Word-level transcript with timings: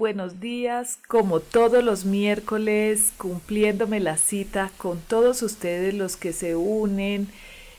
Buenos 0.00 0.40
días, 0.40 0.98
como 1.08 1.40
todos 1.40 1.84
los 1.84 2.06
miércoles, 2.06 3.12
cumpliéndome 3.18 4.00
la 4.00 4.16
cita 4.16 4.70
con 4.78 4.98
todos 4.98 5.42
ustedes 5.42 5.92
los 5.92 6.16
que 6.16 6.32
se 6.32 6.56
unen 6.56 7.28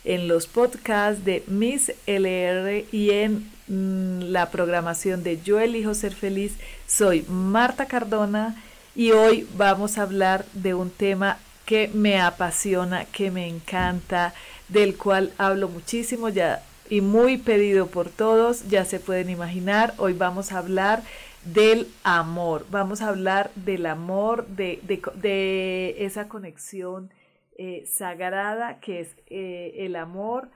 en 0.03 0.27
los 0.27 0.45
podcasts 0.45 1.25
de 1.25 1.43
Miss 1.47 1.91
LR 2.05 2.85
y 2.91 3.09
en 3.09 3.49
mm, 3.67 4.31
la 4.31 4.51
programación 4.51 5.23
de 5.23 5.41
Yo 5.41 5.59
elijo 5.59 5.95
ser 5.95 6.13
feliz. 6.13 6.53
Soy 6.85 7.25
Marta 7.27 7.87
Cardona 7.87 8.55
y 8.95 9.13
hoy 9.13 9.47
vamos 9.57 9.97
a 9.97 10.03
hablar 10.03 10.45
de 10.53 10.75
un 10.75 10.91
tema 10.91 11.39
que 11.65 11.89
me 11.91 12.21
apasiona, 12.21 13.05
que 13.05 13.31
me 13.31 13.47
encanta, 13.47 14.35
del 14.67 14.95
cual 14.95 15.33
hablo 15.39 15.69
muchísimo 15.69 16.29
ya 16.29 16.61
y 16.87 17.01
muy 17.01 17.37
pedido 17.37 17.87
por 17.87 18.09
todos, 18.09 18.67
ya 18.67 18.85
se 18.85 18.99
pueden 18.99 19.31
imaginar. 19.31 19.95
Hoy 19.97 20.13
vamos 20.13 20.51
a 20.51 20.59
hablar 20.59 21.01
del 21.45 21.87
amor. 22.03 22.65
Vamos 22.69 23.01
a 23.01 23.09
hablar 23.09 23.51
del 23.55 23.85
amor, 23.85 24.47
de, 24.47 24.79
de, 25.15 25.95
esa 25.99 26.27
conexión 26.27 27.09
eh, 27.57 27.85
sagrada 27.85 28.79
que 28.79 29.01
es 29.01 29.15
eh, 29.27 29.73
el 29.79 29.95
amor 29.95 30.49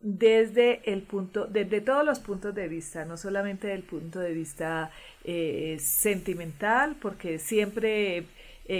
desde 0.00 0.80
el 0.90 1.02
punto, 1.02 1.46
desde 1.46 1.80
todos 1.80 2.04
los 2.04 2.20
puntos 2.20 2.54
de 2.54 2.68
vista, 2.68 3.04
no 3.04 3.16
solamente 3.16 3.66
del 3.66 3.82
punto 3.82 4.18
de 4.18 4.32
vista 4.32 4.90
eh, 5.24 5.76
sentimental, 5.80 6.96
porque 7.00 7.38
siempre 7.38 8.24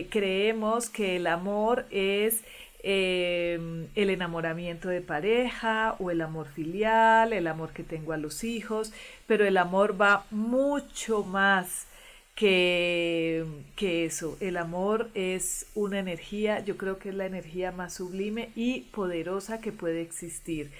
creemos 0.08 0.88
que 0.88 1.16
el 1.16 1.26
amor 1.26 1.84
es 1.90 2.44
Em, 2.82 3.88
el 3.94 4.08
enamoramiento 4.08 4.88
de 4.88 5.02
pareja 5.02 5.96
o 5.98 6.10
el 6.10 6.22
amor 6.22 6.48
filial, 6.48 7.34
el 7.34 7.46
amor 7.46 7.72
que 7.74 7.82
tengo 7.82 8.14
a 8.14 8.16
los 8.16 8.42
hijos, 8.42 8.92
pero 9.26 9.44
el 9.46 9.58
amor 9.58 10.00
va 10.00 10.24
mucho 10.30 11.22
más 11.22 11.86
que, 12.34 13.44
que 13.76 14.06
eso. 14.06 14.38
El 14.40 14.56
amor 14.56 15.10
es 15.14 15.66
una 15.74 15.98
energía, 15.98 16.60
yo 16.64 16.78
creo 16.78 16.98
que 16.98 17.10
es 17.10 17.14
la 17.14 17.26
energía 17.26 17.70
más 17.70 17.94
sublime 17.94 18.50
y 18.56 18.82
poderosa 18.92 19.60
que 19.60 19.72
puede 19.72 20.00
existir 20.00 20.70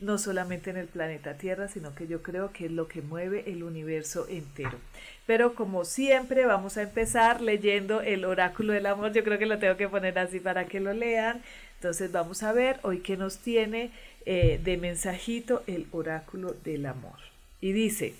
no 0.00 0.18
solamente 0.18 0.70
en 0.70 0.76
el 0.76 0.86
planeta 0.86 1.34
Tierra, 1.34 1.68
sino 1.68 1.94
que 1.94 2.06
yo 2.06 2.22
creo 2.22 2.52
que 2.52 2.66
es 2.66 2.70
lo 2.70 2.86
que 2.86 3.02
mueve 3.02 3.44
el 3.46 3.62
universo 3.62 4.26
entero. 4.28 4.78
Pero 5.26 5.54
como 5.54 5.84
siempre 5.84 6.46
vamos 6.46 6.76
a 6.76 6.82
empezar 6.82 7.40
leyendo 7.40 8.00
el 8.00 8.24
oráculo 8.24 8.72
del 8.72 8.86
amor. 8.86 9.12
Yo 9.12 9.24
creo 9.24 9.38
que 9.38 9.46
lo 9.46 9.58
tengo 9.58 9.76
que 9.76 9.88
poner 9.88 10.18
así 10.18 10.40
para 10.40 10.66
que 10.66 10.80
lo 10.80 10.92
lean. 10.92 11.42
Entonces 11.74 12.12
vamos 12.12 12.42
a 12.42 12.52
ver 12.52 12.78
hoy 12.82 13.00
qué 13.00 13.16
nos 13.16 13.38
tiene 13.38 13.90
eh, 14.24 14.60
de 14.62 14.76
mensajito 14.76 15.62
el 15.66 15.86
oráculo 15.90 16.54
del 16.64 16.86
amor. 16.86 17.18
Y 17.60 17.72
dice, 17.72 18.14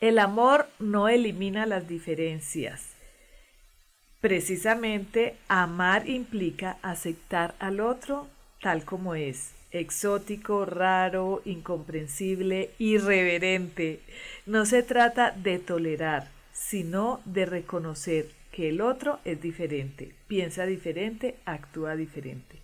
el 0.00 0.18
amor 0.18 0.68
no 0.78 1.08
elimina 1.08 1.64
las 1.64 1.88
diferencias. 1.88 2.88
Precisamente 4.20 5.36
amar 5.48 6.08
implica 6.08 6.76
aceptar 6.82 7.54
al 7.58 7.80
otro 7.80 8.28
tal 8.60 8.84
como 8.84 9.14
es 9.14 9.50
exótico, 9.72 10.64
raro, 10.64 11.42
incomprensible, 11.44 12.70
irreverente. 12.78 14.00
No 14.46 14.66
se 14.66 14.82
trata 14.82 15.32
de 15.32 15.58
tolerar, 15.58 16.28
sino 16.52 17.20
de 17.24 17.46
reconocer 17.46 18.28
que 18.52 18.68
el 18.68 18.80
otro 18.80 19.18
es 19.24 19.40
diferente, 19.40 20.12
piensa 20.28 20.66
diferente, 20.66 21.36
actúa 21.46 21.96
diferente. 21.96 22.58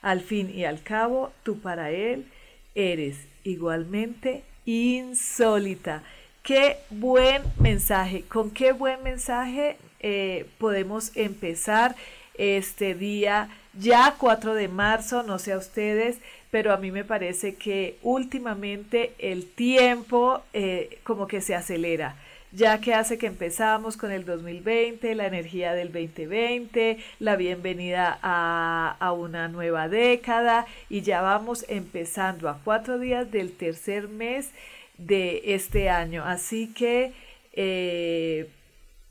Al 0.00 0.20
fin 0.20 0.50
y 0.50 0.64
al 0.64 0.82
cabo, 0.82 1.32
tú 1.42 1.60
para 1.60 1.90
él 1.90 2.26
eres 2.74 3.18
igualmente 3.44 4.42
insólita. 4.64 6.02
Qué 6.42 6.78
buen 6.90 7.42
mensaje, 7.58 8.22
con 8.22 8.50
qué 8.50 8.72
buen 8.72 9.02
mensaje 9.02 9.76
eh, 10.00 10.46
podemos 10.58 11.16
empezar 11.16 11.94
este 12.34 12.94
día 12.94 13.48
ya 13.72 14.16
4 14.18 14.54
de 14.54 14.68
marzo, 14.68 15.22
no 15.22 15.38
sé 15.38 15.52
a 15.52 15.58
ustedes, 15.58 16.18
pero 16.54 16.72
a 16.72 16.76
mí 16.76 16.92
me 16.92 17.02
parece 17.02 17.56
que 17.56 17.98
últimamente 18.04 19.12
el 19.18 19.44
tiempo 19.44 20.40
eh, 20.52 21.00
como 21.02 21.26
que 21.26 21.40
se 21.40 21.56
acelera 21.56 22.14
ya 22.52 22.80
que 22.80 22.94
hace 22.94 23.18
que 23.18 23.26
empezamos 23.26 23.96
con 23.96 24.12
el 24.12 24.24
2020, 24.24 25.16
la 25.16 25.26
energía 25.26 25.72
del 25.72 25.90
2020, 25.90 26.98
la 27.18 27.34
bienvenida 27.34 28.20
a, 28.22 28.96
a, 29.00 29.10
una 29.10 29.48
nueva 29.48 29.88
década 29.88 30.64
y 30.88 31.00
ya 31.00 31.22
vamos 31.22 31.64
empezando 31.66 32.48
a 32.48 32.60
cuatro 32.62 33.00
días 33.00 33.32
del 33.32 33.50
tercer 33.50 34.06
mes 34.06 34.50
de 34.96 35.54
este 35.56 35.90
año. 35.90 36.22
Así 36.24 36.72
que 36.72 37.12
eh, 37.54 38.48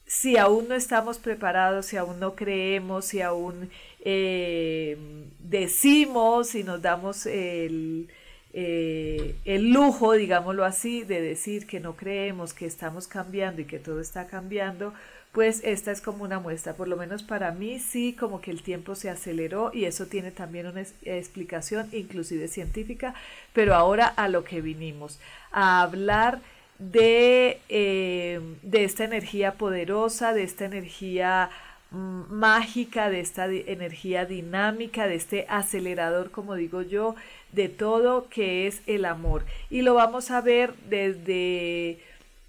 si 0.06 0.38
aún 0.38 0.68
no 0.68 0.76
estamos 0.76 1.18
preparados, 1.18 1.88
si 1.88 1.98
aún 1.98 2.20
no 2.20 2.36
creemos, 2.36 3.06
si 3.06 3.22
aún 3.22 3.70
eh, 4.06 4.98
decimos 5.40 6.56
y 6.56 6.64
nos 6.64 6.82
damos 6.82 7.26
el, 7.26 8.10
eh, 8.52 9.36
el 9.46 9.72
lujo, 9.72 10.12
digámoslo 10.14 10.66
así, 10.66 11.04
de 11.04 11.22
decir 11.22 11.66
que 11.66 11.80
no 11.80 11.96
creemos, 11.96 12.54
que 12.54 12.66
estamos 12.66 13.08
cambiando 13.08 13.62
y 13.62 13.66
que 13.66 13.80
todo 13.80 14.02
está 14.02 14.28
cambiando, 14.28 14.94
pues 15.32 15.62
esta 15.64 15.92
es 15.92 16.02
como 16.02 16.26
una 16.26 16.40
muestra, 16.40 16.74
por 16.74 16.88
lo 16.88 16.98
menos 16.98 17.24
para 17.24 17.52
mí 17.52 17.80
sí, 17.80 18.14
como 18.14 18.42
que 18.42 18.52
el 18.52 18.62
tiempo 18.62 18.94
se 18.94 19.10
aceleró 19.10 19.72
y 19.74 19.86
eso 19.86 20.06
tiene 20.06 20.32
también 20.32 20.68
una 20.68 20.82
explicación 20.82 21.88
inclusive 21.94 22.48
científica, 22.50 23.16
pero 23.54 23.74
ahora 23.74 24.08
a 24.08 24.28
lo 24.28 24.44
que 24.44 24.62
vinimos, 24.62 25.20
a 25.52 25.82
hablar 25.82 26.40
de, 26.78 27.62
eh, 27.70 28.40
de 28.62 28.84
esta 28.84 29.06
energía 29.06 29.54
poderosa, 29.54 30.34
de 30.34 30.44
esta 30.44 30.66
energía 30.66 31.50
mágica, 31.94 33.10
de 33.10 33.20
esta 33.20 33.46
energía 33.46 34.26
dinámica, 34.26 35.08
de 35.08 35.16
este 35.16 35.46
acelerador, 35.48 36.32
como 36.32 36.56
digo 36.56 36.82
yo, 36.82 37.16
de 37.52 37.70
todo 37.70 38.28
que 38.30 38.68
es 38.68 38.82
el 38.88 39.06
amor. 39.06 39.46
Y 39.70 39.84
lo 39.84 39.94
vamos 39.94 40.32
a 40.32 40.42
ver 40.42 40.74
desde, 40.90 42.00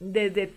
desde 0.00 0.52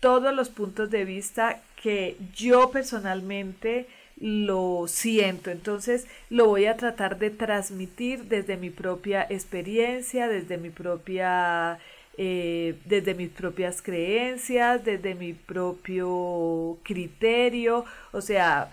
todos 0.00 0.34
los 0.34 0.48
puntos 0.48 0.90
de 0.90 1.04
vista 1.04 1.60
que 1.80 2.16
yo 2.34 2.70
personalmente 2.70 3.86
lo 4.16 4.86
siento. 4.88 5.50
Entonces 5.50 6.06
lo 6.30 6.46
voy 6.46 6.66
a 6.66 6.76
tratar 6.76 7.18
de 7.18 7.30
transmitir 7.30 8.24
desde 8.24 8.56
mi 8.56 8.70
propia 8.70 9.26
experiencia, 9.28 10.28
desde 10.28 10.58
mi 10.58 10.70
propia 10.70 11.78
eh, 12.18 12.78
desde 12.84 13.14
mis 13.14 13.30
propias 13.30 13.80
creencias, 13.80 14.84
desde 14.84 15.14
mi 15.14 15.32
propio 15.32 16.78
criterio, 16.82 17.84
o 18.12 18.20
sea, 18.20 18.70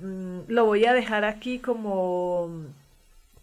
mm, 0.00 0.40
lo 0.48 0.66
voy 0.66 0.84
a 0.84 0.92
dejar 0.92 1.24
aquí 1.24 1.58
como 1.58 2.50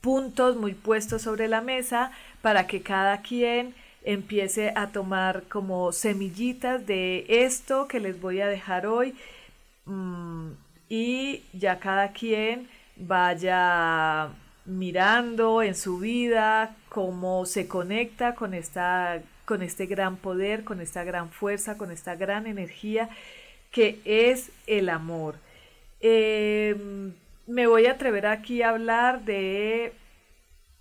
puntos 0.02 0.56
muy 0.56 0.74
puestos 0.74 1.24
sobre 1.24 1.48
la 1.48 1.62
mesa 1.62 2.12
para 2.42 2.68
que 2.68 2.82
cada 2.82 3.22
quien 3.22 3.74
empiece 4.04 4.72
a 4.76 4.88
tomar 4.88 5.44
como 5.50 5.92
semillitas 5.92 6.86
de 6.86 7.26
esto 7.28 7.88
que 7.88 8.00
les 8.00 8.20
voy 8.22 8.42
a 8.42 8.48
dejar 8.48 8.86
hoy 8.88 9.16
mm, 9.86 10.52
y 10.90 11.44
ya 11.54 11.80
cada 11.80 12.12
quien 12.12 12.70
vaya 12.96 14.30
mirando 14.66 15.62
en 15.64 15.76
su 15.76 16.00
vida 16.00 16.76
cómo 16.90 17.46
se 17.46 17.68
conecta 17.68 18.36
con 18.36 18.54
esta 18.54 19.22
con 19.50 19.64
este 19.64 19.88
gran 19.88 20.18
poder, 20.18 20.64
con 20.64 20.80
esta 20.80 21.04
gran 21.04 21.32
fuerza, 21.32 21.76
con 21.76 21.90
esta 21.90 22.14
gran 22.16 22.46
energía 22.46 23.10
que 23.72 24.00
es 24.06 24.52
el 24.68 24.90
amor. 24.90 25.38
Em, 26.02 27.14
me 27.48 27.66
voy 27.66 27.88
a 27.88 27.94
atrever 27.94 28.28
aquí 28.28 28.62
a 28.62 28.70
hablar 28.70 29.26
de, 29.26 29.94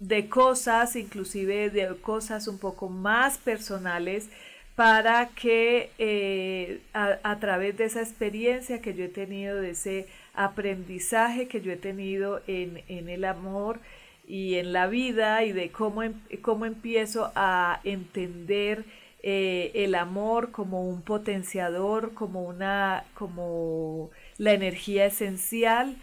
de 0.00 0.28
cosas, 0.28 0.96
inclusive 0.96 1.70
de 1.70 1.96
cosas 2.02 2.46
un 2.46 2.58
poco 2.58 2.90
más 2.90 3.38
personales, 3.38 4.28
para 4.76 5.28
que 5.28 5.90
eh, 5.96 6.82
a, 6.92 7.38
través 7.40 7.74
de 7.78 7.86
esa 7.86 8.02
experiencia 8.02 8.82
que 8.82 8.92
yo 8.92 9.04
he 9.04 9.08
tenido, 9.08 9.62
de 9.62 9.70
ese 9.70 10.08
aprendizaje 10.34 11.48
que 11.48 11.62
yo 11.62 11.72
he 11.72 11.76
tenido 11.76 12.42
en, 12.46 12.82
el 12.86 13.24
amor 13.24 13.80
y 14.28 14.56
en 14.56 14.72
la 14.74 14.86
vida 14.86 15.42
y 15.44 15.52
de 15.52 15.70
cómo, 15.70 16.02
em, 16.02 16.14
cómo 16.42 16.66
empiezo 16.66 17.32
a 17.34 17.80
entender 17.82 18.84
eh, 19.22 19.72
el 19.74 19.94
amor 19.94 20.52
como 20.52 20.88
un 20.88 21.02
potenciador, 21.02 22.14
como 22.14 22.42
una, 22.44 23.04
como 23.14 24.10
la 24.36 24.52
energía 24.52 25.06
esencial 25.06 25.96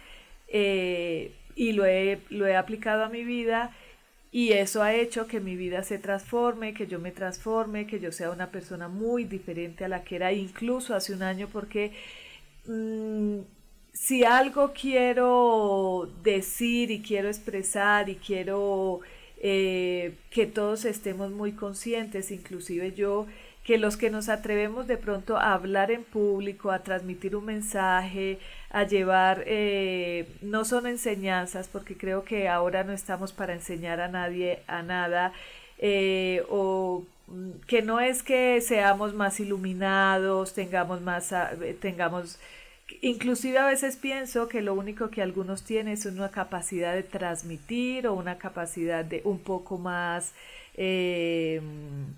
eh, 0.48 1.32
y 1.54 1.72
lo 1.72 1.86
he, 1.86 2.20
lo 2.28 2.46
he 2.46 2.56
aplicado 2.56 3.04
a 3.04 3.08
mi 3.08 3.24
vida 3.24 3.74
y 4.32 4.52
eso 4.52 4.82
ha 4.82 4.94
hecho 4.94 5.26
que 5.28 5.40
mi 5.40 5.56
vida 5.56 5.82
se 5.82 5.98
transforme, 5.98 6.74
que 6.74 6.86
yo 6.86 6.98
me 6.98 7.12
transforme, 7.12 7.86
que 7.86 8.00
yo 8.00 8.12
sea 8.12 8.30
una 8.30 8.50
persona 8.50 8.88
muy 8.88 9.24
diferente 9.24 9.84
a 9.84 9.88
la 9.88 10.04
que 10.04 10.16
era 10.16 10.32
incluso 10.32 10.94
hace 10.94 11.14
un 11.14 11.22
año 11.22 11.48
porque 11.50 11.92
mm, 12.66 13.38
si 13.98 14.24
algo 14.24 14.72
quiero 14.78 16.08
decir 16.22 16.90
y 16.90 17.00
quiero 17.02 17.28
expresar 17.28 18.08
y 18.10 18.16
quiero 18.16 19.00
eh, 19.38 20.14
que 20.30 20.46
todos 20.46 20.84
estemos 20.84 21.30
muy 21.30 21.52
conscientes, 21.52 22.30
inclusive 22.30 22.92
yo, 22.92 23.26
que 23.64 23.78
los 23.78 23.96
que 23.96 24.10
nos 24.10 24.28
atrevemos 24.28 24.86
de 24.86 24.98
pronto 24.98 25.38
a 25.38 25.54
hablar 25.54 25.90
en 25.90 26.04
público, 26.04 26.70
a 26.70 26.82
transmitir 26.82 27.34
un 27.34 27.46
mensaje, 27.46 28.38
a 28.70 28.84
llevar, 28.84 29.44
eh, 29.46 30.28
no 30.42 30.64
son 30.64 30.86
enseñanzas, 30.86 31.68
porque 31.68 31.96
creo 31.96 32.22
que 32.22 32.48
ahora 32.48 32.84
no 32.84 32.92
estamos 32.92 33.32
para 33.32 33.54
enseñar 33.54 34.00
a 34.00 34.08
nadie 34.08 34.60
a 34.66 34.82
nada, 34.82 35.32
eh, 35.78 36.44
o 36.50 37.02
mm, 37.28 37.50
que 37.66 37.82
no 37.82 38.00
es 38.00 38.22
que 38.22 38.60
seamos 38.60 39.14
más 39.14 39.40
iluminados, 39.40 40.52
tengamos 40.52 41.00
más, 41.00 41.34
tengamos, 41.80 42.38
inclusive 43.00 43.58
a 43.58 43.66
veces 43.66 43.96
pienso 43.96 44.48
que 44.48 44.62
lo 44.62 44.74
único 44.74 45.10
que 45.10 45.22
algunos 45.22 45.62
tienen 45.62 45.94
es 45.94 46.06
una 46.06 46.30
capacidad 46.30 46.94
de 46.94 47.02
transmitir 47.02 48.06
o 48.06 48.14
una 48.14 48.38
capacidad 48.38 49.04
de 49.04 49.22
un 49.24 49.38
poco 49.38 49.78
más 49.78 50.32
eh, 50.78 51.60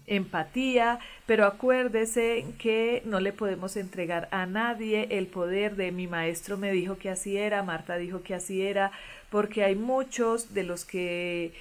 empatía, 0.06 0.99
pero 1.26 1.47
acuérdese 1.47 2.44
que 2.59 3.03
no 3.05 3.20
le 3.20 3.32
podemos 3.32 3.76
entregar 3.76 4.29
a 4.32 4.47
nadie 4.47 5.06
el 5.11 5.26
poder 5.26 5.76
de 5.76 5.93
mi 5.93 6.06
maestro 6.06 6.56
me 6.56 6.73
dijo 6.73 6.99
que 6.99 7.09
así 7.09 7.37
era, 7.37 7.62
Marta 7.62 7.97
dijo 7.97 8.23
que 8.23 8.35
así 8.35 8.62
era, 8.62 8.91
porque 9.31 9.62
hay 9.62 9.76
muchos 9.76 10.55
de 10.55 10.65
los 10.65 10.85
que 10.85 11.53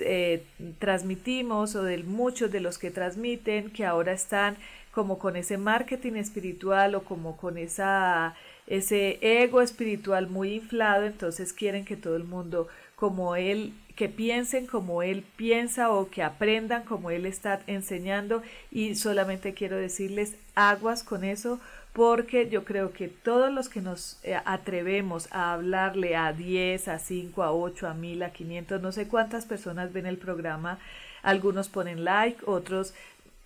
eh, 0.00 0.44
transmitimos 0.78 1.74
o 1.74 1.82
de 1.82 1.98
muchos 2.04 2.52
de 2.52 2.60
los 2.60 2.78
que 2.78 2.90
transmiten 2.90 3.70
que 3.70 3.86
ahora 3.86 4.12
están 4.12 4.56
como 4.92 5.18
con 5.18 5.36
ese 5.36 5.56
marketing 5.56 6.14
espiritual 6.14 6.94
o 6.94 7.02
como 7.02 7.36
con 7.36 7.56
esa 7.56 8.36
ese 8.66 9.18
ego 9.20 9.60
espiritual 9.60 10.28
muy 10.28 10.54
inflado, 10.54 11.04
entonces 11.04 11.52
quieren 11.52 11.84
que 11.84 11.96
todo 11.96 12.16
el 12.16 12.24
mundo 12.24 12.68
como 12.96 13.34
él 13.34 13.72
que 13.96 14.08
piensen 14.08 14.66
como 14.66 15.02
él 15.02 15.24
piensa 15.36 15.90
o 15.90 16.08
que 16.08 16.22
aprendan 16.22 16.84
como 16.84 17.10
él 17.10 17.26
está 17.26 17.60
enseñando. 17.66 18.42
Y 18.70 18.94
solamente 18.94 19.54
quiero 19.54 19.76
decirles 19.76 20.36
aguas 20.54 21.02
con 21.02 21.24
eso 21.24 21.60
porque 21.92 22.48
yo 22.48 22.64
creo 22.64 22.92
que 22.92 23.08
todos 23.08 23.52
los 23.52 23.68
que 23.68 23.82
nos 23.82 24.18
eh, 24.22 24.36
atrevemos 24.44 25.28
a 25.30 25.52
hablarle 25.52 26.16
a 26.16 26.32
10, 26.32 26.88
a 26.88 26.98
5, 26.98 27.42
a 27.42 27.52
8, 27.52 27.86
a 27.86 27.94
1000, 27.94 28.22
a 28.22 28.32
500, 28.32 28.80
no 28.80 28.92
sé 28.92 29.08
cuántas 29.08 29.44
personas 29.44 29.92
ven 29.92 30.06
el 30.06 30.16
programa, 30.16 30.78
algunos 31.22 31.68
ponen 31.68 32.04
like, 32.04 32.42
otros 32.46 32.94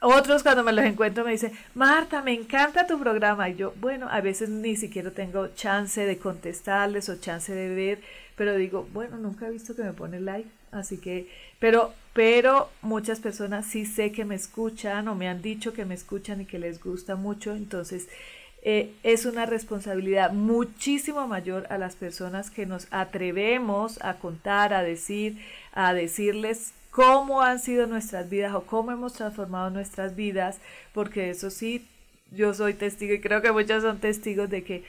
otros 0.01 0.43
cuando 0.43 0.63
me 0.63 0.73
los 0.73 0.85
encuentro 0.85 1.25
me 1.25 1.33
dicen, 1.33 1.53
Marta, 1.75 2.23
me 2.23 2.35
encanta 2.35 2.87
tu 2.87 2.99
programa. 2.99 3.49
Y 3.49 3.57
yo, 3.57 3.73
bueno, 3.81 4.09
a 4.11 4.21
veces 4.21 4.49
ni 4.49 4.77
siquiera 4.77 5.11
tengo 5.11 5.49
chance 5.49 6.05
de 6.05 6.19
contestarles 6.19 7.09
o 7.09 7.17
chance 7.17 7.53
de 7.53 7.75
ver 7.75 7.99
pero 8.37 8.55
digo, 8.57 8.87
bueno, 8.93 9.17
nunca 9.17 9.49
he 9.49 9.51
visto 9.51 9.75
que 9.75 9.83
me 9.83 9.93
pone 9.93 10.21
like, 10.21 10.49
así 10.71 10.99
que, 10.99 11.29
pero, 11.59 11.95
pero 12.13 12.71
muchas 12.83 13.19
personas 13.19 13.67
sí 13.67 13.87
sé 13.87 14.13
que 14.13 14.27
me 14.27 14.35
escuchan 14.35 15.09
o 15.09 15.15
me 15.15 15.29
han 15.29 15.41
dicho 15.41 15.73
que 15.73 15.87
me 15.87 15.95
escuchan 15.95 16.43
y 16.43 16.45
que 16.45 16.59
les 16.59 16.83
gusta 16.83 17.17
mucho, 17.17 17.57
entonces 17.57 18.09
eh, 18.63 18.93
es 19.03 19.25
una 19.25 19.47
responsabilidad 19.47 20.33
muchísimo 20.33 21.27
mayor 21.27 21.67
a 21.71 21.79
las 21.79 21.97
personas 21.97 22.51
que 22.51 22.67
nos 22.67 22.89
atrevemos 22.91 23.99
a 24.03 24.15
contar, 24.15 24.75
a 24.75 24.83
decir, 24.83 25.39
a 25.73 25.95
decirles 25.95 26.73
cómo 26.97 27.43
han 27.43 27.59
sido 27.59 27.87
nuestras 27.87 28.31
vidas 28.31 28.55
o 28.55 28.63
cómo 28.63 28.91
hemos 28.91 29.13
transformado 29.13 29.69
nuestras 29.69 30.17
vidas, 30.17 30.59
porque 30.95 31.29
eso 31.29 31.51
sí, 31.51 31.87
yo 32.31 32.55
soy 32.55 32.73
testigo 32.73 33.13
y 33.13 33.21
creo 33.21 33.43
que 33.43 33.53
muchos 33.53 33.83
son 33.83 33.99
testigos 33.99 34.49
de 34.49 34.65
que 34.65 34.83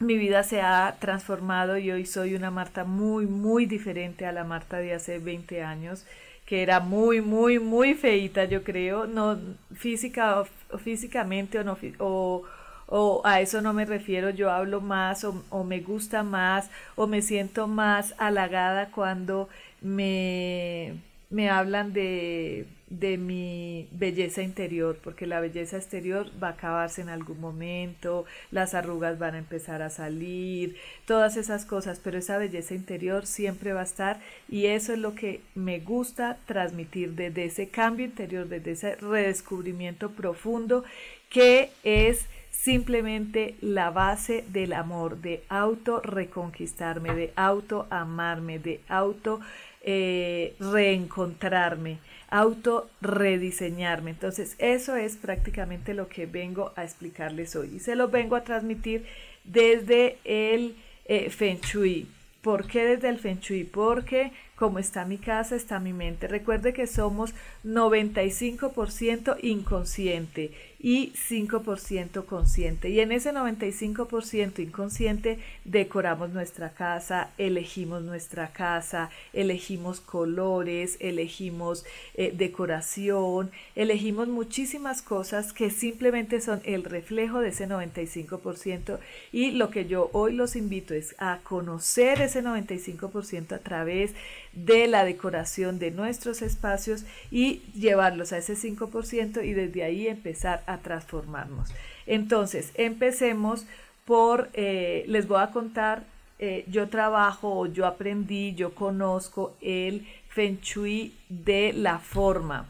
mi 0.00 0.18
vida 0.18 0.42
se 0.42 0.60
ha 0.62 0.96
transformado 0.98 1.78
y 1.78 1.92
hoy 1.92 2.06
soy 2.06 2.34
una 2.34 2.50
Marta 2.50 2.82
muy, 2.82 3.26
muy 3.26 3.66
diferente 3.66 4.26
a 4.26 4.32
la 4.32 4.42
Marta 4.42 4.78
de 4.78 4.94
hace 4.94 5.20
20 5.20 5.62
años, 5.62 6.04
que 6.44 6.64
era 6.64 6.80
muy, 6.80 7.20
muy, 7.20 7.60
muy 7.60 7.94
feita, 7.94 8.44
yo 8.44 8.64
creo, 8.64 9.06
no 9.06 9.38
física 9.76 10.40
o, 10.40 10.78
físicamente 10.78 11.60
o 11.60 11.62
no 11.62 11.78
o, 11.98 12.42
o 12.88 13.22
a 13.24 13.40
eso 13.40 13.62
no 13.62 13.72
me 13.72 13.84
refiero, 13.84 14.30
yo 14.30 14.50
hablo 14.50 14.80
más 14.80 15.22
o, 15.22 15.44
o 15.50 15.62
me 15.62 15.78
gusta 15.80 16.24
más 16.24 16.68
o 16.96 17.06
me 17.06 17.22
siento 17.22 17.68
más 17.68 18.12
halagada 18.18 18.90
cuando 18.90 19.48
me, 19.86 21.00
me 21.30 21.48
hablan 21.48 21.92
de 21.92 22.66
de 22.88 23.18
mi 23.18 23.88
belleza 23.90 24.42
interior, 24.42 24.98
porque 25.02 25.26
la 25.26 25.40
belleza 25.40 25.76
exterior 25.76 26.30
va 26.40 26.48
a 26.48 26.52
acabarse 26.52 27.00
en 27.00 27.08
algún 27.08 27.40
momento, 27.40 28.26
las 28.52 28.74
arrugas 28.74 29.18
van 29.18 29.34
a 29.34 29.38
empezar 29.38 29.82
a 29.82 29.90
salir, 29.90 30.76
todas 31.04 31.36
esas 31.36 31.64
cosas, 31.64 32.00
pero 32.02 32.18
esa 32.18 32.38
belleza 32.38 32.74
interior 32.74 33.26
siempre 33.26 33.72
va 33.72 33.80
a 33.80 33.84
estar 33.84 34.20
y 34.48 34.66
eso 34.66 34.92
es 34.92 35.00
lo 35.00 35.16
que 35.16 35.40
me 35.56 35.80
gusta 35.80 36.38
transmitir 36.46 37.14
desde 37.14 37.46
ese 37.46 37.68
cambio 37.68 38.06
interior, 38.06 38.48
desde 38.48 38.72
ese 38.72 38.94
redescubrimiento 38.96 40.12
profundo 40.12 40.84
que 41.28 41.70
es 41.82 42.26
simplemente 42.52 43.56
la 43.60 43.90
base 43.90 44.44
del 44.48 44.72
amor, 44.72 45.18
de 45.18 45.42
auto 45.48 46.00
reconquistarme, 46.00 47.14
de 47.14 47.32
auto 47.36 47.86
amarme, 47.90 48.58
de 48.58 48.80
auto 48.88 49.40
eh, 49.86 50.54
reencontrarme 50.60 51.98
auto 52.28 52.90
rediseñarme. 53.00 54.10
Entonces, 54.10 54.56
eso 54.58 54.96
es 54.96 55.16
prácticamente 55.16 55.94
lo 55.94 56.08
que 56.08 56.26
vengo 56.26 56.72
a 56.76 56.84
explicarles 56.84 57.56
hoy 57.56 57.76
y 57.76 57.78
se 57.78 57.96
lo 57.96 58.08
vengo 58.08 58.36
a 58.36 58.44
transmitir 58.44 59.06
desde 59.44 60.18
el 60.24 60.76
eh, 61.06 61.30
Feng 61.30 61.60
Shui. 61.60 62.08
¿Por 62.42 62.66
qué 62.66 62.84
desde 62.84 63.08
el 63.08 63.18
Feng 63.18 63.40
Shui? 63.40 63.64
Porque 63.64 64.32
como 64.56 64.78
está 64.78 65.04
mi 65.04 65.18
casa, 65.18 65.54
está 65.54 65.78
mi 65.80 65.92
mente. 65.92 66.28
Recuerde 66.28 66.72
que 66.72 66.86
somos 66.86 67.34
95% 67.64 69.36
inconsciente 69.42 70.50
y 70.78 71.12
5% 71.12 72.24
consciente. 72.26 72.90
Y 72.90 73.00
en 73.00 73.12
ese 73.12 73.32
95% 73.32 74.60
inconsciente 74.60 75.38
decoramos 75.64 76.30
nuestra 76.30 76.70
casa, 76.70 77.30
elegimos 77.38 78.02
nuestra 78.02 78.52
casa, 78.52 79.10
elegimos 79.32 80.00
colores, 80.00 80.96
elegimos 81.00 81.84
eh, 82.14 82.32
decoración, 82.36 83.50
elegimos 83.74 84.28
muchísimas 84.28 85.02
cosas 85.02 85.52
que 85.52 85.70
simplemente 85.70 86.40
son 86.40 86.60
el 86.64 86.84
reflejo 86.84 87.40
de 87.40 87.48
ese 87.48 87.66
95%. 87.66 88.98
Y 89.32 89.52
lo 89.52 89.70
que 89.70 89.86
yo 89.86 90.10
hoy 90.12 90.34
los 90.34 90.56
invito 90.56 90.94
es 90.94 91.14
a 91.18 91.40
conocer 91.42 92.20
ese 92.20 92.42
95% 92.42 93.52
a 93.52 93.58
través 93.58 94.12
de 94.52 94.86
la 94.86 95.04
decoración 95.04 95.78
de 95.78 95.90
nuestros 95.90 96.42
espacios 96.42 97.04
y 97.30 97.62
llevarlos 97.74 98.32
a 98.32 98.38
ese 98.38 98.54
5% 98.54 99.44
y 99.44 99.52
desde 99.52 99.84
ahí 99.84 100.08
empezar 100.08 100.64
a 100.66 100.78
transformarnos. 100.78 101.72
Entonces, 102.06 102.72
empecemos 102.74 103.66
por, 104.06 104.48
eh, 104.54 105.04
les 105.08 105.26
voy 105.26 105.42
a 105.42 105.50
contar, 105.50 106.04
eh, 106.38 106.64
yo 106.68 106.88
trabajo, 106.88 107.66
yo 107.66 107.86
aprendí, 107.86 108.54
yo 108.54 108.74
conozco 108.74 109.56
el 109.60 110.06
Feng 110.28 110.60
Shui 110.60 111.12
de 111.28 111.72
la 111.74 111.98
forma. 111.98 112.66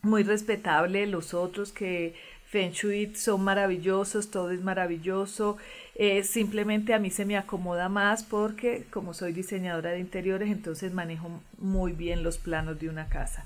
Muy 0.00 0.22
respetable 0.22 1.06
los 1.06 1.34
otros 1.34 1.70
que 1.70 2.14
Feng 2.46 2.72
Shui 2.72 3.14
son 3.14 3.44
maravillosos, 3.44 4.30
todo 4.30 4.50
es 4.50 4.62
maravilloso. 4.62 5.58
Eh, 5.96 6.24
simplemente 6.24 6.94
a 6.94 6.98
mí 6.98 7.10
se 7.10 7.26
me 7.26 7.36
acomoda 7.36 7.88
más 7.88 8.24
porque 8.24 8.84
como 8.90 9.12
soy 9.12 9.32
diseñadora 9.32 9.90
de 9.90 10.00
interiores, 10.00 10.50
entonces 10.50 10.92
manejo 10.92 11.42
muy 11.58 11.92
bien 11.92 12.22
los 12.22 12.38
planos 12.38 12.80
de 12.80 12.88
una 12.88 13.08
casa. 13.08 13.44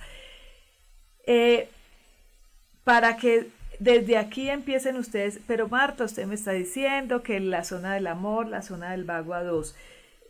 Para 2.84 3.16
que 3.16 3.48
desde 3.78 4.16
aquí 4.16 4.50
empiecen 4.50 4.96
ustedes, 4.96 5.40
pero 5.46 5.68
Marta, 5.68 6.04
usted 6.04 6.26
me 6.26 6.34
está 6.34 6.52
diciendo 6.52 7.22
que 7.22 7.38
la 7.40 7.64
zona 7.64 7.94
del 7.94 8.08
amor, 8.08 8.48
la 8.48 8.62
zona 8.62 8.90
del 8.90 9.04
vago 9.04 9.34
a 9.34 9.42
dos. 9.42 9.74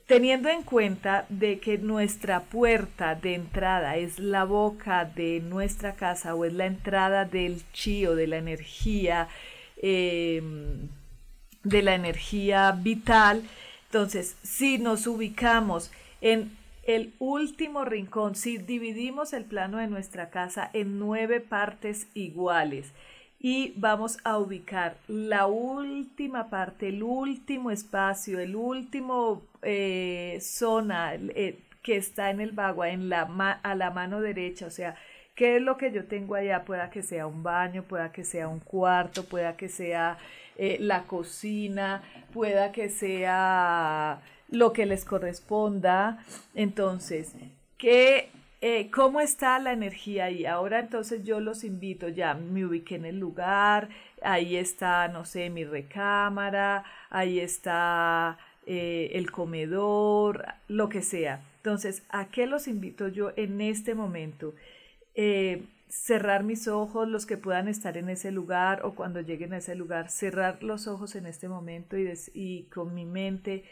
teniendo 0.07 0.49
en 0.49 0.63
cuenta 0.63 1.27
de 1.29 1.59
que 1.61 1.77
nuestra 1.77 2.41
puerta 2.45 3.15
de 3.15 3.35
entrada 3.35 3.99
es 3.99 4.19
la 4.19 4.45
boca 4.45 5.05
de 5.05 5.41
nuestra 5.41 5.97
casa 5.97 6.35
o 6.35 6.47
es 6.47 6.55
la 6.55 6.65
entrada 6.65 7.27
del 7.27 7.63
chi 7.75 8.07
o 8.07 8.15
de 8.15 8.27
la 8.27 8.39
energía, 8.39 9.29
em, 9.83 10.89
de 11.63 11.83
la 11.83 11.95
energía 11.95 12.73
vital, 12.73 13.43
entonces 13.87 14.37
si 14.43 14.79
nos 14.79 15.07
ubicamos 15.07 15.91
en 16.23 16.57
el 16.85 17.13
último 17.19 17.85
rincón, 17.85 18.35
si 18.35 18.57
dividimos 18.57 19.35
el 19.35 19.45
plano 19.45 19.77
de 19.77 19.89
nuestra 19.89 20.31
casa 20.31 20.71
en 20.73 20.99
nueve 20.99 21.41
partes 21.41 22.07
iguales, 22.15 22.93
y 23.41 23.73
vamos 23.77 24.19
a 24.25 24.39
ubicar 24.39 24.97
la 25.07 25.47
última 25.47 26.51
parte, 26.51 26.89
el 26.89 27.03
último 27.03 27.71
espacio, 27.71 28.41
el 28.41 28.57
último 28.57 29.43
eh, 29.63 30.39
zona 30.41 31.15
eh, 31.15 31.59
que 31.83 31.97
está 31.97 32.31
en 32.31 32.41
el 32.41 32.53
bagua, 32.53 32.91
en 32.91 33.09
la 33.09 33.23
a 33.63 33.75
la 33.75 33.91
mano 33.91 34.21
derecha, 34.21 34.67
o 34.67 34.71
sea, 34.71 34.97
¿qué 35.37 35.57
es 35.57 35.63
lo 35.63 35.77
que 35.77 35.93
yo 35.93 36.05
tengo 36.07 36.35
allá? 36.35 36.65
Pueda 36.65 36.91
que 36.91 37.03
sea 37.03 37.27
un 37.27 37.43
baño, 37.45 37.85
pueda 37.85 38.11
que 38.11 38.25
sea 38.25 38.49
un 38.49 38.59
cuarto, 38.59 39.25
pueda 39.25 39.57
que 39.57 39.69
sea 39.69 40.19
eh, 40.57 40.79
la 40.81 41.05
cocina, 41.05 42.03
pueda 42.33 42.73
que 42.73 42.89
sea 42.89 44.21
lo 44.51 44.73
que 44.73 44.85
les 44.87 45.05
corresponda. 45.05 46.19
Entonces, 46.57 47.35
¿qué 47.77 48.31
eh, 48.61 48.91
¿Cómo 48.91 49.21
está 49.21 49.59
la 49.61 49.73
energía 49.73 50.27
ahí? 50.27 50.45
Ahora 50.45 50.81
entonces 50.81 51.23
yo 51.25 51.41
los 51.41 51.63
invito, 51.65 52.09
ya 52.09 52.35
me 52.35 52.67
ubiqué 52.67 52.97
en 52.97 53.05
el 53.05 53.19
lugar, 53.19 53.89
ahí 54.23 54.57
está, 54.57 55.07
no 55.09 55.25
sé, 55.25 55.49
mi 55.51 55.65
recámara, 55.65 56.85
ahí 57.11 57.39
está 57.39 58.37
eh, 58.67 59.11
el 59.15 59.31
comedor, 59.31 60.45
lo 60.67 60.89
que 60.89 61.03
sea. 61.03 61.41
Entonces, 61.59 62.03
¿a 62.11 62.27
qué 62.29 62.47
los 62.47 62.67
invito 62.69 63.09
yo 63.09 63.33
en 63.37 63.61
este 63.61 63.95
momento? 63.95 64.55
Eh, 65.15 65.63
cerrar 65.89 66.43
mis 66.45 66.69
ojos, 66.69 67.09
los 67.09 67.27
que 67.27 67.37
puedan 67.37 67.69
estar 67.69 67.97
en 67.97 68.09
ese 68.11 68.33
lugar 68.33 68.85
o 68.85 68.95
cuando 68.95 69.21
lleguen 69.21 69.53
a 69.53 69.59
ese 69.59 69.75
lugar, 69.75 70.11
cerrar 70.11 70.63
los 70.63 70.87
ojos 70.87 71.15
en 71.15 71.27
este 71.27 71.49
momento 71.49 71.97
y, 71.97 72.13
y 72.35 72.65
con 72.65 72.95
mi 72.95 73.05
mente 73.05 73.65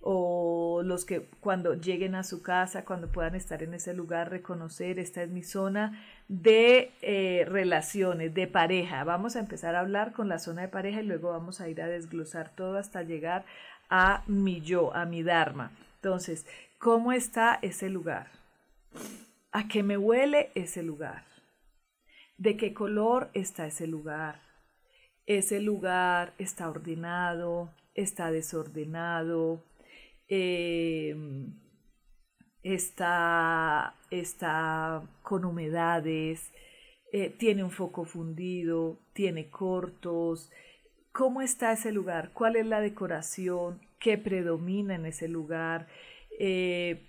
o 0.00 0.82
los 0.84 1.04
que 1.04 1.22
cuando 1.40 1.74
lleguen 1.74 2.14
a 2.14 2.22
su 2.22 2.42
casa, 2.42 2.84
cuando 2.84 3.10
puedan 3.10 3.34
estar 3.34 3.62
en 3.62 3.74
ese 3.74 3.94
lugar, 3.94 4.30
reconocer, 4.30 4.98
esta 4.98 5.22
es 5.22 5.30
mi 5.30 5.42
zona 5.42 6.02
de 6.28 6.92
eh, 7.02 7.44
relaciones, 7.48 8.34
de 8.34 8.46
pareja. 8.46 9.02
Vamos 9.04 9.36
a 9.36 9.40
empezar 9.40 9.74
a 9.74 9.80
hablar 9.80 10.12
con 10.12 10.28
la 10.28 10.38
zona 10.38 10.62
de 10.62 10.68
pareja 10.68 11.00
y 11.00 11.06
luego 11.06 11.30
vamos 11.30 11.60
a 11.60 11.68
ir 11.68 11.82
a 11.82 11.88
desglosar 11.88 12.50
todo 12.54 12.78
hasta 12.78 13.02
llegar 13.02 13.44
a 13.90 14.22
mi 14.26 14.60
yo, 14.60 14.94
a 14.94 15.04
mi 15.04 15.22
Dharma. 15.22 15.72
Entonces, 15.96 16.46
¿cómo 16.78 17.12
está 17.12 17.58
ese 17.62 17.88
lugar? 17.88 18.28
¿A 19.50 19.66
qué 19.66 19.82
me 19.82 19.96
huele 19.96 20.50
ese 20.54 20.82
lugar? 20.82 21.24
¿De 22.36 22.56
qué 22.56 22.72
color 22.72 23.30
está 23.34 23.66
ese 23.66 23.86
lugar? 23.88 24.40
¿Ese 25.26 25.60
lugar 25.60 26.34
está 26.38 26.70
ordenado? 26.70 27.70
¿Está 27.94 28.30
desordenado? 28.30 29.64
Em, 30.28 31.52
está, 32.62 33.94
está, 34.10 35.02
con 35.22 35.44
humedades, 35.44 36.52
eh, 37.12 37.30
tiene 37.30 37.64
un 37.64 37.70
foco 37.70 38.04
fundido, 38.04 38.98
tiene 39.14 39.48
cortos. 39.48 40.50
¿Cómo 41.12 41.40
está 41.42 41.72
ese 41.72 41.92
lugar? 41.92 42.30
¿Cuál 42.34 42.56
es 42.56 42.66
la 42.66 42.80
decoración? 42.80 43.80
¿Qué 43.98 44.18
predomina 44.18 44.94
en 44.94 45.06
ese 45.06 45.28
lugar? 45.28 45.88
Eh, 46.38 47.02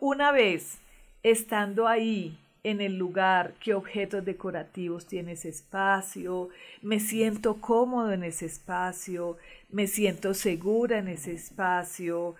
una 0.00 0.32
vez 0.32 0.78
estando 1.22 1.88
ahí 1.88 2.38
en 2.62 2.80
el 2.80 2.96
lugar, 2.96 3.54
qué 3.60 3.74
objetos 3.74 4.24
decorativos 4.24 5.06
tiene 5.06 5.32
ese 5.32 5.48
espacio, 5.48 6.48
me 6.82 7.00
siento 7.00 7.60
cómodo 7.60 8.12
en 8.12 8.24
ese 8.24 8.46
espacio, 8.46 9.36
me 9.70 9.86
siento 9.86 10.34
segura 10.34 10.98
en 10.98 11.08
ese 11.08 11.32
espacio, 11.32 12.36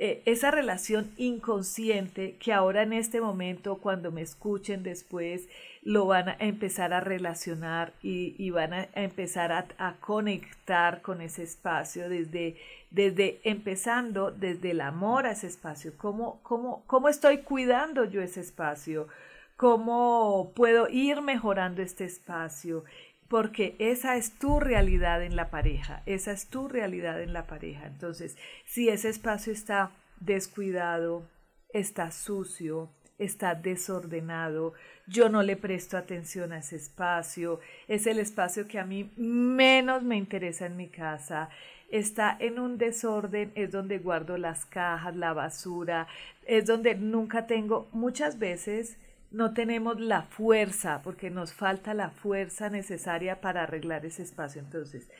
eh, 0.00 0.22
esa 0.26 0.52
relación 0.52 1.10
inconsciente 1.16 2.36
que 2.38 2.52
ahora 2.52 2.82
en 2.82 2.92
este 2.92 3.20
momento 3.20 3.78
cuando 3.78 4.12
me 4.12 4.22
escuchen 4.22 4.84
después 4.84 5.48
lo 5.82 6.06
van 6.06 6.28
a 6.28 6.36
empezar 6.38 6.92
a 6.92 7.00
relacionar 7.00 7.92
y, 8.00 8.50
van 8.50 8.74
a, 8.74 8.88
empezar 8.94 9.50
a, 9.52 9.96
conectar 9.96 11.02
con 11.02 11.20
ese 11.20 11.42
espacio 11.42 12.08
desde, 12.08 12.56
desde 12.92 13.40
empezando 13.42 14.30
desde 14.30 14.70
el 14.70 14.82
amor 14.82 15.26
a 15.26 15.32
ese 15.32 15.48
espacio, 15.48 15.92
cómo, 15.96 16.38
cómo, 16.44 16.84
cómo 16.86 17.08
estoy 17.08 17.38
cuidando 17.38 18.04
yo 18.04 18.22
ese 18.22 18.40
espacio, 18.40 19.08
cómo 19.58 20.52
puedo 20.54 20.88
ir 20.88 21.20
mejorando 21.20 21.82
este 21.82 22.04
espacio, 22.04 22.84
porque 23.26 23.74
esa 23.80 24.14
es 24.16 24.38
tu 24.38 24.60
realidad 24.60 25.20
en 25.24 25.34
la 25.34 25.50
pareja, 25.50 26.04
esa 26.06 26.30
es 26.30 26.46
tu 26.46 26.68
realidad 26.68 27.20
en 27.20 27.32
la 27.32 27.48
pareja. 27.48 27.88
Entonces, 27.88 28.38
si 28.64 28.88
ese 28.88 29.08
espacio 29.08 29.52
está 29.52 29.90
descuidado, 30.20 31.28
está 31.70 32.12
sucio, 32.12 32.88
está 33.18 33.56
desordenado, 33.56 34.74
yo 35.08 35.28
no 35.28 35.42
le 35.42 35.56
presto 35.56 35.96
atención 35.96 36.52
a 36.52 36.58
ese 36.58 36.76
espacio, 36.76 37.58
es 37.88 38.06
el 38.06 38.20
espacio 38.20 38.68
que 38.68 38.78
a 38.78 38.84
mí 38.84 39.10
menos 39.16 40.04
me 40.04 40.16
interesa 40.16 40.66
en 40.66 40.76
mi 40.76 40.86
casa, 40.86 41.48
está 41.90 42.36
en 42.38 42.60
un 42.60 42.78
desorden, 42.78 43.50
es 43.56 43.72
donde 43.72 43.98
guardo 43.98 44.38
las 44.38 44.64
cajas, 44.66 45.16
la 45.16 45.32
basura, 45.32 46.06
es 46.46 46.64
donde 46.64 46.94
nunca 46.94 47.48
tengo, 47.48 47.88
muchas 47.90 48.38
veces 48.38 48.96
no 49.30 49.52
tenemos 49.52 50.00
la 50.00 50.22
fuerza, 50.22 51.02
porque 51.02 51.30
nos 51.30 51.52
falta 51.52 51.94
la 51.94 52.10
fuerza 52.10 52.70
necesaria 52.70 53.40
para 53.40 53.64
arreglar 53.64 54.06
ese 54.06 54.22
espacio. 54.22 54.60
Entonces, 54.60 55.10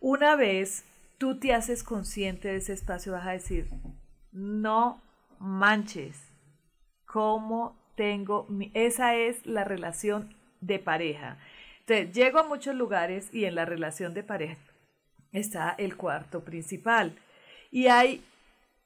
una 0.00 0.36
vez 0.36 0.84
tú 1.18 1.38
te 1.38 1.54
haces 1.54 1.82
consciente 1.82 2.48
de 2.48 2.56
ese 2.56 2.72
espacio, 2.72 3.12
vas 3.12 3.26
a 3.26 3.32
decir, 3.32 3.68
no 4.32 5.00
manches, 5.38 6.20
¿cómo 7.06 7.78
tengo? 7.96 8.46
Mi... 8.48 8.70
Esa 8.74 9.14
es 9.14 9.46
la 9.46 9.64
relación 9.64 10.34
de 10.60 10.78
pareja. 10.78 11.38
Entonces, 11.80 12.12
llego 12.14 12.38
a 12.38 12.48
muchos 12.48 12.74
lugares 12.74 13.32
y 13.32 13.44
en 13.44 13.54
la 13.54 13.64
relación 13.64 14.14
de 14.14 14.22
pareja 14.22 14.60
está 15.32 15.74
el 15.78 15.96
cuarto 15.96 16.44
principal. 16.44 17.16
Y 17.70 17.88
hay 17.88 18.24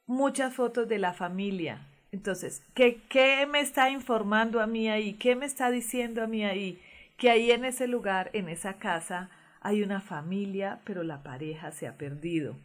muchas 0.07 0.53
fotos 0.53 0.87
de 0.87 0.97
la 0.97 1.13
familia, 1.13 1.87
entonces, 2.11 2.63
¿qué, 2.73 3.01
¿qué 3.09 3.45
me 3.45 3.59
está 3.59 3.89
informando 3.89 4.61
a 4.61 4.67
mí 4.67 4.89
ahí? 4.89 5.13
¿Qué 5.13 5.35
me 5.35 5.45
está 5.45 5.69
diciendo 5.69 6.23
a 6.23 6.27
mí 6.27 6.43
ahí? 6.43 6.79
Que 7.17 7.29
ahí 7.29 7.51
en 7.51 7.65
ese 7.65 7.87
lugar, 7.87 8.29
en 8.33 8.49
esa 8.49 8.75
casa, 8.75 9.29
hay 9.61 9.83
una 9.83 10.01
familia, 10.01 10.79
pero 10.85 11.03
la 11.03 11.21
pareja 11.21 11.71
se 11.71 11.87
ha 11.87 11.97
perdido. 11.97 12.55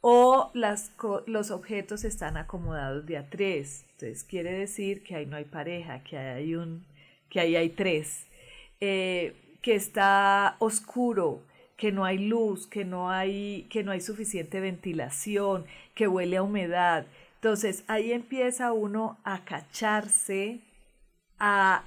O 0.00 0.50
los 0.54 1.50
objetos 1.50 2.04
están 2.04 2.36
acomodados 2.36 3.06
de 3.06 3.18
a 3.18 3.28
tres. 3.28 3.84
Entonces 3.92 4.24
quiere 4.24 4.52
decir 4.52 5.02
que 5.02 5.16
ahí 5.16 5.26
no 5.26 5.36
hay 5.36 5.44
pareja, 5.44 6.02
que 6.02 6.18
hay 6.18 6.54
un, 6.54 6.84
que 7.28 7.40
ahí 7.40 7.56
hay 7.56 7.70
tres. 7.70 8.26
Eh, 8.80 9.36
que 9.60 9.76
está 9.76 10.56
oscuro, 10.58 11.42
que 11.76 11.92
no 11.92 12.04
hay 12.04 12.18
luz, 12.18 12.66
que 12.66 12.84
no 12.84 13.10
hay, 13.10 13.66
que 13.70 13.84
no 13.84 13.92
hay 13.92 14.00
suficiente 14.00 14.60
ventilación, 14.60 15.66
que 15.94 16.08
huele 16.08 16.36
a 16.36 16.42
humedad, 16.42 17.06
entonces 17.42 17.82
ahí 17.88 18.12
empieza 18.12 18.72
uno 18.72 19.18
a 19.24 19.44
cacharse, 19.44 20.60
a, 21.40 21.82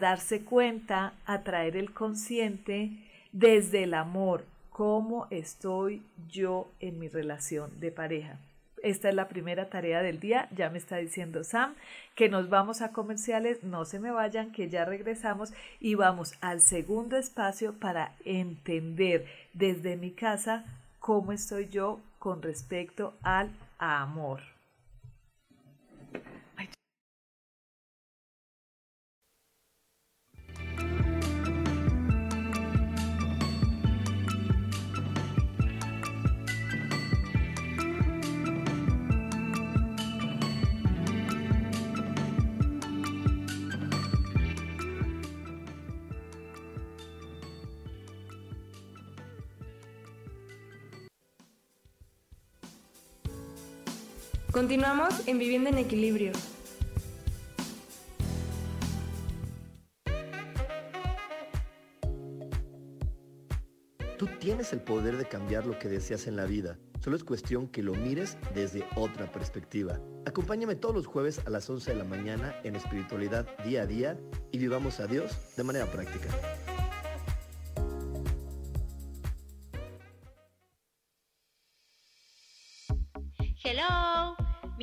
darse 0.00 0.44
cuenta, 0.44 1.12
a 1.26 1.42
traer 1.44 1.76
el 1.76 1.94
consciente 1.94 2.90
desde 3.30 3.84
el 3.84 3.94
amor, 3.94 4.44
cómo 4.70 5.28
estoy 5.30 6.02
yo 6.28 6.68
en 6.80 6.98
mi 6.98 7.06
relación 7.06 7.78
de 7.78 7.92
pareja. 7.92 8.40
Esta 8.82 9.08
es 9.08 9.14
la 9.14 9.28
primera 9.28 9.70
tarea 9.70 10.02
del 10.02 10.18
día. 10.18 10.48
Ya 10.50 10.70
me 10.70 10.78
está 10.78 10.96
diciendo 10.96 11.44
Sam 11.44 11.76
que 12.16 12.28
nos 12.28 12.48
vamos 12.48 12.82
a 12.82 12.90
comerciales. 12.90 13.62
No 13.62 13.84
se 13.84 14.00
me 14.00 14.10
vayan, 14.10 14.50
que 14.50 14.68
ya 14.68 14.84
regresamos 14.84 15.52
y 15.78 15.94
vamos 15.94 16.34
al 16.40 16.60
segundo 16.60 17.16
espacio 17.16 17.74
para 17.74 18.16
entender 18.24 19.24
desde 19.52 19.96
mi 19.96 20.10
casa 20.10 20.64
cómo 20.98 21.30
estoy 21.30 21.68
yo 21.68 22.00
con 22.18 22.42
respecto 22.42 23.14
al 23.22 23.52
amor. 23.78 24.55
Continuamos 54.56 55.28
en 55.28 55.38
Vivienda 55.38 55.68
en 55.68 55.76
Equilibrio. 55.76 56.32
Tú 64.16 64.26
tienes 64.40 64.72
el 64.72 64.80
poder 64.80 65.18
de 65.18 65.26
cambiar 65.26 65.66
lo 65.66 65.78
que 65.78 65.88
deseas 65.88 66.26
en 66.26 66.36
la 66.36 66.46
vida. 66.46 66.78
Solo 67.04 67.16
es 67.16 67.24
cuestión 67.24 67.68
que 67.68 67.82
lo 67.82 67.92
mires 67.92 68.38
desde 68.54 68.86
otra 68.96 69.30
perspectiva. 69.30 70.00
Acompáñame 70.24 70.74
todos 70.74 70.94
los 70.94 71.06
jueves 71.06 71.42
a 71.44 71.50
las 71.50 71.68
11 71.68 71.90
de 71.90 71.98
la 71.98 72.04
mañana 72.04 72.54
en 72.64 72.76
Espiritualidad 72.76 73.46
Día 73.62 73.82
a 73.82 73.86
Día 73.86 74.18
y 74.52 74.56
vivamos 74.56 75.00
a 75.00 75.06
Dios 75.06 75.54
de 75.58 75.64
manera 75.64 75.84
práctica. 75.84 76.28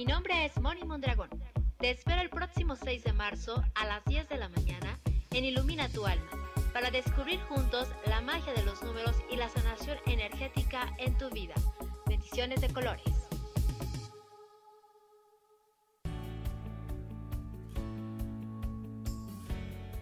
Mi 0.06 0.12
nombre 0.12 0.46
es 0.46 0.60
Moni 0.60 0.84
Mondragón. 0.84 1.30
Te 1.78 1.90
espero 1.90 2.22
el 2.22 2.30
próximo 2.30 2.76
6 2.76 3.06
de 3.06 3.14
marzo 3.14 3.64
a 3.74 3.86
las 3.86 4.04
10 4.04 4.28
de 4.28 4.36
la 4.36 4.50
mañana 4.50 5.00
en 5.32 5.46
Ilumina 5.46 5.88
tu 5.88 6.06
alma 6.06 6.30
para 6.74 6.92
descubrir 6.92 7.40
juntos 7.44 7.88
la 8.06 8.20
magia 8.20 8.52
de 8.52 8.66
los 8.66 8.84
números 8.84 9.16
y 9.32 9.38
la 9.38 9.48
sanación 9.48 9.98
energética 10.06 10.94
en 10.98 11.18
tu 11.18 11.30
vida. 11.30 11.54
Bendiciones 12.06 12.60
de 12.60 12.74
colores. 12.74 13.14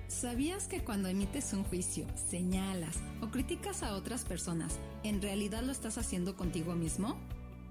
¿Sabías 0.08 0.68
que 0.68 0.84
cuando 0.84 1.10
emites 1.10 1.54
un 1.54 1.64
juicio, 1.64 2.08
señalas 2.16 2.98
o 3.22 3.30
criticas 3.30 3.84
a 3.84 3.94
otras 3.94 4.26
personas, 4.26 4.80
en 5.04 5.22
realidad 5.22 5.62
lo 5.62 5.72
estás 5.72 6.00
haciendo 6.00 6.36
contigo 6.36 6.74
mismo? 6.74 7.20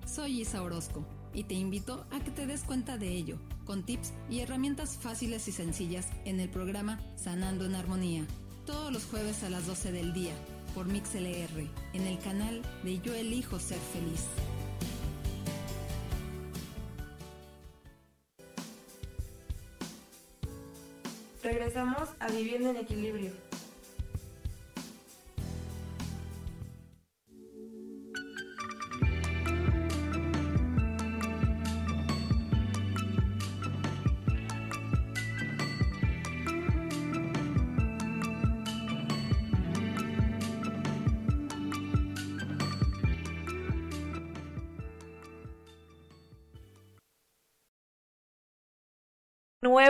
Soy 0.07 0.43
Isa 0.43 0.63
Orozco 0.63 1.05
y 1.35 1.45
te 1.45 1.55
invito 1.55 2.07
a 2.11 2.21
que 2.21 2.31
te 2.31 2.47
des 2.47 2.63
cuenta 2.63 2.99
de 2.99 3.09
ello, 3.09 3.39
con 3.65 3.85
tips 3.85 4.13
y 4.29 4.41
herramientas 4.41 4.97
fáciles 5.01 5.47
y 5.49 5.53
sencillas 5.53 6.09
en 6.25 6.41
el 6.41 6.49
programa 6.49 7.01
Sanando 7.17 7.65
en 7.65 7.75
Armonía 7.75 8.27
todos 8.71 8.93
los 8.93 9.05
jueves 9.05 9.43
a 9.43 9.51
las 9.51 9.67
12 9.67 9.91
del 9.91 10.13
día 10.13 10.33
por 10.75 10.87
MixLR 10.87 11.69
en 11.93 12.07
el 12.07 12.19
canal 12.21 12.63
de 12.85 13.01
Yo 13.01 13.13
Elijo 13.15 13.59
Ser 13.59 13.79
Feliz. 13.93 14.27
Regresamos 21.43 22.11
a 22.21 22.29
Viviendo 22.29 22.71
en 22.71 22.77
Equilibrio. 22.77 23.50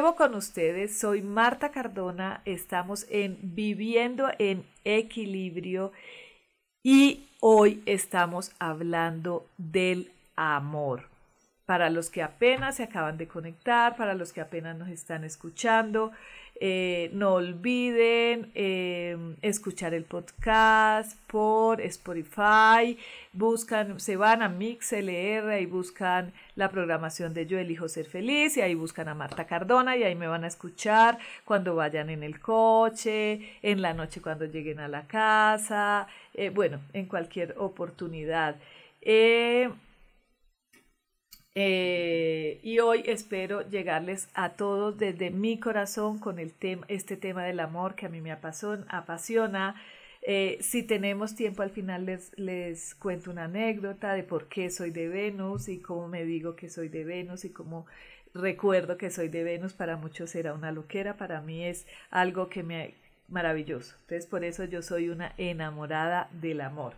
Con 0.01 0.35
ustedes, 0.35 0.99
soy 0.99 1.21
Marta 1.21 1.71
Cardona, 1.71 2.41
estamos 2.47 3.07
en 3.11 3.39
Viviendo 3.43 4.31
en 4.39 4.65
Equilibrio 4.83 5.93
y 6.83 7.29
hoy 7.41 7.83
estamos 7.85 8.53
hablando 8.59 9.47
del 9.59 10.11
amor. 10.37 11.03
Para 11.67 11.91
los 11.91 12.09
que 12.09 12.23
apenas 12.23 12.77
se 12.77 12.85
acaban 12.85 13.19
de 13.19 13.29
conectar, 13.29 13.95
para 13.97 14.15
los 14.15 14.33
que 14.33 14.41
apenas 14.41 14.75
nos 14.75 14.89
están 14.89 15.23
escuchando, 15.23 16.13
eh, 16.63 17.09
no 17.15 17.33
olviden 17.35 18.51
em, 18.55 19.37
escuchar 19.41 19.95
el 19.95 20.05
podcast 20.05 21.19
por 21.27 21.81
Spotify. 21.81 22.99
Buscan, 23.33 23.99
se 23.99 24.17
van 24.17 24.43
a 24.43 24.51
MixLR 24.51 25.59
y 25.59 25.65
buscan 25.65 26.35
la 26.57 26.71
programación 26.71 27.33
de 27.33 27.47
Yo 27.47 27.59
Elijo 27.59 27.89
Ser 27.89 28.05
Feliz 28.05 28.59
y 28.59 28.61
ahí 28.61 28.75
buscan 28.75 29.09
a 29.09 29.15
Marta 29.15 29.47
Cardona 29.47 29.97
y 29.97 30.03
ahí 30.03 30.15
me 30.15 30.27
van 30.27 30.45
a 30.45 30.49
escuchar 30.49 31.19
cuando 31.47 31.75
vayan 31.77 32.11
en 32.11 32.23
el 32.23 32.41
coche, 32.41 33.41
en 33.63 33.81
la 33.81 33.95
noche 33.95 34.21
cuando 34.21 34.45
lleguen 34.45 34.81
a 34.81 34.89
la 34.89 35.07
casa, 35.07 36.09
eh, 36.35 36.51
bueno, 36.51 36.81
en 36.93 37.07
cualquier 37.07 37.55
oportunidad. 37.57 38.57
Eh, 41.57 42.61
y 42.63 42.79
hoy 42.79 43.03
espero 43.07 43.69
llegarles 43.69 44.29
a 44.35 44.51
todos 44.51 44.97
desde 44.99 45.31
mi 45.31 45.59
corazón 45.59 46.19
con 46.21 46.39
el 46.39 46.53
tema, 46.53 46.85
este 46.89 47.17
tema 47.17 47.45
del 47.45 47.61
amor 47.61 47.97
que 47.97 48.07
a 48.07 48.09
mí 48.09 48.21
me 48.21 48.33
apasiona. 48.33 48.87
apasiona. 48.89 49.75
Eh, 50.23 50.59
si 50.61 50.83
tenemos 50.83 51.35
tiempo 51.35 51.63
al 51.63 51.71
final 51.71 52.05
les, 52.07 52.39
les 52.39 52.95
cuento 52.95 53.31
una 53.31 53.45
anécdota 53.45 54.13
de 54.13 54.23
por 54.23 54.49
qué 54.49 54.71
soy 54.71 54.91
de 54.91 55.09
Venus 55.09 55.69
y 55.69 55.81
cómo 55.81 56.09
me 56.09 56.25
digo 56.25 56.57
que 56.57 56.69
soy 56.69 56.89
de 56.89 57.05
Venus 57.05 57.45
y 57.47 57.51
cómo 57.51 57.87
recuerdo 58.35 58.97
que 58.99 59.11
soy 59.11 59.29
de 59.29 59.43
Venus. 59.45 59.73
Para 59.73 59.97
muchos 59.97 60.35
era 60.35 60.55
una 60.55 60.73
loquera, 60.73 61.17
para 61.17 61.41
mí 61.41 61.65
es 61.65 61.87
algo 62.11 62.49
que 62.49 62.63
me 62.63 62.95
maravilloso. 63.29 63.97
Entonces 64.03 64.27
por 64.27 64.45
eso 64.45 64.65
yo 64.65 64.83
soy 64.83 65.09
una 65.09 65.35
enamorada 65.39 66.29
del 66.33 66.61
amor. 66.61 66.95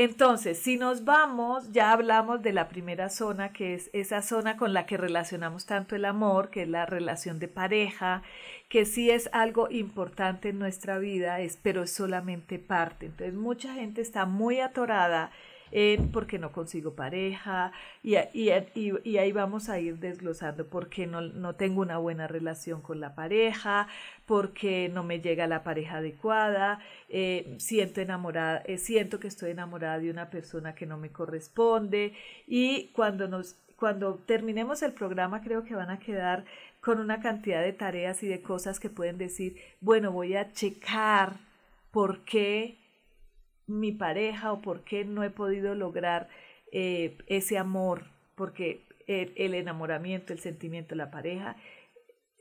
Entonces, 0.00 0.60
si 0.60 0.76
nos 0.76 1.04
vamos, 1.04 1.72
ya 1.72 1.90
hablamos 1.90 2.40
de 2.40 2.52
la 2.52 2.68
primera 2.68 3.08
zona, 3.08 3.52
que 3.52 3.74
es 3.74 3.90
esa 3.92 4.22
zona 4.22 4.56
con 4.56 4.72
la 4.72 4.86
que 4.86 4.96
relacionamos 4.96 5.66
tanto 5.66 5.96
el 5.96 6.04
amor, 6.04 6.50
que 6.50 6.62
es 6.62 6.68
la 6.68 6.86
relación 6.86 7.40
de 7.40 7.48
pareja, 7.48 8.22
que 8.68 8.84
sí 8.84 9.10
es 9.10 9.28
algo 9.32 9.68
importante 9.68 10.50
en 10.50 10.60
nuestra 10.60 11.00
vida, 11.00 11.40
es, 11.40 11.56
pero 11.60 11.82
es 11.82 11.90
solamente 11.92 12.60
parte. 12.60 13.06
Entonces, 13.06 13.34
mucha 13.34 13.74
gente 13.74 14.00
está 14.00 14.24
muy 14.24 14.60
atorada 14.60 15.32
en 15.70 16.10
porque 16.10 16.38
no 16.38 16.52
consigo 16.52 16.94
pareja 16.94 17.72
y, 18.02 18.16
y, 18.16 18.50
y, 18.74 19.18
ahí 19.18 19.32
vamos 19.32 19.68
a 19.68 19.78
ir 19.78 19.98
desglosando 19.98 20.66
porque 20.66 21.06
no, 21.06 21.20
no 21.20 21.54
tengo 21.54 21.82
una 21.82 21.98
buena 21.98 22.26
relación 22.26 22.80
con 22.80 23.00
la 23.00 23.14
pareja, 23.14 23.88
porque 24.26 24.90
no 24.92 25.02
me 25.04 25.20
llega 25.20 25.46
la 25.46 25.62
pareja 25.62 25.98
adecuada, 25.98 26.80
eh, 27.08 27.56
siento 27.58 28.00
enamorada, 28.00 28.62
eh, 28.66 28.78
siento 28.78 29.20
que 29.20 29.28
estoy 29.28 29.50
enamorada 29.50 29.98
de 29.98 30.10
una 30.10 30.30
persona 30.30 30.74
que 30.74 30.86
no 30.86 30.98
me 30.98 31.10
corresponde. 31.10 32.14
Y 32.46 32.88
cuando 32.94 33.28
nos 33.28 33.56
cuando 33.76 34.16
terminemos 34.26 34.82
el 34.82 34.92
programa 34.92 35.40
creo 35.40 35.62
que 35.62 35.76
van 35.76 35.90
a 35.90 36.00
quedar 36.00 36.44
con 36.80 36.98
una 36.98 37.20
cantidad 37.20 37.62
de 37.62 37.72
tareas 37.72 38.22
y 38.22 38.26
de 38.26 38.42
cosas 38.42 38.80
que 38.80 38.90
pueden 38.90 39.18
decir, 39.18 39.56
bueno, 39.80 40.10
voy 40.10 40.34
a 40.34 40.52
checar 40.52 41.36
por 41.92 42.24
qué 42.24 42.76
mi 43.68 43.92
pareja 43.92 44.52
o 44.52 44.60
por 44.60 44.82
qué 44.82 45.04
no 45.04 45.22
he 45.22 45.30
podido 45.30 45.74
lograr 45.74 46.28
eh, 46.72 47.16
ese 47.26 47.58
amor, 47.58 48.04
porque 48.34 48.82
el, 49.06 49.54
enamoramiento, 49.54 50.32
el 50.32 50.40
sentimiento 50.40 50.90
de 50.90 50.96
la 50.96 51.10
pareja 51.10 51.56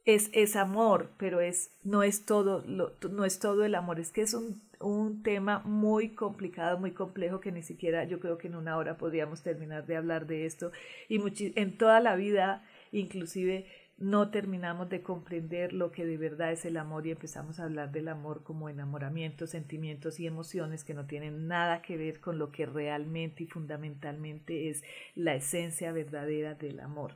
es, 0.06 0.30
es 0.34 0.56
amor, 0.56 1.10
pero 1.18 1.40
es, 1.40 1.72
no, 1.84 2.04
es 2.04 2.26
todo, 2.26 2.64
no 2.66 3.26
es 3.26 3.40
todo 3.40 3.64
el 3.66 3.76
amor, 3.76 4.00
es 4.00 4.12
que 4.12 4.22
es 4.22 4.34
un, 4.34 4.62
un 4.80 5.24
tema 5.24 5.60
muy 5.60 6.10
complicado, 6.10 6.78
muy 6.78 6.92
complejo 6.92 7.40
que 7.40 7.52
ni 7.52 7.64
siquiera 7.64 8.04
yo 8.04 8.20
creo 8.20 8.38
que 8.38 8.48
en 8.48 8.56
una 8.56 8.78
hora 8.78 8.98
podríamos 8.98 9.42
terminar 9.42 9.86
de 9.86 9.98
hablar 9.98 10.28
de 10.28 10.46
esto. 10.46 10.72
Y 11.10 11.22
en 11.56 11.78
toda 11.78 12.00
la 12.00 12.16
vida 12.16 12.64
inclusive 12.92 13.66
no 13.98 14.30
terminamos 14.30 14.90
de 14.90 15.02
comprender 15.02 15.74
lo 15.74 15.92
que 15.92 16.06
de 16.06 16.18
verdad 16.18 16.52
es 16.52 16.66
el 16.66 16.78
amor 16.78 17.08
y 17.08 17.12
empezamos 17.12 17.60
a 17.60 17.64
hablar 17.64 17.92
del 17.92 18.10
amor 18.10 18.44
como 18.44 18.70
enamoramiento, 18.70 19.48
sentimientos 19.48 20.20
y 20.20 20.28
emociones 20.28 20.84
que 20.84 20.94
no 20.94 21.08
tienen 21.08 21.48
nada 21.48 21.82
que 21.82 21.98
ver 21.98 22.20
con 22.20 22.38
lo 22.38 22.52
que 22.52 22.68
realmente 22.68 23.44
y 23.44 23.48
fundamentalmente 23.48 24.70
es 24.70 24.84
la 25.16 25.34
esencia 25.34 25.92
verdadera 25.92 26.54
del 26.54 26.80
amor. 26.80 27.16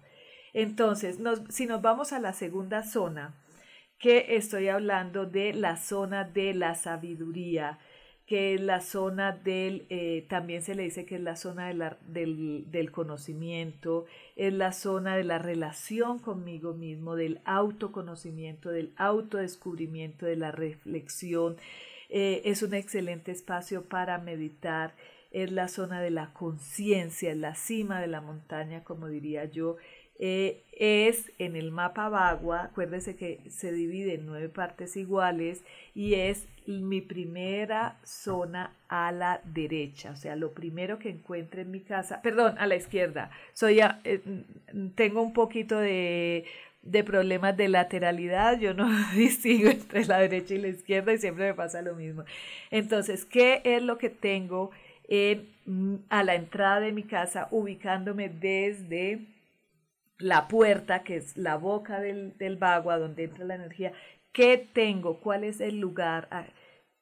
Entonces, 0.53 1.19
si 1.49 1.67
nos 1.67 1.81
vamos 1.81 2.13
a 2.13 2.19
la 2.19 2.33
segunda 2.33 2.83
zona, 2.83 3.35
que 3.99 4.35
estoy 4.35 4.67
hablando 4.67 5.27
de 5.27 5.53
la 5.53 5.77
zona 5.77 6.23
de 6.23 6.55
la 6.55 6.73
sabiduría, 6.73 7.77
que 8.31 8.53
es 8.53 8.61
la 8.61 8.79
zona 8.79 9.33
del, 9.33 9.85
eh, 9.89 10.25
también 10.29 10.61
se 10.61 10.73
le 10.73 10.83
dice 10.83 11.05
que 11.05 11.15
es 11.15 11.21
la 11.21 11.35
zona 11.35 11.67
del, 11.67 12.63
del, 12.71 12.91
conocimiento, 12.93 14.05
es 14.37 14.53
la 14.53 14.71
zona 14.71 15.17
de 15.17 15.25
la 15.25 15.37
relación 15.37 16.17
conmigo 16.17 16.73
mismo, 16.73 17.17
del 17.17 17.41
autoconocimiento, 17.43 18.69
del 18.71 18.93
autodescubrimiento, 18.95 20.25
de 20.25 20.37
la 20.37 20.53
reflexión. 20.53 21.57
Eh, 22.07 22.43
es 22.45 22.63
un 22.63 22.73
excelente 22.73 23.33
espacio 23.33 23.83
para 23.83 24.17
meditar, 24.17 24.95
es 25.31 25.51
la 25.51 25.67
zona 25.67 26.01
de 26.01 26.11
la 26.11 26.31
conciencia, 26.31 27.31
es 27.31 27.37
la 27.37 27.55
cima 27.55 27.99
de 27.99 28.07
la 28.07 28.21
montaña, 28.21 28.85
como 28.85 29.09
diría 29.09 29.43
yo, 29.43 29.75
eh, 30.23 30.61
es 30.77 31.31
en 31.39 31.55
el 31.55 31.71
mapa 31.71 32.07
Bagua, 32.07 32.65
acuérdese 32.65 33.15
que 33.15 33.39
se 33.49 33.71
divide 33.71 34.13
en 34.13 34.27
nueve 34.27 34.49
partes 34.49 34.95
iguales 34.95 35.63
y 35.95 36.13
es 36.13 36.47
mi 36.67 37.01
primera 37.01 37.97
zona 38.03 38.71
a 38.87 39.11
la 39.11 39.41
derecha, 39.43 40.11
o 40.11 40.15
sea, 40.15 40.35
lo 40.35 40.51
primero 40.51 40.99
que 40.99 41.09
encuentre 41.09 41.63
en 41.63 41.71
mi 41.71 41.79
casa, 41.79 42.21
perdón, 42.21 42.55
a 42.59 42.67
la 42.67 42.75
izquierda. 42.75 43.31
Soy 43.53 43.79
eh, 43.79 44.21
tengo 44.93 45.23
un 45.23 45.33
poquito 45.33 45.79
de, 45.79 46.45
de 46.83 47.03
problemas 47.03 47.57
de 47.57 47.67
lateralidad, 47.67 48.59
yo 48.59 48.75
no 48.75 48.87
distingo 49.15 49.71
entre 49.71 50.05
la 50.05 50.19
derecha 50.19 50.53
y 50.53 50.59
la 50.59 50.67
izquierda 50.67 51.13
y 51.13 51.17
siempre 51.17 51.47
me 51.47 51.55
pasa 51.55 51.81
lo 51.81 51.95
mismo. 51.95 52.25
Entonces, 52.69 53.25
¿qué 53.25 53.61
es 53.63 53.81
lo 53.81 53.97
que 53.97 54.11
tengo 54.11 54.69
en, 55.09 55.49
mm, 55.65 55.95
a 56.09 56.23
la 56.23 56.35
entrada 56.35 56.79
de 56.79 56.91
mi 56.91 57.01
casa 57.01 57.47
ubicándome 57.49 58.29
desde 58.29 59.25
la 60.21 60.47
puerta, 60.47 61.03
que 61.03 61.17
es 61.17 61.37
la 61.37 61.55
boca 61.55 61.99
del, 61.99 62.37
del 62.37 62.57
bagua 62.57 62.97
donde 62.97 63.23
entra 63.25 63.45
la 63.45 63.55
energía, 63.55 63.93
¿Qué 64.31 64.69
tengo? 64.73 65.19
¿Cuál 65.19 65.43
es 65.43 65.59
el 65.59 65.79
lugar 65.79 66.29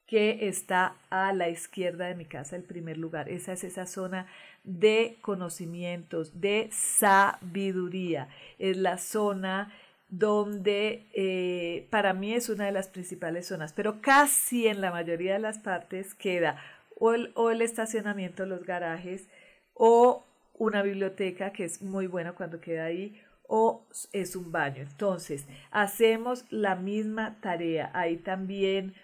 que 0.06 0.48
está 0.48 0.96
a 1.10 1.32
la 1.32 1.48
izquierda 1.48 2.06
de 2.06 2.16
mi 2.16 2.24
casa? 2.24 2.56
El 2.56 2.64
primer 2.64 2.98
lugar. 2.98 3.28
Esa 3.28 3.52
es 3.52 3.62
esa 3.62 3.86
zona 3.86 4.26
de 4.64 5.18
conocimientos, 5.20 6.40
de 6.40 6.68
sabiduría. 6.72 8.28
Es 8.58 8.76
la 8.76 8.98
zona 8.98 9.72
donde 10.08 11.06
eh, 11.14 11.86
para 11.90 12.14
mí 12.14 12.34
es 12.34 12.48
una 12.48 12.66
de 12.66 12.72
las 12.72 12.88
principales 12.88 13.46
zonas, 13.46 13.72
pero 13.72 14.02
casi 14.02 14.66
en 14.66 14.80
la 14.80 14.90
mayoría 14.90 15.34
de 15.34 15.38
las 15.38 15.60
partes 15.60 16.14
queda 16.14 16.60
o 16.98 17.14
el, 17.14 17.30
o 17.36 17.50
el 17.52 17.62
estacionamiento, 17.62 18.44
los 18.44 18.64
garajes, 18.64 19.28
o 19.72 20.26
una 20.60 20.82
biblioteca, 20.82 21.52
que 21.52 21.64
es 21.64 21.80
muy 21.80 22.06
bueno 22.06 22.34
cuando 22.34 22.60
queda 22.60 22.84
ahí, 22.84 23.18
o 23.48 23.86
es 24.12 24.36
un 24.36 24.52
baño. 24.52 24.82
Entonces, 24.82 25.46
hacemos 25.70 26.44
la 26.50 26.76
misma 26.76 27.38
tarea. 27.40 27.90
Ahí 27.94 28.18
también 28.18 28.94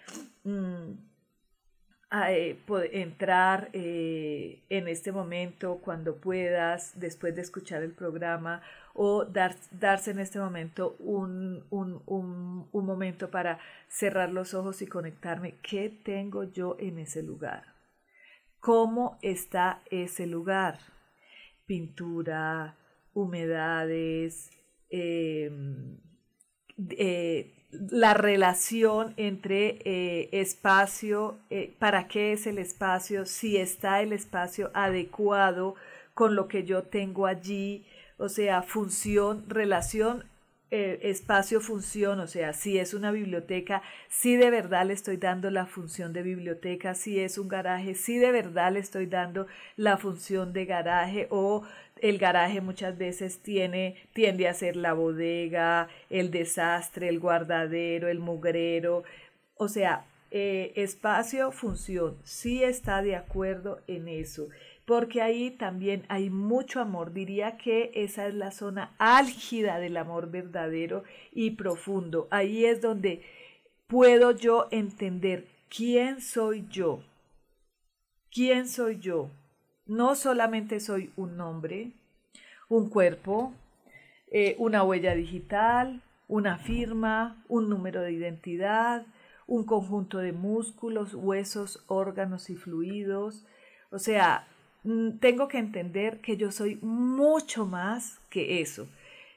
mm, 0.43 0.91
entrar 2.91 3.69
eh, 3.73 4.63
en 4.69 4.87
este 4.87 5.11
momento 5.11 5.79
cuando 5.83 6.17
puedas, 6.17 6.97
después 6.99 7.35
de 7.35 7.41
escuchar 7.41 7.81
el 7.81 7.91
programa, 7.91 8.61
o 8.93 9.25
dar, 9.25 9.55
darse 9.71 10.11
en 10.11 10.19
este 10.19 10.37
momento 10.37 10.95
un, 10.99 11.65
un, 11.71 12.03
un, 12.05 12.69
un 12.71 12.85
momento 12.85 13.31
para 13.31 13.57
cerrar 13.87 14.31
los 14.31 14.53
ojos 14.53 14.83
y 14.83 14.87
conectarme. 14.87 15.55
¿Qué 15.63 15.89
tengo 15.89 16.43
yo 16.43 16.77
en 16.79 16.99
ese 16.99 17.23
lugar? 17.23 17.63
¿Cómo 18.59 19.17
está 19.23 19.81
ese 19.89 20.27
lugar? 20.27 20.96
Pintura, 21.67 22.75
humedades, 23.13 24.49
em, 24.89 25.97
eh, 26.79 27.53
la 27.71 28.13
relación 28.13 29.13
entre 29.17 29.79
eh, 29.83 30.29
espacio, 30.31 31.37
eh, 31.49 31.75
para 31.77 32.07
qué 32.07 32.31
es 32.33 32.47
el 32.47 32.57
espacio, 32.57 33.25
si 33.25 33.57
está 33.57 34.01
el 34.01 34.13
espacio 34.13 34.71
adecuado 34.73 35.75
con 36.13 36.35
lo 36.35 36.47
que 36.47 36.63
yo 36.63 36.83
tengo 36.83 37.27
allí, 37.27 37.85
o 38.17 38.29
sea, 38.29 38.63
función, 38.63 39.43
relación 39.49 40.23
espacio 40.69 41.61
función, 41.61 42.19
o 42.19 42.27
sea, 42.27 42.51
si 42.53 42.77
es 42.77 42.93
una 42.93 43.11
biblioteca, 43.11 43.81
si 44.09 44.35
de 44.35 44.49
verdad 44.49 44.85
le 44.85 44.93
estoy 44.93 45.17
dando 45.17 45.49
la 45.49 45.65
función 45.65 46.11
de 46.11 46.23
biblioteca, 46.23 46.93
si 46.93 47.19
es 47.19 47.37
un 47.37 47.47
garaje, 47.47 47.95
si 47.95 48.17
de 48.17 48.31
verdad 48.31 48.73
le 48.73 48.79
estoy 48.79 49.05
dando 49.05 49.47
la 49.77 49.97
función 49.97 50.51
de 50.51 50.65
garaje 50.65 51.27
o 51.29 51.63
el 52.01 52.17
garaje 52.17 52.61
muchas 52.61 52.97
veces 52.97 53.39
tiene, 53.39 53.95
tiende 54.13 54.47
a 54.47 54.53
ser 54.53 54.75
la 54.75 54.93
bodega, 54.93 55.87
el 56.09 56.31
desastre, 56.31 57.09
el 57.09 57.19
guardadero, 57.19 58.07
el 58.07 58.19
mugrero, 58.19 59.03
o 59.55 59.67
sea, 59.67 60.05
eh, 60.29 60.73
espacio, 60.75 61.51
función, 61.51 62.17
sí 62.23 62.61
está 62.63 63.01
de 63.01 63.15
acuerdo 63.15 63.79
en 63.87 64.09
eso, 64.09 64.49
porque 64.87 65.21
ahí 65.21 65.51
también 65.51 66.05
hay 66.07 66.29
mucho 66.29 66.79
amor, 66.79 67.11
diría 67.11 67.57
que 67.57 67.91
esa 67.93 68.25
es 68.25 68.33
la 68.33 68.51
zona 68.51 68.95
álgida 68.99 69.79
del 69.79 69.97
amor 69.97 70.31
verdadero 70.31 71.03
y 71.33 71.51
profundo, 71.51 72.29
ahí 72.31 72.63
es 72.63 72.81
donde 72.81 73.21
puedo 73.87 74.31
yo 74.31 74.69
entender 74.71 75.45
quién 75.67 76.21
soy 76.21 76.65
yo, 76.69 77.01
quién 78.31 78.69
soy 78.69 78.97
yo, 78.99 79.29
no 79.85 80.15
solamente 80.15 80.79
soy 80.79 81.11
un 81.17 81.35
nombre, 81.35 81.91
un 82.69 82.89
cuerpo, 82.89 83.51
eh, 84.31 84.55
una 84.57 84.83
huella 84.83 85.15
digital, 85.15 86.01
una 86.29 86.59
firma, 86.59 87.43
un 87.49 87.67
número 87.67 88.01
de 88.03 88.13
identidad, 88.13 89.05
un 89.47 89.65
conjunto 89.65 90.19
de 90.19 90.31
músculos, 90.31 91.13
huesos, 91.13 91.83
órganos 91.87 92.49
y 92.49 92.55
fluidos. 92.55 93.45
O 93.91 93.99
sea, 93.99 94.45
tengo 95.19 95.47
que 95.47 95.57
entender 95.57 96.21
que 96.21 96.37
yo 96.37 96.51
soy 96.51 96.77
mucho 96.81 97.65
más 97.65 98.19
que 98.29 98.61
eso. 98.61 98.87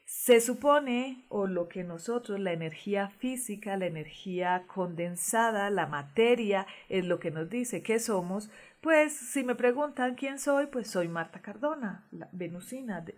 Se 0.05 0.41
supone, 0.41 1.23
o 1.29 1.47
lo 1.47 1.69
que 1.69 1.85
nosotros, 1.85 2.39
la 2.39 2.51
energía 2.51 3.07
física, 3.07 3.77
la 3.77 3.85
energía 3.85 4.65
condensada, 4.67 5.69
la 5.69 5.87
materia, 5.87 6.67
es 6.89 7.05
lo 7.05 7.19
que 7.19 7.31
nos 7.31 7.49
dice 7.49 7.81
que 7.81 7.97
somos, 7.97 8.49
pues 8.81 9.13
si 9.13 9.43
me 9.43 9.55
preguntan 9.55 10.15
quién 10.15 10.37
soy, 10.37 10.67
pues 10.67 10.89
soy 10.89 11.07
Marta 11.07 11.41
Cardona, 11.41 12.07
venusina, 12.33 12.99
de, 12.99 13.15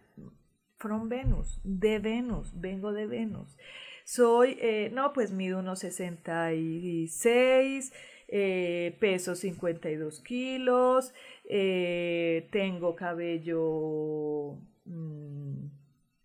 from 0.77 1.09
Venus, 1.09 1.59
de 1.63 1.99
Venus, 1.99 2.59
vengo 2.59 2.91
de 2.91 3.07
Venus. 3.07 3.57
Soy, 4.05 4.57
eh, 4.61 4.91
no, 4.93 5.13
pues 5.13 5.31
mido 5.31 5.59
unos 5.59 5.79
66, 5.79 7.93
eh, 8.35 8.97
peso 8.99 9.35
52 9.35 10.19
kilos, 10.21 11.13
eh, 11.45 12.47
tengo 12.51 12.95
cabello... 12.95 14.57
Mm, 14.85 15.82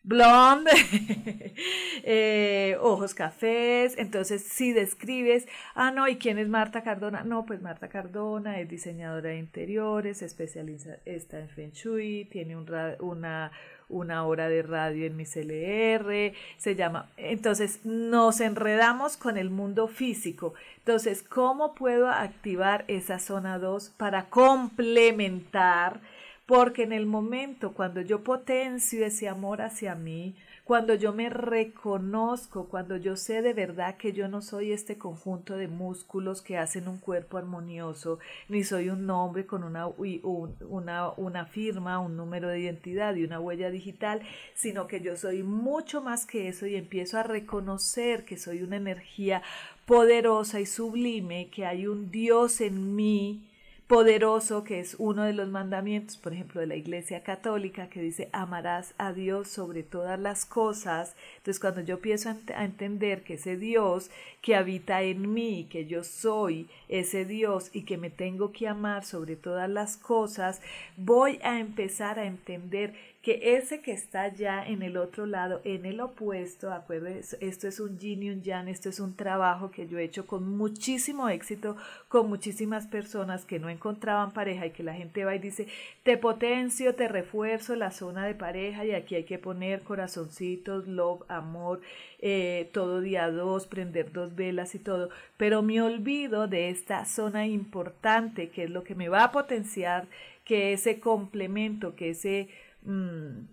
blonde, 0.09 0.71
eh, 2.03 2.79
ojos 2.81 3.15
cafés. 3.15 3.95
Entonces, 3.99 4.43
si 4.43 4.73
describes, 4.73 5.47
ah, 5.75 5.91
no, 5.91 6.09
¿y 6.09 6.17
quién 6.17 6.39
es 6.39 6.49
Marta 6.49 6.83
Cardona? 6.83 7.25
No, 7.25 7.45
pues 7.45 7.61
Marta 7.61 7.89
Cardona 7.89 8.59
es 8.59 8.69
diseñadora 8.69 9.31
de 9.31 9.39
interiores, 9.39 10.23
especializa 10.23 10.97
está 11.05 11.39
en 11.39 11.51
Feng 11.51 11.73
Shui, 11.73 12.25
tiene 12.25 12.57
un 12.57 12.69
una, 13.01 13.51
una 13.89 14.25
hora 14.25 14.49
de 14.49 14.63
radio 14.63 15.07
en 15.07 15.17
mi 15.17 15.25
CLR, 15.25 16.33
se 16.57 16.75
llama. 16.75 17.11
Entonces, 17.19 17.81
nos 17.85 18.41
enredamos 18.41 19.19
con 19.19 19.37
el 19.37 19.51
mundo 19.51 19.89
físico. 19.89 20.55
Entonces, 20.79 21.23
¿cómo 21.23 21.75
puedo 21.75 22.09
activar 22.09 22.87
esa 22.89 23.19
zona 23.19 23.59
2 23.59 23.91
para 23.99 24.31
complementar? 24.31 26.01
Porque 26.49 26.85
en 26.85 26.95
el 26.95 27.05
momento 27.05 27.75
cuando 27.75 28.01
yo 28.01 28.25
potencio 28.25 29.05
ese 29.05 29.29
amor 29.29 29.61
hacia 29.61 29.95
mí, 29.95 30.35
cuando 30.65 30.95
yo 30.95 31.13
me 31.13 31.29
reconozco, 31.29 32.69
cuando 32.71 32.97
yo 32.97 33.17
sé 33.17 33.43
de 33.43 33.53
verdad 33.53 33.99
que 33.99 34.15
yo 34.15 34.29
no 34.29 34.41
soy 34.41 34.73
este 34.73 34.97
conjunto 34.97 35.59
de 35.59 35.69
músculos 35.69 36.41
que 36.41 36.57
hacen 36.57 36.89
un 36.89 36.97
cuerpo 36.97 37.37
armonioso, 37.37 38.19
ni 38.49 38.65
soy 38.65 38.89
un 38.89 39.05
nombre 39.05 39.45
con 39.45 39.63
una, 39.63 39.89
una, 39.89 41.11
una 41.19 41.45
firma, 41.45 41.99
un 41.99 42.17
número 42.17 42.49
de 42.49 42.61
identidad 42.61 43.15
y 43.15 43.25
una 43.25 43.41
huella 43.41 43.69
digital, 43.69 44.23
sino 44.55 44.87
que 44.87 45.03
yo 45.03 45.19
soy 45.19 45.43
mucho 45.43 46.01
más 46.01 46.25
que 46.25 46.49
eso 46.49 46.67
y 46.67 46.77
empiezo 46.77 47.19
a 47.19 47.25
reconocer 47.25 48.25
que 48.25 48.39
soy 48.39 48.63
una 48.63 48.77
energía 48.77 49.43
poderosa 49.85 50.61
y 50.61 50.65
sublime, 50.67 51.51
que 51.51 51.67
hay 51.67 51.87
un 51.87 52.11
Dios 52.11 52.63
en 52.63 52.97
mí, 52.97 53.48
poderoso 53.89 54.65
que 54.65 54.81
es 54.81 54.97
uno 54.99 55.25
de 55.25 55.33
los 55.33 55.49
mandamientos, 55.49 56.19
por 56.19 56.35
ejemplo, 56.35 56.61
de 56.61 56.67
la 56.67 56.77
Iglesia 56.77 57.23
Católica, 57.23 57.89
que 57.89 58.03
dice, 58.03 58.29
amarás 58.33 58.93
a 58.99 59.15
Dios 59.15 59.49
sobre 59.49 59.83
todas 59.83 60.21
las 60.21 60.45
cosas. 60.45 61.17
Entonces, 61.39 61.59
cuando 61.59 61.81
yo 61.81 61.95
empiezo 61.95 62.29
a 62.55 62.65
entender 62.65 63.23
que 63.23 63.35
ese 63.35 63.57
Dios 63.57 64.11
que 64.43 64.55
habita 64.57 65.01
en 65.01 65.33
mí, 65.33 65.67
que 65.71 65.87
yo 65.87 66.05
soy 66.05 66.69
ese 66.89 67.25
Dios 67.25 67.71
y 67.73 67.83
que 67.83 67.97
me 67.97 68.11
tengo 68.11 68.53
que 68.53 68.69
amar 68.69 69.07
sobre 69.07 69.37
todas 69.37 69.71
las 69.71 69.97
cosas, 69.97 70.61
voy 70.99 71.39
a 71.43 71.59
empezar 71.59 72.19
a 72.19 72.27
entender 72.27 72.93
que 73.29 73.59
ese 73.59 73.83
que 73.83 73.93
está 73.93 74.33
ya 74.33 74.67
en 74.67 74.81
el 74.81 74.97
otro 74.97 75.27
lado, 75.27 75.61
en 75.65 75.85
el 75.85 76.01
opuesto, 76.01 76.73
acuérdense, 76.73 77.37
esto 77.43 77.69
es 77.69 77.79
un 77.79 77.99
yin 77.99 78.23
y 78.23 78.31
un 78.31 78.41
yang, 78.41 78.69
esto 78.69 78.89
es 78.89 79.01
un 79.01 79.17
trabajo 79.17 79.71
que 79.71 79.87
yo 79.87 79.99
he 79.99 80.05
hecho 80.05 80.27
con 80.27 80.57
muchísimo 80.57 81.29
éxito, 81.29 81.77
con 82.09 82.31
muchísimas 82.31 82.87
personas 82.87 83.45
que 83.45 83.59
no 83.59 83.69
encontraban 83.69 84.31
pareja 84.31 84.65
y 84.65 84.71
que 84.71 84.83
la 84.83 84.95
gente 84.95 85.27
va 85.27 85.35
y 85.35 85.41
dice, 85.41 85.69
te 86.05 86.17
potencio, 86.17 86.95
te 86.95 87.07
refuerzo 87.07 87.77
la 87.77 87.91
zona 87.91 88.25
de 88.25 88.35
pareja 88.35 88.87
y 88.87 88.93
aquí 88.93 89.15
hay 89.15 89.25
que 89.25 89.39
poner 89.39 89.83
corazoncitos, 89.83 90.89
love, 90.89 91.21
amor, 91.29 91.83
eh, 92.21 92.71
todo 92.73 93.03
día 93.03 93.31
dos, 93.31 93.67
prender 93.67 94.11
dos 94.11 94.37
velas 94.37 94.75
y 94.75 94.79
todo, 94.79 95.11
pero 95.37 95.61
me 95.61 95.83
olvido 95.83 96.49
de 96.49 96.71
esta 96.71 97.05
zona 97.05 97.47
importante 97.47 98.49
que 98.49 98.65
es 98.65 98.71
lo 98.71 98.85
que 98.85 98.95
me 98.95 99.11
va 99.11 99.25
a 99.25 99.33
potenciar, 99.33 100.07
que 100.47 100.73
ese 100.73 100.99
complemento, 100.99 101.95
que 101.95 102.09
ese 102.09 102.49
Mm, 102.83 103.49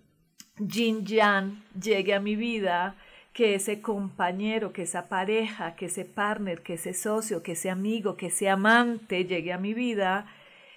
yin 0.59 1.05
yang 1.05 1.63
llegue 1.79 2.13
a 2.13 2.19
mi 2.19 2.35
vida, 2.35 2.95
que 3.33 3.55
ese 3.55 3.81
compañero, 3.81 4.71
que 4.71 4.83
esa 4.83 5.09
pareja, 5.09 5.75
que 5.75 5.87
ese 5.87 6.05
partner, 6.05 6.61
que 6.61 6.75
ese 6.75 6.93
socio, 6.93 7.43
que 7.43 7.51
ese 7.51 7.69
amigo, 7.69 8.15
que 8.15 8.27
ese 8.27 8.49
amante 8.49 9.25
llegue 9.25 9.51
a 9.51 9.57
mi 9.57 9.73
vida, 9.73 10.25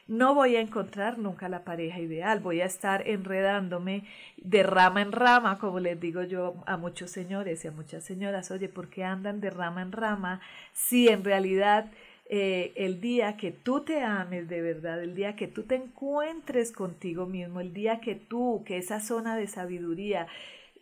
no 0.08 0.34
voy 0.34 0.56
a 0.56 0.60
encontrar 0.60 1.18
nunca 1.18 1.48
la 1.48 1.62
pareja 1.64 2.00
ideal, 2.00 2.40
voy 2.40 2.62
a 2.62 2.64
estar 2.64 3.06
enredándome 3.06 4.04
de 4.38 4.62
rama 4.62 5.02
en 5.02 5.12
rama, 5.12 5.58
como 5.58 5.78
les 5.78 6.00
digo 6.00 6.22
yo 6.24 6.54
a 6.66 6.76
muchos 6.76 7.10
señores 7.10 7.64
y 7.64 7.68
a 7.68 7.72
muchas 7.72 8.04
señoras, 8.04 8.50
oye, 8.50 8.68
¿por 8.68 8.88
qué 8.88 9.04
andan 9.04 9.40
de 9.40 9.50
rama 9.50 9.82
en 9.82 9.92
rama 9.92 10.40
si 10.72 11.08
en 11.08 11.22
realidad 11.22 11.92
eh, 12.30 12.74
el 12.76 13.00
día 13.00 13.38
que 13.38 13.52
tú 13.52 13.80
te 13.80 14.02
ames 14.02 14.50
de 14.50 14.60
verdad, 14.60 15.02
el 15.02 15.14
día 15.14 15.34
que 15.34 15.48
tú 15.48 15.62
te 15.62 15.76
encuentres 15.76 16.72
contigo 16.72 17.24
mismo, 17.24 17.60
el 17.60 17.72
día 17.72 18.00
que 18.00 18.16
tú, 18.16 18.64
que 18.66 18.76
esa 18.76 19.00
zona 19.00 19.34
de 19.34 19.46
sabiduría 19.46 20.26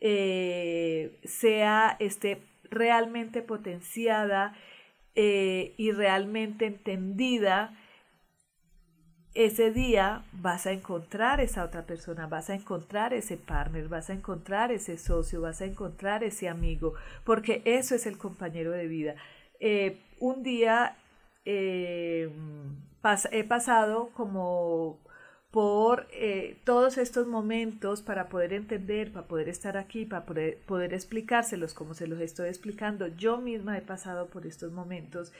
eh, 0.00 1.16
sea 1.24 1.96
esté 2.00 2.42
realmente 2.68 3.42
potenciada 3.42 4.56
eh, 5.14 5.74
y 5.76 5.92
realmente 5.92 6.66
entendida, 6.66 7.78
ese 9.34 9.70
día 9.70 10.24
vas 10.32 10.66
a 10.66 10.72
encontrar 10.72 11.40
esa 11.40 11.62
otra 11.62 11.86
persona, 11.86 12.26
vas 12.26 12.50
a 12.50 12.56
encontrar 12.56 13.14
ese 13.14 13.36
partner, 13.36 13.86
vas 13.86 14.10
a 14.10 14.14
encontrar 14.14 14.72
ese 14.72 14.98
socio, 14.98 15.42
vas 15.42 15.60
a 15.60 15.66
encontrar 15.66 16.24
ese 16.24 16.48
amigo, 16.48 16.94
porque 17.22 17.62
eso 17.64 17.94
es 17.94 18.04
el 18.06 18.18
compañero 18.18 18.72
de 18.72 18.88
vida. 18.88 19.14
Un 20.18 20.42
día 20.42 20.96
eh, 21.46 22.28
he 23.30 23.44
pasado 23.44 24.10
como 24.14 24.98
por 25.50 26.06
eh, 26.12 26.58
todos 26.64 26.98
estos 26.98 27.26
momentos 27.26 28.02
para 28.02 28.28
poder 28.28 28.52
entender, 28.52 29.12
para 29.12 29.26
poder 29.26 29.48
estar 29.48 29.78
aquí, 29.78 30.04
para 30.04 30.26
poder, 30.26 30.58
poder 30.66 30.92
explicárselos 30.92 31.72
como 31.72 31.94
se 31.94 32.06
los 32.06 32.20
estoy 32.20 32.48
explicando. 32.48 33.06
Yo 33.06 33.38
misma 33.38 33.78
he 33.78 33.80
pasado 33.80 34.26
por 34.26 34.46
estos 34.46 34.72
momentos 34.72 35.32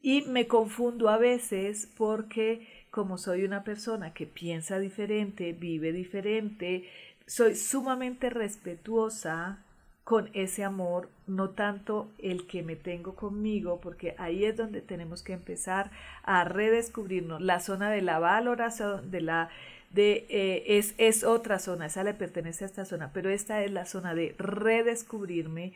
y 0.00 0.22
me 0.22 0.46
confundo 0.46 1.08
a 1.08 1.16
veces 1.16 1.90
porque 1.96 2.68
como 2.90 3.16
soy 3.16 3.44
una 3.44 3.64
persona 3.64 4.12
que 4.12 4.26
piensa 4.26 4.78
diferente, 4.78 5.52
vive 5.52 5.92
diferente, 5.92 6.84
soy 7.26 7.56
sumamente 7.56 8.28
respetuosa 8.28 9.64
con 10.04 10.30
ese 10.32 10.64
amor, 10.64 11.08
no 11.26 11.50
tanto 11.50 12.10
el 12.18 12.46
que 12.46 12.62
me 12.62 12.74
tengo 12.76 13.14
conmigo, 13.14 13.80
porque 13.80 14.14
ahí 14.18 14.44
es 14.44 14.56
donde 14.56 14.80
tenemos 14.80 15.22
que 15.22 15.32
empezar 15.32 15.90
a 16.24 16.44
redescubrirnos. 16.44 17.40
La 17.40 17.60
zona 17.60 17.90
de 17.90 18.02
la 18.02 18.18
valoración, 18.18 19.10
de 19.10 19.20
la 19.20 19.48
de 19.90 20.26
eh, 20.30 20.78
es, 20.78 20.94
es 20.96 21.22
otra 21.22 21.58
zona, 21.58 21.86
esa 21.86 22.02
le 22.02 22.14
pertenece 22.14 22.64
a 22.64 22.66
esta 22.66 22.84
zona, 22.84 23.10
pero 23.12 23.30
esta 23.30 23.62
es 23.62 23.70
la 23.70 23.84
zona 23.84 24.14
de 24.14 24.34
redescubrirme 24.38 25.74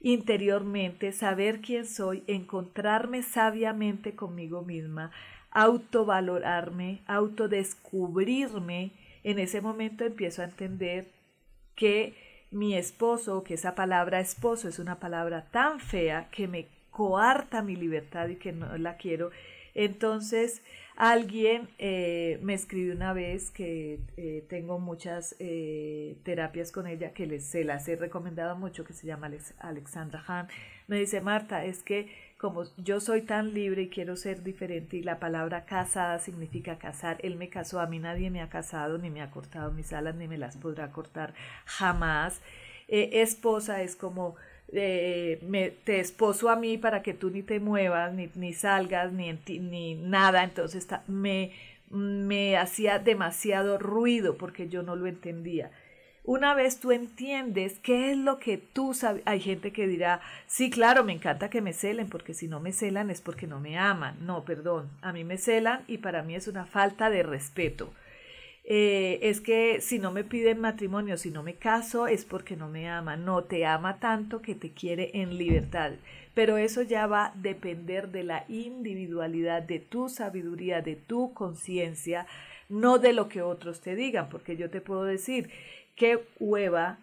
interiormente, 0.00 1.12
saber 1.12 1.60
quién 1.60 1.86
soy, 1.86 2.24
encontrarme 2.26 3.22
sabiamente 3.22 4.16
conmigo 4.16 4.62
misma, 4.62 5.12
autovalorarme, 5.52 7.02
autodescubrirme, 7.06 8.90
en 9.22 9.38
ese 9.38 9.60
momento 9.60 10.04
empiezo 10.04 10.42
a 10.42 10.46
entender 10.46 11.06
que 11.76 12.31
mi 12.52 12.76
esposo, 12.76 13.42
que 13.42 13.54
esa 13.54 13.74
palabra 13.74 14.20
esposo 14.20 14.68
es 14.68 14.78
una 14.78 15.00
palabra 15.00 15.46
tan 15.50 15.80
fea 15.80 16.28
que 16.30 16.46
me 16.46 16.68
coarta 16.90 17.62
mi 17.62 17.74
libertad 17.74 18.28
y 18.28 18.36
que 18.36 18.52
no 18.52 18.76
la 18.78 18.96
quiero. 18.96 19.30
Entonces, 19.74 20.62
alguien 20.96 21.68
eh, 21.78 22.38
me 22.42 22.54
escribió 22.54 22.94
una 22.94 23.14
vez 23.14 23.50
que 23.50 24.00
eh, 24.16 24.44
tengo 24.48 24.78
muchas 24.78 25.34
eh, 25.38 26.16
terapias 26.24 26.70
con 26.70 26.86
ella 26.86 27.12
que 27.12 27.26
les, 27.26 27.44
se 27.44 27.64
las 27.64 27.88
he 27.88 27.96
recomendado 27.96 28.56
mucho, 28.56 28.84
que 28.84 28.92
se 28.92 29.06
llama 29.06 29.30
Alexandra 29.58 30.22
Hahn. 30.26 30.48
Me 30.88 30.98
dice, 30.98 31.22
Marta, 31.22 31.64
es 31.64 31.82
que 31.82 32.08
como 32.42 32.64
yo 32.76 32.98
soy 32.98 33.22
tan 33.22 33.54
libre 33.54 33.82
y 33.82 33.88
quiero 33.88 34.16
ser 34.16 34.42
diferente 34.42 34.96
y 34.96 35.02
la 35.04 35.20
palabra 35.20 35.64
casada 35.64 36.18
significa 36.18 36.76
casar, 36.76 37.18
él 37.22 37.36
me 37.36 37.48
casó, 37.48 37.78
a 37.78 37.86
mí 37.86 38.00
nadie 38.00 38.30
me 38.30 38.42
ha 38.42 38.48
casado, 38.48 38.98
ni 38.98 39.10
me 39.10 39.22
ha 39.22 39.30
cortado 39.30 39.70
mis 39.70 39.92
alas, 39.92 40.16
ni 40.16 40.26
me 40.26 40.38
las 40.38 40.56
podrá 40.56 40.90
cortar 40.90 41.34
jamás. 41.66 42.42
Eh, 42.88 43.22
esposa 43.22 43.82
es 43.82 43.94
como 43.94 44.34
eh, 44.72 45.38
me, 45.46 45.70
te 45.70 46.00
esposo 46.00 46.50
a 46.50 46.56
mí 46.56 46.78
para 46.78 47.00
que 47.00 47.14
tú 47.14 47.30
ni 47.30 47.42
te 47.44 47.60
muevas, 47.60 48.12
ni, 48.12 48.28
ni 48.34 48.52
salgas, 48.54 49.12
ni, 49.12 49.32
ni 49.60 49.94
nada, 49.94 50.42
entonces 50.42 50.88
me, 51.06 51.52
me 51.90 52.56
hacía 52.56 52.98
demasiado 52.98 53.78
ruido 53.78 54.36
porque 54.36 54.68
yo 54.68 54.82
no 54.82 54.96
lo 54.96 55.06
entendía. 55.06 55.70
Una 56.24 56.54
vez 56.54 56.78
tú 56.78 56.92
entiendes 56.92 57.80
qué 57.80 58.12
es 58.12 58.16
lo 58.16 58.38
que 58.38 58.56
tú 58.56 58.94
sabes, 58.94 59.22
hay 59.26 59.40
gente 59.40 59.72
que 59.72 59.88
dirá, 59.88 60.20
sí, 60.46 60.70
claro, 60.70 61.02
me 61.02 61.12
encanta 61.12 61.50
que 61.50 61.60
me 61.60 61.72
celen, 61.72 62.08
porque 62.08 62.32
si 62.32 62.46
no 62.46 62.60
me 62.60 62.72
celan 62.72 63.10
es 63.10 63.20
porque 63.20 63.48
no 63.48 63.58
me 63.58 63.76
aman. 63.76 64.16
No, 64.24 64.44
perdón, 64.44 64.88
a 65.00 65.12
mí 65.12 65.24
me 65.24 65.36
celan 65.36 65.82
y 65.88 65.98
para 65.98 66.22
mí 66.22 66.36
es 66.36 66.46
una 66.46 66.64
falta 66.64 67.10
de 67.10 67.24
respeto. 67.24 67.92
Eh, 68.64 69.18
es 69.22 69.40
que 69.40 69.80
si 69.80 69.98
no 69.98 70.12
me 70.12 70.22
piden 70.22 70.60
matrimonio, 70.60 71.16
si 71.16 71.30
no 71.30 71.42
me 71.42 71.54
caso, 71.54 72.06
es 72.06 72.24
porque 72.24 72.56
no 72.56 72.68
me 72.68 72.88
ama. 72.88 73.16
No, 73.16 73.42
te 73.42 73.66
ama 73.66 73.98
tanto 73.98 74.40
que 74.40 74.54
te 74.54 74.70
quiere 74.70 75.10
en 75.14 75.36
libertad. 75.36 75.92
Pero 76.34 76.56
eso 76.56 76.82
ya 76.82 77.06
va 77.06 77.26
a 77.26 77.32
depender 77.34 78.08
de 78.08 78.22
la 78.22 78.44
individualidad, 78.48 79.62
de 79.62 79.80
tu 79.80 80.08
sabiduría, 80.08 80.80
de 80.80 80.96
tu 80.96 81.34
conciencia, 81.34 82.26
no 82.68 82.98
de 82.98 83.12
lo 83.12 83.28
que 83.28 83.42
otros 83.42 83.80
te 83.80 83.94
digan, 83.96 84.28
porque 84.30 84.56
yo 84.56 84.70
te 84.70 84.80
puedo 84.80 85.04
decir, 85.04 85.50
qué 85.96 86.24
hueva 86.38 86.98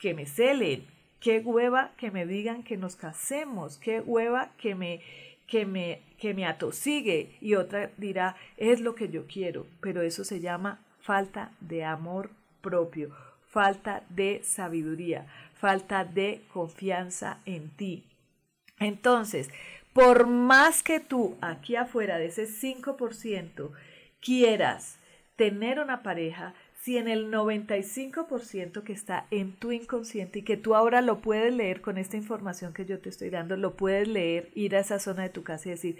que 0.00 0.14
me 0.14 0.26
celen, 0.26 0.86
qué 1.20 1.40
hueva 1.40 1.92
que 1.96 2.10
me 2.10 2.26
digan 2.26 2.62
que 2.62 2.76
nos 2.76 2.96
casemos, 2.96 3.78
qué 3.78 4.00
hueva 4.00 4.52
que 4.58 4.74
me 4.74 5.00
que 5.46 5.64
me 5.64 6.02
que 6.18 6.34
me 6.34 6.44
atosigue 6.44 7.36
y 7.40 7.54
otra 7.54 7.90
dirá 7.96 8.36
es 8.56 8.80
lo 8.80 8.94
que 8.94 9.08
yo 9.08 9.26
quiero, 9.26 9.66
pero 9.80 10.02
eso 10.02 10.24
se 10.24 10.40
llama 10.40 10.80
falta 11.00 11.52
de 11.60 11.84
amor 11.84 12.30
propio, 12.60 13.10
falta 13.48 14.02
de 14.10 14.42
sabiduría, 14.44 15.26
falta 15.54 16.04
de 16.04 16.42
confianza 16.52 17.40
en 17.46 17.70
ti. 17.70 18.04
Entonces, 18.78 19.48
por 19.92 20.26
más 20.26 20.82
que 20.82 21.00
tú 21.00 21.36
aquí 21.40 21.76
afuera 21.76 22.18
de 22.18 22.26
ese 22.26 22.46
5% 22.46 23.70
quieras 24.20 24.98
tener 25.36 25.80
una 25.80 26.02
pareja, 26.02 26.54
si 26.88 26.96
en 26.96 27.06
el 27.06 27.30
95% 27.30 28.82
que 28.82 28.94
está 28.94 29.26
en 29.30 29.52
tu 29.52 29.72
inconsciente 29.72 30.38
y 30.38 30.42
que 30.42 30.56
tú 30.56 30.74
ahora 30.74 31.02
lo 31.02 31.20
puedes 31.20 31.52
leer 31.52 31.82
con 31.82 31.98
esta 31.98 32.16
información 32.16 32.72
que 32.72 32.86
yo 32.86 32.98
te 32.98 33.10
estoy 33.10 33.28
dando, 33.28 33.58
lo 33.58 33.74
puedes 33.76 34.08
leer, 34.08 34.48
ir 34.54 34.74
a 34.74 34.80
esa 34.80 34.98
zona 34.98 35.24
de 35.24 35.28
tu 35.28 35.42
casa 35.42 35.68
y 35.68 35.72
decir, 35.72 35.98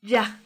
ya, 0.00 0.40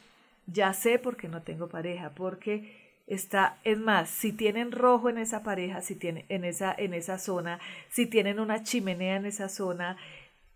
ya 0.48 0.72
sé 0.72 0.98
por 0.98 1.16
qué 1.16 1.28
no 1.28 1.42
tengo 1.42 1.68
pareja, 1.68 2.10
porque 2.10 3.02
está, 3.06 3.60
es 3.62 3.78
más, 3.78 4.10
si 4.10 4.32
tienen 4.32 4.72
rojo 4.72 5.08
en 5.08 5.18
esa 5.18 5.44
pareja, 5.44 5.80
si 5.80 5.94
tienen 5.94 6.24
en 6.28 6.42
esa, 6.42 6.74
en 6.76 6.92
esa 6.92 7.20
zona, 7.20 7.60
si 7.90 8.06
tienen 8.06 8.40
una 8.40 8.64
chimenea 8.64 9.14
en 9.14 9.26
esa 9.26 9.48
zona, 9.48 9.96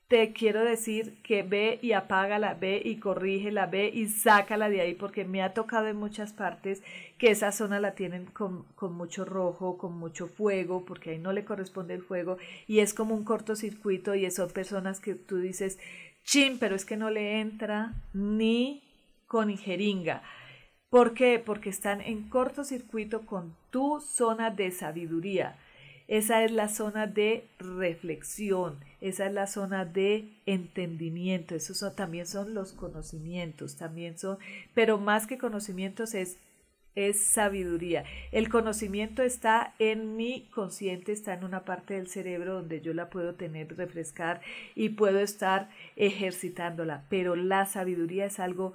te 0.09 0.33
quiero 0.33 0.65
decir 0.65 1.19
que 1.23 1.43
ve 1.43 1.79
y 1.83 1.93
apágala, 1.93 2.55
ve 2.55 2.81
y 2.83 2.97
corrígela, 2.97 3.67
ve 3.67 3.91
y 3.93 4.09
sácala 4.09 4.71
de 4.71 4.81
ahí, 4.81 4.95
porque 4.95 5.27
me 5.27 5.43
ha 5.43 5.53
tocado 5.53 5.87
en 5.87 5.99
muchas 5.99 6.33
partes 6.33 6.83
que 7.19 7.31
esa 7.31 7.53
zona 7.53 7.79
la 7.79 7.95
tienen 7.95 8.25
con, 8.25 8.65
con, 8.75 8.95
mucho 8.95 9.27
rojo, 9.27 9.77
con 9.77 9.99
mucho 9.99 10.27
fuego, 10.27 10.87
porque 10.87 11.11
ahí 11.11 11.19
no 11.19 11.33
le 11.33 11.45
corresponde 11.45 11.93
el 11.93 12.03
fuego, 12.03 12.39
y 12.67 12.81
es 12.81 12.95
como 12.95 13.15
un 13.15 13.25
cortocircuito, 13.25 14.15
y 14.15 14.31
son 14.31 14.51
personas 14.51 14.99
que 14.99 15.15
tú 15.15 15.37
dices, 15.37 15.79
chin, 16.25 16.59
pero 16.59 16.75
es 16.75 16.87
que 16.87 16.97
no 16.97 17.11
le 17.11 17.41
entra 17.41 17.93
ni 18.15 18.83
con 19.27 19.55
jeringa. 19.59 20.23
¿Por 20.89 21.13
qué? 21.13 21.39
Porque 21.39 21.69
están 21.69 22.01
en 22.01 22.31
cortocircuito 22.31 23.27
con 23.27 23.55
tu 23.71 24.01
zona 24.01 24.51
de 24.51 24.71
sabiduría 24.71 25.59
esa 26.09 26.43
es 26.43 26.51
la 26.51 26.69
zona 26.69 27.07
de 27.07 27.49
reflexión, 27.59 28.81
esa 29.01 29.27
es 29.27 29.33
la 29.33 29.47
zona 29.47 29.85
de 29.85 30.29
entendimiento, 30.47 31.55
esos 31.55 31.95
también 31.95 32.27
son 32.27 32.55
los 32.55 32.73
conocimientos, 32.73 33.77
también 33.77 34.19
son, 34.19 34.39
pero 34.75 34.99
más 34.99 35.27
que 35.27 35.39
conocimientos 35.39 36.15
es 36.15 36.39
es 37.07 37.21
sabiduría. 37.21 38.05
El 38.33 38.49
conocimiento 38.49 39.23
está 39.23 39.75
en 39.79 40.17
mi 40.17 40.49
consciente, 40.53 41.13
está 41.13 41.35
en 41.35 41.45
una 41.45 41.65
parte 41.65 41.95
del 41.95 42.09
cerebro 42.09 42.55
donde 42.55 42.81
yo 42.81 42.93
la 42.93 43.09
puedo 43.09 43.37
tener, 43.37 43.77
refrescar 43.77 44.41
y 44.75 44.89
puedo 44.91 45.21
estar 45.21 45.69
ejercitándola, 45.95 47.05
pero 47.09 47.37
la 47.37 47.67
sabiduría 47.67 48.25
es 48.25 48.41
algo 48.41 48.75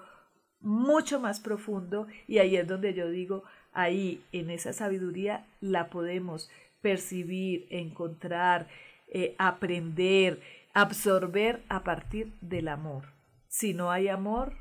mucho 0.62 1.20
más 1.20 1.42
profundo 1.42 2.08
y 2.26 2.38
ahí 2.38 2.56
es 2.56 2.66
donde 2.66 2.94
yo 2.94 3.10
digo, 3.10 3.44
ahí 3.74 4.24
en 4.32 4.50
esa 4.52 4.72
sabiduría 4.72 5.46
la 5.60 5.90
podemos 5.90 6.50
percibir, 6.84 7.66
encontrar, 7.72 8.68
eh, 9.08 9.34
aprender, 9.40 10.40
absorber 10.76 11.64
a 11.70 11.84
partir 11.84 12.32
del 12.42 12.68
amor. 12.68 13.06
Si 13.48 13.74
no 13.74 13.90
hay 13.90 14.10
amor, 14.10 14.54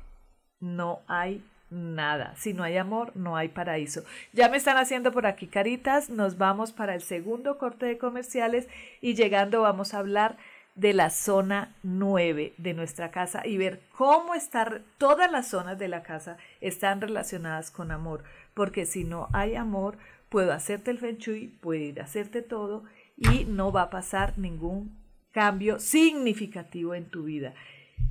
no 0.59 1.01
hay 1.07 1.43
nada. 1.69 2.35
Si 2.37 2.53
no 2.53 2.63
hay 2.63 2.77
amor, 2.77 3.11
no 3.15 3.35
hay 3.35 3.49
paraíso. 3.49 4.03
Ya 4.31 4.49
me 4.49 4.57
están 4.57 4.77
haciendo 4.77 5.11
por 5.11 5.25
aquí 5.25 5.47
caritas, 5.47 6.09
nos 6.09 6.37
vamos 6.37 6.71
para 6.71 6.95
el 6.95 7.01
segundo 7.01 7.57
corte 7.57 7.85
de 7.85 7.97
comerciales 7.97 8.67
y 9.01 9.15
llegando 9.15 9.61
vamos 9.61 9.93
a 9.93 9.99
hablar 9.99 10.37
de 10.75 10.93
la 10.93 11.09
zona 11.09 11.75
9 11.83 12.53
de 12.57 12.73
nuestra 12.73 13.11
casa 13.11 13.45
y 13.45 13.57
ver 13.57 13.81
cómo 13.95 14.33
estar 14.33 14.81
todas 14.97 15.31
las 15.31 15.47
zonas 15.47 15.77
de 15.77 15.87
la 15.87 16.01
casa 16.01 16.37
están 16.61 16.99
relacionadas 17.01 17.69
con 17.69 17.91
amor, 17.91 18.23
porque 18.53 18.85
si 18.85 19.03
no 19.03 19.29
hay 19.33 19.55
amor, 19.55 19.97
puedo 20.33 20.51
hacerte 20.51 20.89
el 20.89 20.97
feng 20.97 21.19
shui, 21.19 21.59
puedo 21.61 22.01
hacerte 22.01 22.41
todo 22.41 22.85
y 23.17 23.45
no 23.45 23.71
va 23.71 23.83
a 23.83 23.89
pasar 23.91 24.39
ningún 24.39 24.97
cambio 25.31 25.77
significativo 25.77 26.95
en 26.95 27.05
tu 27.05 27.25
vida. 27.25 27.53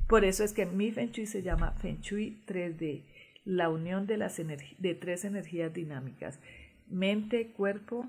Por 0.07 0.23
eso 0.23 0.45
es 0.45 0.53
que 0.53 0.65
mi 0.65 0.89
Feng 0.93 1.11
Shui 1.11 1.25
se 1.25 1.41
llama 1.41 1.73
Feng 1.81 1.99
Shui 1.99 2.41
3D, 2.47 3.03
la 3.43 3.67
unión 3.67 4.07
de, 4.07 4.15
las 4.15 4.37
de 4.37 4.95
tres 4.95 5.25
energías 5.25 5.73
dinámicas, 5.73 6.39
mente, 6.87 7.51
cuerpo 7.51 8.05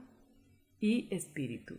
y 0.78 1.08
espíritu. 1.10 1.78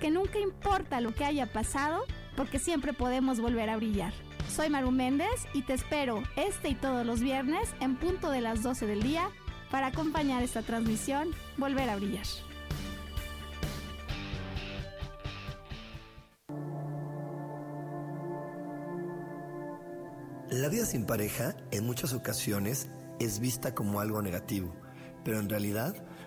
que 0.00 0.10
nunca 0.10 0.40
importa 0.40 1.00
lo 1.00 1.14
que 1.14 1.24
haya 1.24 1.46
pasado, 1.46 2.04
porque 2.36 2.58
siempre 2.58 2.92
podemos 2.92 3.38
volver 3.38 3.68
a 3.68 3.76
brillar. 3.76 4.12
Soy 4.48 4.70
Maru 4.70 4.90
Méndez 4.90 5.46
y 5.54 5.62
te 5.62 5.74
espero 5.74 6.22
este 6.36 6.70
y 6.70 6.74
todos 6.74 7.06
los 7.06 7.20
viernes 7.20 7.68
en 7.80 7.96
punto 7.96 8.30
de 8.30 8.40
las 8.40 8.62
12 8.62 8.86
del 8.86 9.02
día 9.02 9.28
para 9.70 9.88
acompañar 9.88 10.42
esta 10.42 10.62
transmisión 10.62 11.28
Volver 11.56 11.88
a 11.88 11.96
Brillar. 11.96 12.26
La 20.50 20.68
vida 20.68 20.84
sin 20.84 21.06
pareja 21.06 21.54
en 21.70 21.86
muchas 21.86 22.12
ocasiones 22.12 22.88
es 23.20 23.38
vista 23.38 23.72
como 23.72 24.00
algo 24.00 24.20
negativo, 24.20 24.74
pero 25.24 25.38
en 25.38 25.48
realidad 25.48 25.94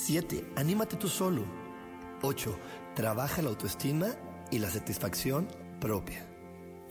7. 0.00 0.54
Anímate 0.56 0.96
tú 0.96 1.08
solo. 1.08 1.42
8. 2.22 2.56
Trabaja 2.94 3.42
la 3.42 3.50
autoestima 3.50 4.08
y 4.50 4.58
la 4.58 4.70
satisfacción 4.70 5.46
propia. 5.78 6.26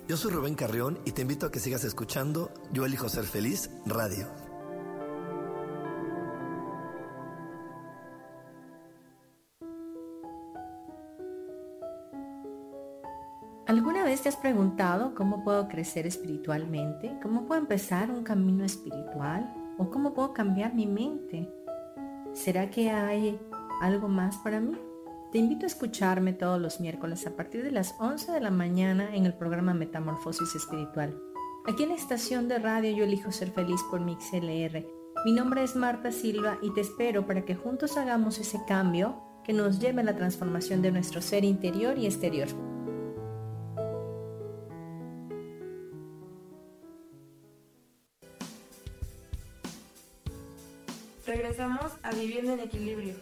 Yo 0.07 0.15
soy 0.15 0.31
Rubén 0.31 0.55
Carrión 0.55 0.99
y 1.05 1.11
te 1.11 1.23
invito 1.23 1.47
a 1.47 1.51
que 1.51 1.59
sigas 1.59 1.83
escuchando 1.83 2.51
Yo 2.71 2.85
elijo 2.85 3.09
ser 3.09 3.25
feliz 3.25 3.71
radio. 3.85 4.27
¿Alguna 13.65 14.03
vez 14.03 14.21
te 14.21 14.29
has 14.29 14.37
preguntado 14.37 15.15
cómo 15.15 15.43
puedo 15.43 15.67
crecer 15.67 16.05
espiritualmente? 16.05 17.19
¿Cómo 17.21 17.45
puedo 17.45 17.59
empezar 17.59 18.11
un 18.11 18.23
camino 18.23 18.63
espiritual? 18.63 19.51
¿O 19.77 19.89
cómo 19.89 20.13
puedo 20.13 20.33
cambiar 20.33 20.73
mi 20.73 20.85
mente? 20.85 21.58
¿Será 22.33 22.69
que 22.69 22.89
hay 22.89 23.39
algo 23.81 24.07
más 24.07 24.37
para 24.37 24.59
mí? 24.59 24.77
Te 25.31 25.37
invito 25.37 25.65
a 25.65 25.67
escucharme 25.67 26.33
todos 26.33 26.59
los 26.59 26.79
miércoles 26.79 27.25
a 27.27 27.35
partir 27.35 27.63
de 27.63 27.71
las 27.71 27.95
11 27.99 28.31
de 28.31 28.41
la 28.41 28.51
mañana 28.51 29.15
en 29.15 29.25
el 29.25 29.33
programa 29.33 29.73
Metamorfosis 29.73 30.55
Espiritual. 30.55 31.21
Aquí 31.67 31.83
en 31.83 31.89
la 31.89 31.95
estación 31.95 32.47
de 32.47 32.59
radio 32.59 32.95
Yo 32.95 33.03
elijo 33.03 33.31
ser 33.31 33.51
feliz 33.51 33.81
por 33.89 33.99
MixLR. 34.01 34.85
Mi 35.25 35.33
nombre 35.33 35.63
es 35.63 35.75
Marta 35.75 36.11
Silva 36.11 36.57
y 36.61 36.73
te 36.73 36.81
espero 36.81 37.25
para 37.27 37.45
que 37.45 37.55
juntos 37.55 37.97
hagamos 37.97 38.39
ese 38.39 38.59
cambio 38.67 39.21
que 39.43 39.53
nos 39.53 39.79
lleve 39.79 40.01
a 40.01 40.05
la 40.05 40.15
transformación 40.15 40.81
de 40.81 40.91
nuestro 40.91 41.21
ser 41.21 41.43
interior 41.43 41.97
y 41.97 42.05
exterior. 42.05 42.47
Regresamos 51.29 51.91
a 52.01 52.09
Viviendo 52.09 52.53
en 52.53 52.59
Equilibrio. 52.61 53.13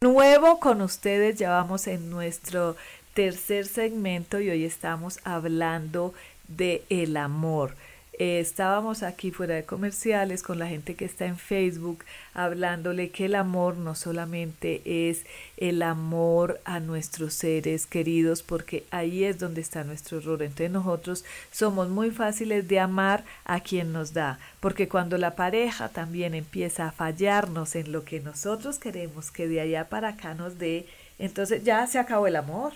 Nuevo 0.00 0.60
con 0.60 0.80
ustedes, 0.80 1.38
ya 1.38 1.50
vamos 1.50 1.88
en 1.88 2.08
nuestro 2.08 2.74
tercer 3.12 3.66
segmento 3.66 4.40
y 4.40 4.48
hoy 4.48 4.64
estamos 4.64 5.20
hablando 5.24 6.14
de 6.48 6.84
el 6.88 7.18
amor. 7.18 7.74
Eh, 8.18 8.40
estábamos 8.40 9.02
aquí 9.02 9.30
fuera 9.30 9.54
de 9.54 9.64
comerciales 9.64 10.42
con 10.42 10.58
la 10.58 10.66
gente 10.66 10.94
que 10.94 11.06
está 11.06 11.24
en 11.24 11.38
Facebook 11.38 12.04
hablándole 12.34 13.10
que 13.10 13.24
el 13.24 13.34
amor 13.34 13.76
no 13.76 13.94
solamente 13.94 14.82
es 14.84 15.24
el 15.56 15.80
amor 15.82 16.60
a 16.64 16.78
nuestros 16.78 17.32
seres 17.32 17.86
queridos, 17.86 18.42
porque 18.42 18.84
ahí 18.90 19.24
es 19.24 19.38
donde 19.38 19.62
está 19.62 19.84
nuestro 19.84 20.18
error. 20.18 20.42
Entonces 20.42 20.70
nosotros 20.70 21.24
somos 21.50 21.88
muy 21.88 22.10
fáciles 22.10 22.68
de 22.68 22.80
amar 22.80 23.24
a 23.44 23.60
quien 23.60 23.92
nos 23.92 24.12
da, 24.12 24.38
porque 24.60 24.88
cuando 24.88 25.16
la 25.16 25.34
pareja 25.34 25.88
también 25.88 26.34
empieza 26.34 26.88
a 26.88 26.92
fallarnos 26.92 27.74
en 27.76 27.92
lo 27.92 28.04
que 28.04 28.20
nosotros 28.20 28.78
queremos 28.78 29.30
que 29.30 29.48
de 29.48 29.60
allá 29.60 29.88
para 29.88 30.08
acá 30.08 30.34
nos 30.34 30.58
dé, 30.58 30.86
entonces 31.18 31.64
ya 31.64 31.86
se 31.86 31.98
acabó 31.98 32.26
el 32.26 32.36
amor. 32.36 32.72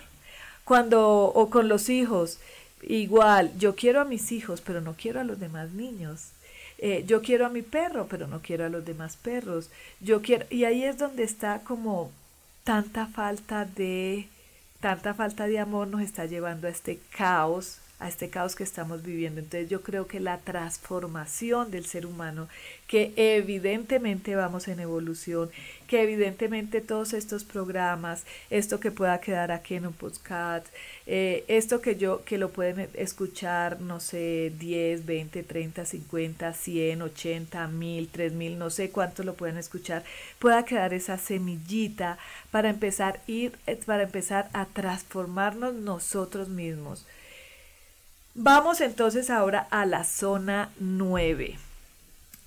Cuando, 0.64 1.26
o 1.26 1.48
con 1.48 1.68
los 1.68 1.88
hijos, 1.88 2.40
igual, 2.86 3.52
yo 3.58 3.74
quiero 3.74 4.00
a 4.00 4.04
mis 4.04 4.32
hijos, 4.32 4.60
pero 4.60 4.80
no 4.80 4.94
quiero 4.94 5.20
a 5.20 5.24
los 5.24 5.38
demás 5.38 5.70
niños. 5.70 6.30
Eh, 6.78 7.04
yo 7.06 7.22
quiero 7.22 7.46
a 7.46 7.50
mi 7.50 7.62
perro, 7.62 8.06
pero 8.08 8.26
no 8.26 8.40
quiero 8.40 8.64
a 8.64 8.68
los 8.68 8.84
demás 8.84 9.16
perros. 9.16 9.70
Yo 10.00 10.22
quiero, 10.22 10.46
y 10.50 10.64
ahí 10.64 10.84
es 10.84 10.98
donde 10.98 11.24
está 11.24 11.60
como 11.60 12.10
tanta 12.64 13.06
falta 13.06 13.64
de, 13.64 14.28
tanta 14.80 15.14
falta 15.14 15.46
de 15.46 15.58
amor 15.58 15.88
nos 15.88 16.02
está 16.02 16.26
llevando 16.26 16.66
a 16.66 16.70
este 16.70 16.98
caos 17.16 17.78
a 17.98 18.08
este 18.08 18.28
caos 18.28 18.54
que 18.54 18.64
estamos 18.64 19.02
viviendo. 19.02 19.40
Entonces 19.40 19.70
yo 19.70 19.82
creo 19.82 20.06
que 20.06 20.20
la 20.20 20.38
transformación 20.38 21.70
del 21.70 21.86
ser 21.86 22.06
humano, 22.06 22.48
que 22.86 23.12
evidentemente 23.16 24.36
vamos 24.36 24.68
en 24.68 24.80
evolución, 24.80 25.50
que 25.86 26.02
evidentemente 26.02 26.80
todos 26.80 27.14
estos 27.14 27.44
programas, 27.44 28.24
esto 28.50 28.80
que 28.80 28.90
pueda 28.90 29.20
quedar 29.20 29.50
aquí 29.50 29.76
en 29.76 29.86
un 29.86 29.92
podcast, 29.92 30.66
eh, 31.06 31.44
esto 31.48 31.80
que 31.80 31.96
yo, 31.96 32.24
que 32.24 32.38
lo 32.38 32.50
pueden 32.50 32.88
escuchar, 32.94 33.80
no 33.80 34.00
sé, 34.00 34.52
10, 34.58 35.06
20, 35.06 35.42
30, 35.42 35.86
50, 35.86 36.52
100, 36.52 37.02
80, 37.02 37.68
1000, 37.68 38.08
3000, 38.08 38.58
no 38.58 38.70
sé 38.70 38.90
cuánto 38.90 39.22
lo 39.22 39.34
pueden 39.34 39.56
escuchar, 39.56 40.04
pueda 40.38 40.64
quedar 40.64 40.92
esa 40.92 41.16
semillita 41.16 42.18
para 42.50 42.68
empezar, 42.68 43.20
ir, 43.26 43.52
eh, 43.66 43.78
para 43.86 44.02
empezar 44.02 44.50
a 44.52 44.66
transformarnos 44.66 45.74
nosotros 45.74 46.48
mismos 46.48 47.06
Vamos 48.38 48.82
entonces 48.82 49.30
ahora 49.30 49.66
a 49.70 49.86
la 49.86 50.04
zona 50.04 50.68
9. 50.78 51.56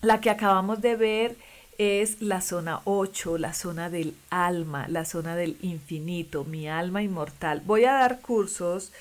La 0.03 0.21
que 0.21 0.29
acabamos 0.29 0.81
de 0.81 0.95
ver 0.95 1.35
es 1.79 2.21
la 2.21 2.41
zona 2.41 2.81
8, 2.83 3.39
la 3.39 3.55
zona 3.55 3.89
del 3.89 4.13
alma, 4.29 4.87
la 4.87 5.03
zona 5.03 5.35
del 5.35 5.57
infinito, 5.63 6.43
mi 6.43 6.69
alma 6.69 7.01
inmortal. 7.01 7.63
Voy 7.65 7.85
a 7.85 7.93
dar 7.93 8.21
cursos 8.21 8.91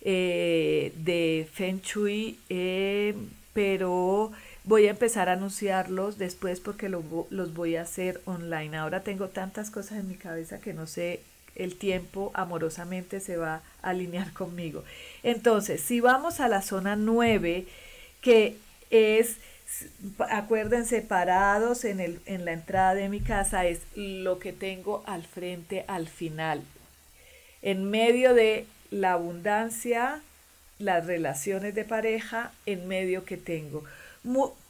eh, 0.00 0.94
de 0.96 1.46
Feng 1.52 1.82
Shui, 1.82 2.38
eh, 2.48 3.14
pero 3.52 4.32
voy 4.64 4.86
a 4.86 4.90
empezar 4.90 5.28
a 5.28 5.32
anunciarlos 5.32 6.16
después 6.16 6.60
porque 6.60 6.88
los 6.88 7.52
voy 7.52 7.76
a 7.76 7.82
hacer 7.82 8.22
online. 8.24 8.74
Ahora 8.74 9.02
tengo 9.02 9.28
tantas 9.28 9.70
cosas 9.70 9.98
en 9.98 10.08
mi 10.08 10.14
cabeza 10.14 10.60
que 10.60 10.72
no 10.72 10.86
sé 10.86 11.20
el 11.58 11.76
tiempo 11.76 12.30
amorosamente 12.34 13.20
se 13.20 13.36
va 13.36 13.62
a 13.82 13.90
alinear 13.90 14.32
conmigo. 14.32 14.84
Entonces, 15.22 15.80
si 15.80 16.00
vamos 16.00 16.40
a 16.40 16.48
la 16.48 16.62
zona 16.62 16.96
9, 16.96 17.66
que 18.22 18.56
es, 18.90 19.36
acuérdense, 20.30 21.02
parados 21.02 21.84
en, 21.84 22.00
el, 22.00 22.20
en 22.26 22.44
la 22.44 22.52
entrada 22.52 22.94
de 22.94 23.08
mi 23.08 23.20
casa, 23.20 23.66
es 23.66 23.80
lo 23.94 24.38
que 24.38 24.52
tengo 24.52 25.02
al 25.06 25.24
frente, 25.24 25.84
al 25.88 26.08
final. 26.08 26.62
En 27.60 27.90
medio 27.90 28.34
de 28.34 28.66
la 28.90 29.12
abundancia, 29.12 30.22
las 30.78 31.06
relaciones 31.06 31.74
de 31.74 31.84
pareja, 31.84 32.52
en 32.66 32.88
medio 32.88 33.24
que 33.24 33.36
tengo. 33.36 33.84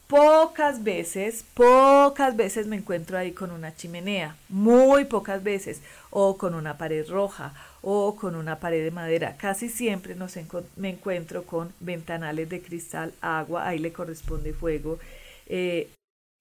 Pocas 0.09 0.83
veces, 0.85 1.45
pocas 1.53 2.35
veces 2.35 2.67
me 2.67 2.77
encuentro 2.77 3.19
ahí 3.19 3.33
con 3.33 3.51
una 3.51 3.77
chimenea, 3.77 4.39
muy 4.49 5.05
pocas 5.05 5.43
veces, 5.43 5.83
o 6.09 6.39
con 6.39 6.55
una 6.55 6.79
pared 6.79 7.07
roja, 7.07 7.53
o 7.83 8.17
con 8.17 8.35
una 8.35 8.59
pared 8.59 8.83
de 8.83 8.91
madera. 8.91 9.37
Casi 9.37 9.69
siempre 9.69 10.17
me 10.77 10.89
encuentro 10.89 11.43
con 11.43 11.75
ventanales 11.81 12.49
de 12.49 12.63
cristal, 12.63 13.13
agua, 13.21 13.69
ahí 13.69 13.79
le 13.79 13.93
corresponde 13.93 14.55
fuego. 14.55 14.99
Eh, 15.47 15.91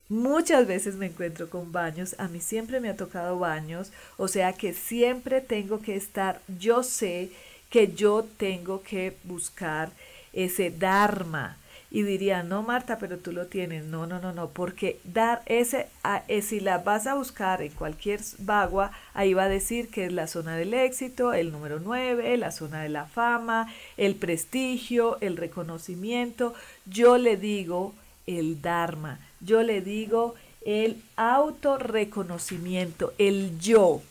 muchas 0.07 0.65
veces 0.65 0.95
me 0.95 1.07
encuentro 1.07 1.49
con 1.49 1.73
baños, 1.73 2.15
a 2.19 2.29
mí 2.29 2.39
siempre 2.39 2.79
me 2.79 2.87
ha 2.87 2.95
tocado 2.95 3.37
baños, 3.37 3.91
o 4.15 4.29
sea 4.29 4.53
que 4.53 4.73
siempre 4.73 5.41
tengo 5.41 5.81
que 5.81 5.97
estar, 5.97 6.39
yo 6.57 6.83
sé 6.83 7.31
que 7.69 7.91
yo 7.91 8.25
tengo 8.37 8.81
que 8.81 9.17
buscar 9.25 9.91
ese 10.31 10.71
Dharma, 10.71 11.57
y 11.89 12.03
diría, 12.03 12.43
no 12.43 12.63
Marta, 12.63 12.99
pero 12.99 13.17
tú 13.17 13.31
lo 13.31 13.47
tienes. 13.47 13.85
No, 13.85 14.07
no, 14.07 14.19
no, 14.19 14.33
no, 14.33 14.49
porque 14.49 14.99
dar 15.05 15.41
ese, 15.45 15.87
eh, 16.27 16.41
si 16.41 16.59
la 16.59 16.79
vas 16.79 17.07
a 17.07 17.15
buscar 17.15 17.61
en 17.61 17.71
cualquier 17.71 18.19
bagua, 18.39 18.91
ahí 19.13 19.33
va 19.33 19.43
a 19.43 19.49
decir 19.49 19.87
que 19.89 20.05
es 20.05 20.11
la 20.11 20.27
zona 20.27 20.57
del 20.57 20.73
éxito, 20.73 21.33
el 21.33 21.51
número 21.51 21.79
9, 21.79 22.35
la 22.37 22.51
zona 22.51 22.83
de 22.83 22.89
la 22.89 23.05
fama, 23.05 23.73
el 23.95 24.15
prestigio, 24.15 25.17
el 25.21 25.37
reconocimiento. 25.37 26.53
Yo 26.85 27.17
le 27.17 27.37
digo 27.37 27.93
el 28.25 28.61
Dharma, 28.61 29.19
yo 29.39 29.63
le 29.63 29.81
digo 29.81 30.35
el 30.65 31.01
autorreconocimiento, 31.15 33.13
el 33.17 33.57
yo, 33.59 34.01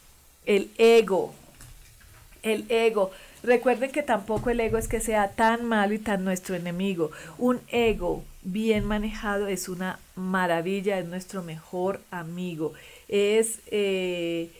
el 0.46 0.70
ego, 0.78 1.34
el 2.42 2.64
ego. 2.70 3.10
Recuerden 3.46 3.92
que 3.92 4.02
tampoco 4.02 4.50
el 4.50 4.58
ego 4.58 4.76
es 4.76 4.88
que 4.88 5.00
sea 5.00 5.30
tan 5.30 5.64
malo 5.64 5.94
y 5.94 6.00
tan 6.00 6.24
nuestro 6.24 6.56
enemigo. 6.56 7.12
Un 7.38 7.60
ego 7.68 8.24
bien 8.42 8.84
manejado 8.84 9.46
es 9.46 9.68
una 9.68 10.00
maravilla, 10.16 10.98
es 10.98 11.06
nuestro 11.06 11.44
mejor 11.44 12.00
amigo. 12.10 12.72
Es 13.06 13.60
eh, 13.68 14.50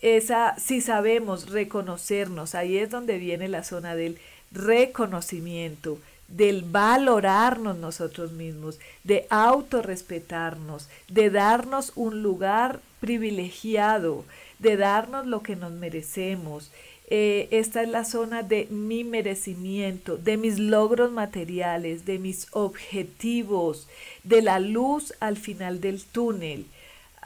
esa, 0.00 0.56
si 0.58 0.80
sabemos 0.80 1.48
reconocernos, 1.48 2.56
ahí 2.56 2.76
es 2.76 2.90
donde 2.90 3.18
viene 3.18 3.46
la 3.46 3.62
zona 3.62 3.94
del 3.94 4.18
reconocimiento, 4.50 5.96
del 6.26 6.62
valorarnos 6.62 7.76
nosotros 7.76 8.32
mismos, 8.32 8.80
de 9.04 9.28
autorrespetarnos, 9.30 10.88
de 11.06 11.30
darnos 11.30 11.92
un 11.94 12.20
lugar 12.20 12.80
privilegiado, 12.98 14.24
de 14.58 14.76
darnos 14.76 15.24
lo 15.24 15.44
que 15.44 15.54
nos 15.54 15.70
merecemos. 15.70 16.72
Eh, 17.14 17.48
esta 17.50 17.82
es 17.82 17.90
la 17.90 18.06
zona 18.06 18.42
de 18.42 18.66
mi 18.70 19.04
merecimiento, 19.04 20.16
de 20.16 20.38
mis 20.38 20.58
logros 20.58 21.12
materiales, 21.12 22.06
de 22.06 22.18
mis 22.18 22.46
objetivos, 22.52 23.86
de 24.24 24.40
la 24.40 24.58
luz 24.58 25.12
al 25.20 25.36
final 25.36 25.82
del 25.82 26.02
túnel, 26.02 26.64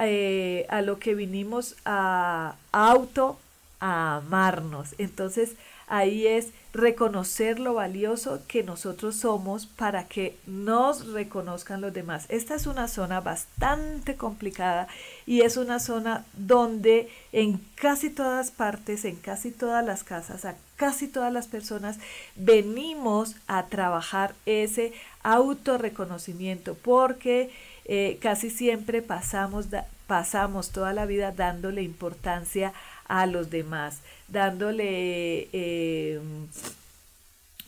eh, 0.00 0.66
a 0.70 0.82
lo 0.82 0.98
que 0.98 1.14
vinimos 1.14 1.76
a 1.84 2.56
auto, 2.72 3.38
a 3.78 4.16
amarnos. 4.16 4.96
Entonces 4.98 5.52
ahí 5.86 6.26
es 6.26 6.48
reconocer 6.72 7.58
lo 7.58 7.74
valioso 7.74 8.42
que 8.46 8.62
nosotros 8.62 9.16
somos 9.16 9.66
para 9.66 10.08
que 10.08 10.36
nos 10.46 11.06
reconozcan 11.12 11.80
los 11.80 11.92
demás. 11.92 12.26
Esta 12.28 12.54
es 12.54 12.66
una 12.66 12.86
zona 12.86 13.20
bastante 13.20 14.16
complicada 14.16 14.88
y 15.24 15.40
es 15.40 15.56
una 15.56 15.80
zona 15.80 16.24
donde 16.34 17.08
en 17.32 17.60
casi 17.76 18.10
todas 18.10 18.50
partes, 18.50 19.04
en 19.04 19.16
casi 19.16 19.50
todas 19.50 19.84
las 19.84 20.04
casas, 20.04 20.44
a 20.44 20.56
casi 20.76 21.08
todas 21.08 21.32
las 21.32 21.46
personas 21.46 21.98
venimos 22.34 23.36
a 23.46 23.66
trabajar 23.66 24.34
ese 24.44 24.92
autorreconocimiento 25.22 26.74
porque 26.74 27.50
eh, 27.86 28.18
casi 28.20 28.50
siempre 28.50 29.00
pasamos, 29.00 29.66
pasamos 30.06 30.70
toda 30.70 30.92
la 30.92 31.06
vida 31.06 31.32
dándole 31.32 31.82
importancia 31.82 32.74
a 33.08 33.26
los 33.26 33.50
demás, 33.50 34.00
dándole, 34.28 35.48
eh, 35.52 36.20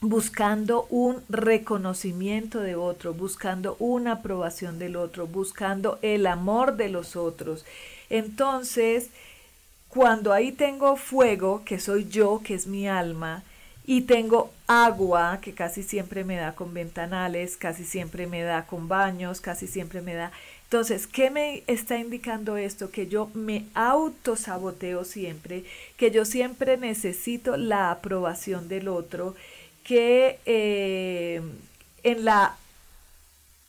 buscando 0.01 0.87
un 0.91 1.23
reconocimiento 1.29 2.61
de 2.61 2.77
otro, 2.77 3.15
buscando 3.15 3.77
una 3.81 4.13
aprobación 4.13 4.79
del 4.79 4.97
otro, 4.97 5.27
buscando 5.27 5.99
el 6.03 6.27
amor 6.27 6.77
de 6.77 6.89
los 6.89 7.17
otros. 7.17 7.65
Entonces, 8.09 9.09
cuando 9.89 10.33
ahí 10.33 10.53
tengo 10.53 10.97
fuego, 10.97 11.63
que 11.65 11.81
soy 11.81 12.09
yo, 12.09 12.41
que 12.45 12.55
es 12.55 12.67
mi 12.67 12.89
alma, 12.89 13.43
y 13.87 14.03
tengo 14.03 14.53
agua, 14.67 15.39
que 15.41 15.55
casi 15.55 15.83
siempre 15.83 16.23
me 16.23 16.37
da 16.37 16.55
con 16.55 16.75
ventanales, 16.75 17.57
casi 17.57 17.85
siempre 17.85 18.27
me 18.27 18.43
da 18.43 18.67
con 18.67 18.87
baños, 18.87 19.41
casi 19.41 19.67
siempre 19.67 20.03
me 20.03 20.13
da 20.13 20.31
entonces, 20.71 21.07
¿qué 21.07 21.31
me 21.31 21.63
está 21.67 21.97
indicando 21.97 22.59
esto? 22.59 22.91
Que 22.91 23.07
yo 23.07 23.31
me 23.33 23.65
autosaboteo 23.73 25.05
siempre, 25.05 25.65
que 25.97 26.11
yo 26.11 26.27
siempre 26.27 26.77
necesito 26.77 27.57
la 27.57 27.91
aprobación 27.91 28.69
del 28.69 28.89
otro, 28.89 29.35
que 29.83 30.39
eh, 30.45 31.41
en 32.03 32.25
la 32.27 32.55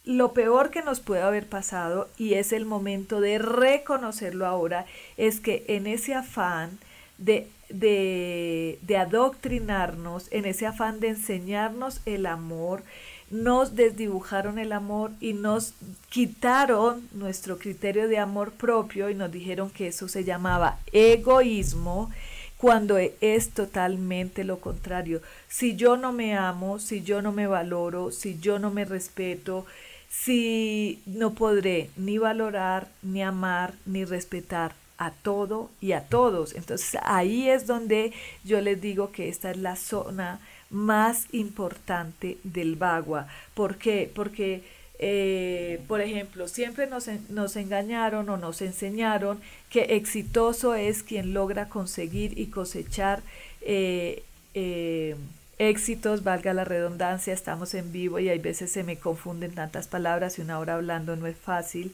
lo 0.04 0.34
peor 0.34 0.72
que 0.72 0.82
nos 0.82 1.00
puede 1.00 1.22
haber 1.22 1.48
pasado, 1.48 2.10
y 2.18 2.34
es 2.34 2.52
el 2.52 2.66
momento 2.66 3.22
de 3.22 3.38
reconocerlo 3.38 4.46
ahora, 4.46 4.86
es 5.16 5.40
que 5.40 5.64
en 5.70 5.88
ese 5.88 6.16
afán 6.16 6.80
de, 7.18 7.48
de, 7.70 8.78
de 8.82 8.98
adoctrinarnos, 8.98 10.28
en 10.32 10.44
ese 10.44 10.66
afán 10.66 11.00
de 11.00 11.10
enseñarnos 11.10 12.02
el 12.06 12.26
amor, 12.26 12.84
nos 13.32 13.76
desdibujaron 13.76 14.58
el 14.60 14.72
amor 14.72 15.12
y 15.20 15.34
nos 15.34 15.74
quitaron 16.10 17.08
nuestro 17.14 17.58
criterio 17.58 18.08
de 18.08 18.18
amor 18.18 18.52
propio 18.52 19.10
y 19.10 19.16
nos 19.16 19.32
dijeron 19.32 19.70
que 19.70 19.88
eso 19.88 20.08
se 20.08 20.24
llamaba 20.24 20.80
egoísmo 20.92 22.10
cuando 22.58 22.98
es 22.98 23.52
totalmente 23.52 24.44
lo 24.44 24.60
contrario. 24.60 25.22
Si 25.48 25.76
yo 25.76 25.96
no 25.96 26.12
me 26.12 26.36
amo, 26.36 26.80
si 26.80 27.04
yo 27.04 27.22
no 27.22 27.32
me 27.32 27.48
valoro, 27.48 28.12
si 28.12 28.38
yo 28.40 28.60
no 28.60 28.70
me 28.70 28.84
respeto, 28.84 29.66
si 30.10 31.02
no 31.06 31.34
podré 31.34 31.90
ni 31.96 32.18
valorar, 32.18 32.90
ni 33.02 33.22
amar, 33.22 33.76
ni 33.86 34.04
respetar 34.04 34.74
a 34.98 35.12
todo 35.12 35.70
y 35.80 35.94
a 35.94 36.02
todos. 36.02 36.54
Entonces 36.54 37.00
ahí 37.04 37.50
es 37.50 37.66
donde 37.66 38.12
yo 38.44 38.60
les 38.60 38.82
digo 38.82 39.12
que 39.12 39.30
esta 39.30 39.52
es 39.52 39.58
la 39.58 39.76
zona 39.76 40.40
más 40.70 41.28
importante 41.32 42.38
del 42.44 42.76
Bagua. 42.76 43.28
¿Por 43.54 43.78
qué? 43.78 44.12
Porque, 44.14 44.64
eh, 45.00 45.82
por 45.88 46.02
ejemplo, 46.02 46.48
siempre 46.48 46.88
nos, 46.88 47.08
nos 47.30 47.56
engañaron 47.56 48.30
o 48.30 48.38
nos 48.38 48.62
enseñaron 48.62 49.40
que 49.70 49.96
exitoso 49.96 50.76
es 50.76 51.04
quien 51.04 51.34
logra 51.34 51.70
conseguir 51.70 52.38
y 52.38 52.48
cosechar 52.48 53.22
eh, 53.62 54.24
eh, 54.54 55.16
éxitos, 55.58 56.24
valga 56.24 56.54
la 56.54 56.64
redundancia, 56.64 57.34
estamos 57.34 57.74
en 57.74 57.92
vivo 57.92 58.20
y 58.20 58.30
hay 58.30 58.40
veces 58.40 58.72
se 58.72 58.84
me 58.84 58.98
confunden 58.98 59.54
tantas 59.54 59.88
palabras 59.88 60.40
y 60.40 60.42
una 60.42 60.60
hora 60.60 60.76
hablando 60.76 61.16
no 61.16 61.28
es 61.28 61.38
fácil. 61.38 61.94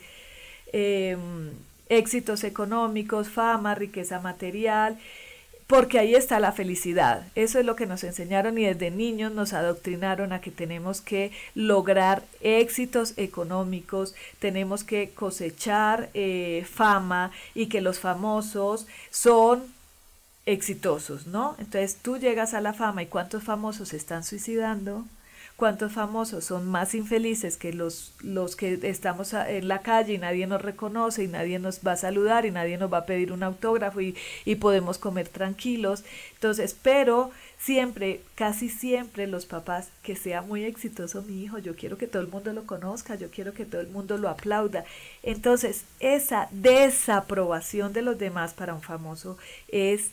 Em, 0.74 1.52
éxitos 1.90 2.44
económicos, 2.44 3.30
fama, 3.30 3.76
riqueza 3.76 4.20
material 4.20 4.98
porque 5.68 5.98
ahí 5.98 6.16
está 6.16 6.40
la 6.40 6.52
felicidad. 6.52 7.26
Eso 7.36 7.60
es 7.60 7.66
lo 7.66 7.76
que 7.76 7.88
nos 7.88 8.04
enseñaron 8.04 8.58
y 8.58 8.66
desde 8.66 8.92
niños 8.92 9.32
nos 9.32 9.54
adoctrinaron 9.54 10.32
a 10.32 10.42
que 10.42 10.52
tenemos 10.52 11.02
que 11.02 11.32
lograr 11.56 12.24
éxitos 12.42 13.14
económicos, 13.18 14.14
tenemos 14.40 14.84
que 14.84 15.10
cosechar 15.10 16.10
eh, 16.14 16.66
fama 16.72 17.32
y 17.56 17.68
que 17.68 17.82
los 17.82 18.00
famosos 18.00 18.86
son 19.10 19.64
exitosos, 20.46 21.26
¿no? 21.26 21.56
Entonces 21.58 21.98
tú 22.02 22.18
llegas 22.18 22.54
a 22.54 22.62
la 22.62 22.74
fama 22.74 23.02
y 23.02 23.08
cuántos 23.08 23.44
famosos 23.44 23.90
se 23.90 23.98
están 23.98 24.24
suicidando, 24.24 25.06
cuántos 25.56 25.94
famosos 25.94 26.44
son 26.44 26.68
más 26.68 26.94
infelices 26.96 27.56
que 27.56 27.72
los, 27.72 28.14
los 28.20 28.58
que 28.58 28.78
estamos 28.84 29.34
en 29.34 29.68
la 29.70 29.80
calle 29.80 30.14
y 30.14 30.18
nadie 30.18 30.48
nos 30.48 30.62
reconoce 30.62 31.24
y 31.24 31.28
nadie 31.28 31.60
nos 31.60 31.80
va 31.80 31.94
a 31.94 31.98
saludar 31.98 32.46
y 32.46 32.52
nadie 32.52 32.78
nos 32.78 32.92
va 32.92 33.00
a 33.00 33.06
pedir 33.06 33.32
un 33.32 33.42
autógrafo 33.42 34.02
y, 34.02 34.16
y 34.44 34.56
podemos 34.56 34.98
comer 34.98 35.30
tranquilos. 35.30 36.04
Entonces, 36.34 36.76
pero 36.82 37.32
siempre, 37.58 38.22
casi 38.36 38.68
siempre 38.68 39.28
los 39.28 39.46
papás, 39.46 39.90
que 40.04 40.18
sea 40.18 40.42
muy 40.42 40.66
exitoso 40.66 41.22
mi 41.22 41.44
hijo, 41.44 41.58
yo 41.58 41.76
quiero 41.76 41.98
que 41.98 42.08
todo 42.08 42.22
el 42.22 42.28
mundo 42.28 42.52
lo 42.52 42.66
conozca, 42.66 43.16
yo 43.16 43.32
quiero 43.32 43.54
que 43.54 43.66
todo 43.66 43.80
el 43.80 43.88
mundo 43.88 44.18
lo 44.18 44.28
aplauda. 44.28 44.84
Entonces, 45.24 45.86
esa 46.02 46.50
desaprobación 46.52 47.94
de 47.94 48.02
los 48.02 48.18
demás 48.18 48.54
para 48.54 48.74
un 48.74 48.82
famoso 48.82 49.38
es 49.70 50.12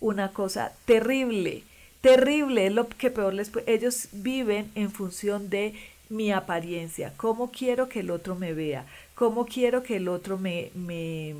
una 0.00 0.32
cosa 0.32 0.72
terrible 0.84 1.62
terrible, 2.02 2.68
lo 2.68 2.88
que 2.88 3.10
peor 3.10 3.32
les 3.32 3.48
puede. 3.48 3.72
Ellos 3.72 4.08
viven 4.12 4.70
en 4.74 4.90
función 4.90 5.48
de 5.48 5.74
mi 6.10 6.30
apariencia, 6.30 7.14
cómo 7.16 7.50
quiero 7.50 7.88
que 7.88 8.00
el 8.00 8.10
otro 8.10 8.34
me 8.34 8.52
vea, 8.52 8.84
cómo 9.14 9.46
quiero 9.46 9.82
que 9.82 9.96
el 9.96 10.08
otro 10.08 10.36
me, 10.36 10.70
me, 10.74 11.34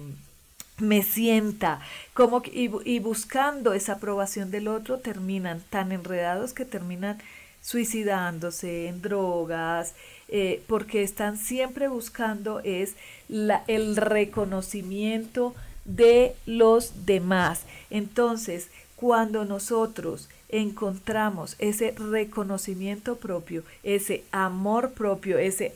me 0.78 1.02
sienta, 1.02 1.82
cómo, 2.14 2.42
y, 2.46 2.70
y 2.84 2.98
buscando 3.00 3.74
esa 3.74 3.94
aprobación 3.94 4.50
del 4.50 4.68
otro 4.68 4.98
terminan 4.98 5.62
tan 5.68 5.92
enredados 5.92 6.54
que 6.54 6.64
terminan 6.64 7.18
suicidándose 7.60 8.88
en 8.88 9.02
drogas, 9.02 9.94
eh, 10.28 10.62
porque 10.66 11.02
están 11.02 11.36
siempre 11.36 11.88
buscando 11.88 12.60
es 12.64 12.94
la, 13.28 13.64
el 13.66 13.96
reconocimiento 13.96 15.54
de 15.84 16.34
los 16.46 17.04
demás. 17.04 17.64
Entonces, 17.90 18.68
cuando 18.96 19.44
nosotros 19.44 20.28
encontramos 20.53 21.57
ese 21.59 21.92
reconocimiento 21.92 23.16
propio, 23.16 23.64
ese 23.82 24.22
amor 24.30 24.92
propio, 24.92 25.38
ese 25.38 25.74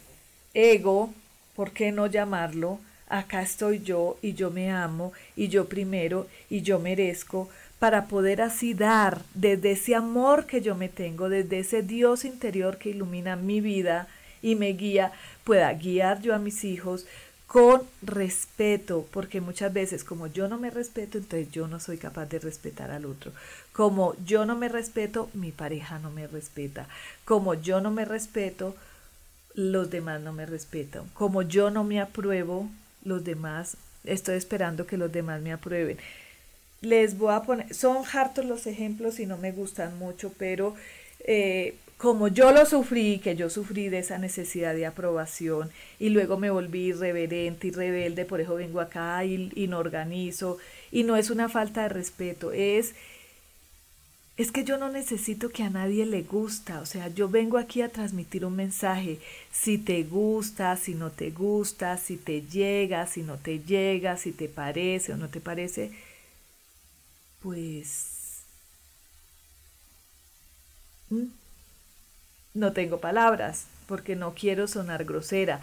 ego, 0.54 1.12
¿por 1.56 1.72
qué 1.72 1.90
no 1.90 2.06
llamarlo? 2.06 2.78
Acá 3.08 3.42
estoy 3.42 3.80
yo 3.80 4.18
y 4.20 4.34
yo 4.34 4.50
me 4.50 4.70
amo 4.70 5.12
y 5.34 5.48
yo 5.48 5.66
primero 5.68 6.26
y 6.50 6.62
yo 6.62 6.78
merezco 6.78 7.48
para 7.78 8.06
poder 8.06 8.42
así 8.42 8.74
dar 8.74 9.22
desde 9.34 9.72
ese 9.72 9.94
amor 9.94 10.46
que 10.46 10.60
yo 10.60 10.74
me 10.74 10.88
tengo, 10.88 11.28
desde 11.28 11.60
ese 11.60 11.82
Dios 11.82 12.24
interior 12.24 12.78
que 12.78 12.90
ilumina 12.90 13.36
mi 13.36 13.60
vida 13.60 14.08
y 14.42 14.54
me 14.54 14.68
guía, 14.68 15.12
pueda 15.44 15.72
guiar 15.72 16.20
yo 16.20 16.34
a 16.34 16.38
mis 16.38 16.64
hijos, 16.64 17.06
con 17.46 17.82
respeto, 18.02 19.06
porque 19.12 19.40
muchas 19.40 19.72
veces 19.72 20.02
como 20.02 20.26
yo 20.26 20.48
no 20.48 20.58
me 20.58 20.70
respeto, 20.70 21.18
entonces 21.18 21.50
yo 21.52 21.68
no 21.68 21.78
soy 21.78 21.96
capaz 21.96 22.26
de 22.26 22.40
respetar 22.40 22.90
al 22.90 23.04
otro. 23.04 23.32
Como 23.72 24.14
yo 24.24 24.44
no 24.46 24.56
me 24.56 24.68
respeto, 24.68 25.30
mi 25.32 25.52
pareja 25.52 25.98
no 25.98 26.10
me 26.10 26.26
respeta. 26.26 26.88
Como 27.24 27.54
yo 27.54 27.80
no 27.80 27.90
me 27.90 28.04
respeto, 28.04 28.74
los 29.54 29.90
demás 29.90 30.20
no 30.20 30.32
me 30.32 30.44
respetan. 30.44 31.08
Como 31.14 31.42
yo 31.42 31.70
no 31.70 31.84
me 31.84 32.00
apruebo, 32.00 32.68
los 33.04 33.24
demás, 33.24 33.76
estoy 34.04 34.36
esperando 34.36 34.86
que 34.86 34.96
los 34.96 35.12
demás 35.12 35.40
me 35.40 35.52
aprueben. 35.52 35.98
Les 36.80 37.16
voy 37.16 37.32
a 37.32 37.42
poner, 37.42 37.72
son 37.74 38.04
hartos 38.12 38.44
los 38.44 38.66
ejemplos 38.66 39.20
y 39.20 39.26
no 39.26 39.38
me 39.38 39.52
gustan 39.52 39.98
mucho, 39.98 40.32
pero 40.36 40.74
eh, 41.20 41.76
como 41.96 42.28
yo 42.28 42.52
lo 42.52 42.66
sufrí, 42.66 43.18
que 43.20 43.36
yo 43.36 43.48
sufrí 43.48 43.88
de 43.88 44.00
esa 44.00 44.18
necesidad 44.18 44.74
de 44.74 44.86
aprobación 44.86 45.70
y 45.98 46.10
luego 46.10 46.36
me 46.36 46.50
volví 46.50 46.88
irreverente 46.88 47.68
y 47.68 47.70
rebelde, 47.70 48.24
por 48.26 48.40
eso 48.40 48.54
vengo 48.54 48.80
acá 48.80 49.24
y, 49.24 49.50
y, 49.54 49.66
no 49.68 49.78
organizo. 49.78 50.58
Y 50.92 51.04
no 51.04 51.16
es 51.16 51.30
una 51.30 51.48
falta 51.48 51.82
de 51.82 51.88
respeto, 51.88 52.52
es, 52.52 52.94
es 54.36 54.52
que 54.52 54.64
yo 54.64 54.76
no 54.76 54.90
necesito 54.90 55.48
que 55.48 55.62
a 55.62 55.70
nadie 55.70 56.04
le 56.04 56.22
gusta. 56.22 56.80
O 56.80 56.86
sea, 56.86 57.08
yo 57.08 57.28
vengo 57.28 57.56
aquí 57.58 57.80
a 57.80 57.88
transmitir 57.88 58.44
un 58.44 58.56
mensaje. 58.56 59.18
Si 59.50 59.78
te 59.78 60.02
gusta, 60.04 60.76
si 60.76 60.94
no 60.94 61.10
te 61.10 61.30
gusta, 61.30 61.96
si 61.96 62.16
te 62.18 62.42
llega, 62.42 63.06
si 63.06 63.22
no 63.22 63.38
te 63.38 63.60
llega, 63.60 64.18
si 64.18 64.32
te 64.32 64.48
parece 64.48 65.14
o 65.14 65.16
no 65.16 65.28
te 65.28 65.40
parece, 65.40 65.92
pues... 67.42 68.12
no 72.56 72.72
tengo 72.72 72.98
palabras 72.98 73.66
porque 73.86 74.16
no 74.16 74.34
quiero 74.34 74.66
sonar 74.66 75.04
grosera, 75.04 75.60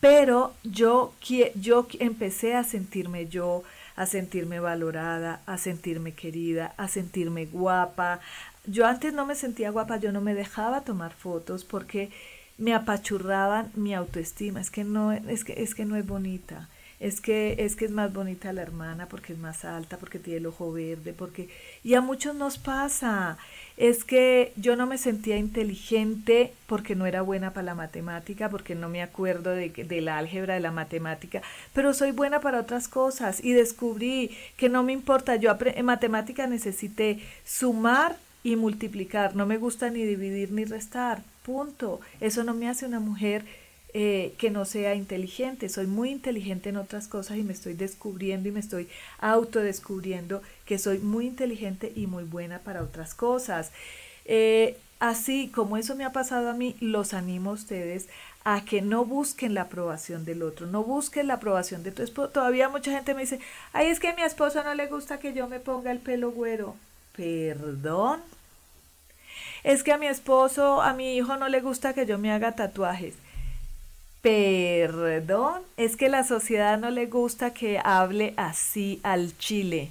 pero 0.00 0.54
yo, 0.62 1.12
yo 1.56 1.88
empecé 1.98 2.54
a 2.54 2.62
sentirme 2.62 3.26
yo, 3.26 3.64
a 3.96 4.06
sentirme 4.06 4.60
valorada, 4.60 5.40
a 5.46 5.58
sentirme 5.58 6.12
querida, 6.12 6.72
a 6.76 6.86
sentirme 6.86 7.46
guapa. 7.46 8.20
Yo 8.64 8.86
antes 8.86 9.12
no 9.12 9.26
me 9.26 9.34
sentía 9.34 9.70
guapa, 9.70 9.96
yo 9.96 10.12
no 10.12 10.20
me 10.20 10.34
dejaba 10.34 10.82
tomar 10.82 11.12
fotos 11.12 11.64
porque 11.64 12.10
me 12.58 12.74
apachurraban 12.74 13.72
mi 13.74 13.94
autoestima. 13.94 14.60
Es 14.60 14.70
que 14.70 14.84
no, 14.84 15.12
es 15.12 15.42
que, 15.42 15.62
es 15.62 15.74
que 15.74 15.84
no 15.84 15.96
es 15.96 16.06
bonita 16.06 16.68
es 17.00 17.20
que 17.20 17.56
es 17.58 17.76
que 17.76 17.84
es 17.84 17.90
más 17.92 18.12
bonita 18.12 18.52
la 18.52 18.62
hermana 18.62 19.06
porque 19.06 19.32
es 19.32 19.38
más 19.38 19.64
alta, 19.64 19.98
porque 19.98 20.18
tiene 20.18 20.38
el 20.38 20.46
ojo 20.46 20.72
verde, 20.72 21.12
porque 21.12 21.48
y 21.84 21.94
a 21.94 22.00
muchos 22.00 22.34
nos 22.34 22.58
pasa. 22.58 23.38
Es 23.76 24.02
que 24.02 24.52
yo 24.56 24.74
no 24.74 24.86
me 24.86 24.98
sentía 24.98 25.36
inteligente 25.36 26.52
porque 26.66 26.96
no 26.96 27.06
era 27.06 27.22
buena 27.22 27.52
para 27.52 27.66
la 27.66 27.74
matemática, 27.76 28.48
porque 28.48 28.74
no 28.74 28.88
me 28.88 29.02
acuerdo 29.02 29.50
de, 29.50 29.68
de 29.68 30.00
la 30.00 30.18
álgebra 30.18 30.54
de 30.54 30.60
la 30.60 30.72
matemática, 30.72 31.42
pero 31.72 31.94
soy 31.94 32.10
buena 32.10 32.40
para 32.40 32.60
otras 32.60 32.88
cosas 32.88 33.42
y 33.44 33.52
descubrí 33.52 34.36
que 34.56 34.68
no 34.68 34.82
me 34.82 34.92
importa. 34.92 35.36
Yo 35.36 35.56
en 35.60 35.86
matemática 35.86 36.48
necesité 36.48 37.20
sumar 37.44 38.16
y 38.42 38.56
multiplicar, 38.56 39.36
no 39.36 39.46
me 39.46 39.58
gusta 39.58 39.90
ni 39.90 40.04
dividir 40.04 40.50
ni 40.52 40.64
restar, 40.64 41.22
punto. 41.44 42.00
Eso 42.20 42.44
no 42.44 42.54
me 42.54 42.68
hace 42.68 42.86
una 42.86 43.00
mujer 43.00 43.44
eh, 43.94 44.34
que 44.38 44.50
no 44.50 44.64
sea 44.64 44.94
inteligente. 44.94 45.68
Soy 45.68 45.86
muy 45.86 46.10
inteligente 46.10 46.68
en 46.68 46.76
otras 46.76 47.08
cosas 47.08 47.38
y 47.38 47.42
me 47.42 47.52
estoy 47.52 47.74
descubriendo 47.74 48.48
y 48.48 48.52
me 48.52 48.60
estoy 48.60 48.88
autodescubriendo 49.18 50.42
que 50.66 50.78
soy 50.78 50.98
muy 50.98 51.26
inteligente 51.26 51.92
y 51.94 52.06
muy 52.06 52.24
buena 52.24 52.58
para 52.58 52.82
otras 52.82 53.14
cosas. 53.14 53.72
Eh, 54.26 54.76
así 55.00 55.48
como 55.48 55.76
eso 55.78 55.96
me 55.96 56.04
ha 56.04 56.12
pasado 56.12 56.50
a 56.50 56.54
mí, 56.54 56.76
los 56.80 57.14
animo 57.14 57.50
a 57.50 57.54
ustedes 57.54 58.08
a 58.44 58.64
que 58.64 58.82
no 58.82 59.04
busquen 59.04 59.54
la 59.54 59.62
aprobación 59.62 60.24
del 60.24 60.42
otro, 60.42 60.66
no 60.66 60.82
busquen 60.84 61.26
la 61.26 61.34
aprobación 61.34 61.82
de 61.82 61.92
tu 61.92 62.02
esposo. 62.02 62.30
Todavía 62.30 62.68
mucha 62.68 62.92
gente 62.92 63.14
me 63.14 63.22
dice, 63.22 63.40
ay, 63.72 63.88
es 63.88 64.00
que 64.00 64.08
a 64.08 64.14
mi 64.14 64.22
esposo 64.22 64.62
no 64.64 64.74
le 64.74 64.86
gusta 64.86 65.18
que 65.18 65.32
yo 65.32 65.48
me 65.48 65.60
ponga 65.60 65.90
el 65.90 65.98
pelo 65.98 66.30
güero. 66.30 66.76
Perdón. 67.16 68.20
Es 69.64 69.82
que 69.82 69.92
a 69.92 69.98
mi 69.98 70.06
esposo, 70.06 70.82
a 70.82 70.92
mi 70.92 71.16
hijo 71.16 71.36
no 71.36 71.48
le 71.48 71.60
gusta 71.60 71.94
que 71.94 72.06
yo 72.06 72.18
me 72.18 72.32
haga 72.32 72.52
tatuajes. 72.52 73.14
Perdón, 74.28 75.62
es 75.78 75.96
que 75.96 76.10
la 76.10 76.22
sociedad 76.22 76.78
no 76.78 76.90
le 76.90 77.06
gusta 77.06 77.54
que 77.54 77.80
hable 77.82 78.34
así 78.36 79.00
al 79.02 79.38
chile. 79.38 79.88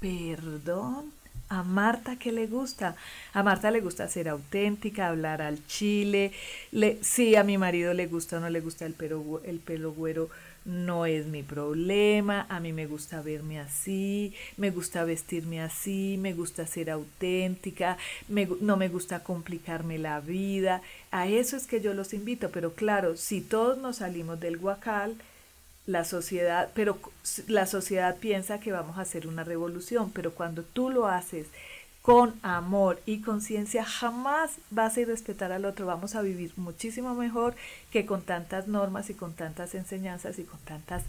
Perdón, 0.00 1.12
a 1.48 1.62
Marta 1.62 2.16
qué 2.16 2.32
le 2.32 2.48
gusta. 2.48 2.96
A 3.32 3.44
Marta 3.44 3.70
le 3.70 3.80
gusta 3.80 4.08
ser 4.08 4.28
auténtica, 4.28 5.06
hablar 5.06 5.40
al 5.40 5.64
chile. 5.68 6.32
Le, 6.72 6.98
sí, 7.02 7.36
a 7.36 7.44
mi 7.44 7.58
marido 7.58 7.94
le 7.94 8.08
gusta 8.08 8.38
o 8.38 8.40
no 8.40 8.50
le 8.50 8.60
gusta 8.60 8.86
el 8.86 8.94
pelo, 8.94 9.40
el 9.44 9.60
pelo 9.60 9.92
güero 9.92 10.30
no 10.64 11.06
es 11.06 11.26
mi 11.26 11.42
problema, 11.42 12.46
a 12.48 12.60
mí 12.60 12.72
me 12.72 12.86
gusta 12.86 13.22
verme 13.22 13.60
así, 13.60 14.34
me 14.56 14.70
gusta 14.70 15.04
vestirme 15.04 15.60
así, 15.60 16.16
me 16.20 16.34
gusta 16.34 16.66
ser 16.66 16.90
auténtica, 16.90 17.96
no 18.60 18.76
me 18.76 18.88
gusta 18.88 19.22
complicarme 19.22 19.98
la 19.98 20.20
vida, 20.20 20.82
a 21.10 21.26
eso 21.26 21.56
es 21.56 21.66
que 21.66 21.80
yo 21.80 21.94
los 21.94 22.12
invito, 22.12 22.50
pero 22.50 22.74
claro, 22.74 23.16
si 23.16 23.40
todos 23.40 23.78
nos 23.78 23.96
salimos 23.96 24.38
del 24.40 24.58
guacal, 24.58 25.16
la 25.86 26.04
sociedad, 26.04 26.70
pero 26.74 26.98
la 27.48 27.66
sociedad 27.66 28.16
piensa 28.16 28.60
que 28.60 28.70
vamos 28.70 28.98
a 28.98 29.02
hacer 29.02 29.26
una 29.26 29.44
revolución, 29.44 30.10
pero 30.12 30.32
cuando 30.32 30.62
tú 30.62 30.90
lo 30.90 31.08
haces 31.08 31.46
con 32.10 32.34
amor 32.42 33.00
y 33.06 33.20
conciencia, 33.20 33.84
jamás 33.84 34.50
vas 34.70 34.98
a 34.98 35.04
respetar 35.04 35.52
al 35.52 35.64
otro. 35.64 35.86
Vamos 35.86 36.16
a 36.16 36.22
vivir 36.22 36.52
muchísimo 36.56 37.14
mejor 37.14 37.54
que 37.92 38.04
con 38.04 38.22
tantas 38.22 38.66
normas 38.66 39.10
y 39.10 39.14
con 39.14 39.32
tantas 39.32 39.76
enseñanzas 39.76 40.40
y 40.40 40.42
con 40.42 40.58
tantas 40.58 41.04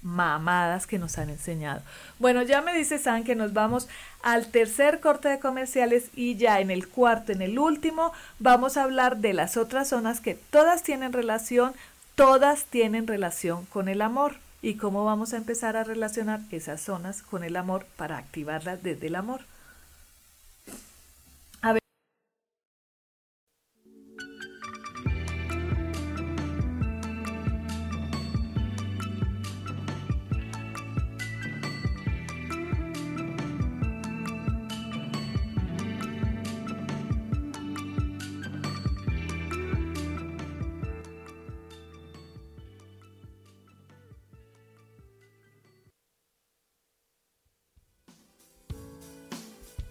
mamadas 0.00 0.86
que 0.86 0.98
nos 0.98 1.18
han 1.18 1.28
enseñado. 1.28 1.82
Bueno, 2.18 2.40
ya 2.40 2.62
me 2.62 2.74
dice 2.74 2.98
San 2.98 3.22
que 3.22 3.34
nos 3.34 3.52
vamos 3.52 3.86
al 4.22 4.46
tercer 4.46 5.00
corte 5.00 5.28
de 5.28 5.40
comerciales 5.40 6.08
y 6.16 6.36
ya 6.36 6.58
en 6.60 6.70
el 6.70 6.88
cuarto, 6.88 7.32
en 7.32 7.42
el 7.42 7.58
último, 7.58 8.14
vamos 8.38 8.78
a 8.78 8.84
hablar 8.84 9.18
de 9.18 9.34
las 9.34 9.58
otras 9.58 9.88
zonas 9.88 10.20
que 10.20 10.36
todas 10.36 10.82
tienen 10.82 11.12
relación, 11.12 11.74
todas 12.14 12.64
tienen 12.64 13.06
relación 13.06 13.66
con 13.66 13.90
el 13.90 14.00
amor 14.00 14.36
y 14.62 14.76
cómo 14.76 15.04
vamos 15.04 15.34
a 15.34 15.36
empezar 15.36 15.76
a 15.76 15.84
relacionar 15.84 16.40
esas 16.50 16.80
zonas 16.80 17.20
con 17.20 17.44
el 17.44 17.56
amor 17.56 17.84
para 17.98 18.16
activarlas 18.16 18.82
desde 18.82 19.08
el 19.08 19.16
amor. 19.16 19.42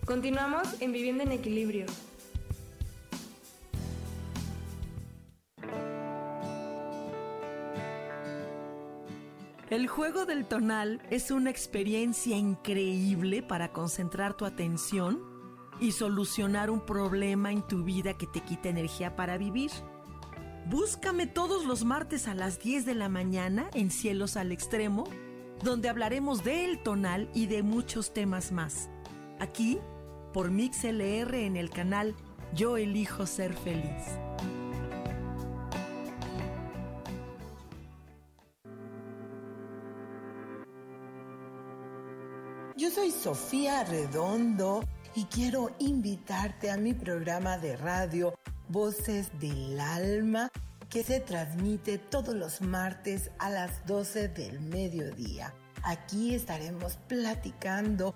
Continuamos 0.06 0.80
en 0.82 0.92
Vivienda 0.92 1.24
en 1.24 1.32
Equilibrio. 1.32 1.88
El 9.72 9.88
juego 9.88 10.28
del 10.28 10.46
tonal 10.46 11.02
es 11.10 11.32
una 11.32 11.50
experiencia 11.50 12.38
increíble 12.38 13.42
para 13.42 13.72
concentrar 13.72 14.38
tu 14.38 14.46
atención 14.46 15.24
y 15.80 15.92
solucionar 15.92 16.70
un 16.70 16.86
problema 16.86 17.52
en 17.52 17.64
tu 17.64 17.84
vida 17.84 18.14
que 18.14 18.28
te 18.28 18.42
quita 18.42 18.70
energía 18.70 19.16
para 19.16 19.40
vivir. 19.40 19.72
Búscame 20.68 21.26
todos 21.26 21.66
los 21.66 21.84
martes 21.84 22.28
a 22.28 22.36
las 22.36 22.60
10 22.60 22.86
de 22.86 22.94
la 22.94 23.10
mañana 23.10 23.72
en 23.74 23.90
Cielos 23.90 24.38
al 24.38 24.52
Extremo, 24.52 25.06
donde 25.64 25.90
hablaremos 25.90 26.44
del 26.44 26.78
tonal 26.84 27.28
y 27.34 27.48
de 27.48 27.64
muchos 27.64 28.14
temas 28.14 28.52
más. 28.52 28.88
Aquí 29.40 29.80
por 30.36 30.52
MixLR 30.52 31.34
en 31.34 31.56
el 31.56 31.70
canal 31.70 32.14
Yo 32.54 32.76
elijo 32.76 33.26
ser 33.26 33.54
feliz. 33.54 34.04
Yo 42.76 42.92
soy 42.92 43.12
Sofía 43.12 43.86
Redondo 43.86 44.84
y 45.16 45.24
quiero 45.24 45.72
invitarte 45.80 46.70
a 46.70 46.76
mi 46.76 46.94
programa 46.94 47.58
de 47.58 47.78
radio 47.78 48.38
Voces 48.68 49.32
del 49.40 49.80
Alma 49.80 50.52
que 50.90 51.06
se 51.06 51.22
transmite 51.22 51.98
todos 51.98 52.36
los 52.36 52.60
martes 52.60 53.32
a 53.40 53.50
las 53.50 53.86
12 53.86 54.28
del 54.28 54.60
mediodía. 54.60 55.54
Aquí 55.82 56.36
estaremos 56.36 56.98
platicando 57.08 58.16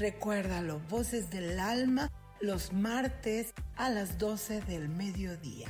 Recuérdalo, 0.00 0.80
Voces 0.88 1.28
del 1.28 1.60
Alma, 1.60 2.10
los 2.40 2.72
martes 2.72 3.52
a 3.76 3.90
las 3.90 4.16
12 4.16 4.62
del 4.62 4.88
mediodía. 4.88 5.68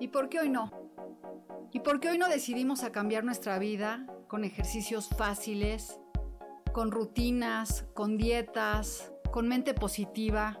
¿Y 0.00 0.08
por 0.08 0.28
qué 0.28 0.40
hoy 0.40 0.48
no? 0.48 0.72
¿Y 1.70 1.78
por 1.78 2.00
qué 2.00 2.10
hoy 2.10 2.18
no 2.18 2.28
decidimos 2.28 2.82
a 2.82 2.90
cambiar 2.90 3.22
nuestra 3.22 3.60
vida 3.60 4.08
con 4.26 4.42
ejercicios 4.42 5.08
fáciles, 5.08 6.00
con 6.72 6.90
rutinas, 6.90 7.84
con 7.94 8.16
dietas, 8.16 9.12
con 9.30 9.46
mente 9.46 9.72
positiva? 9.72 10.60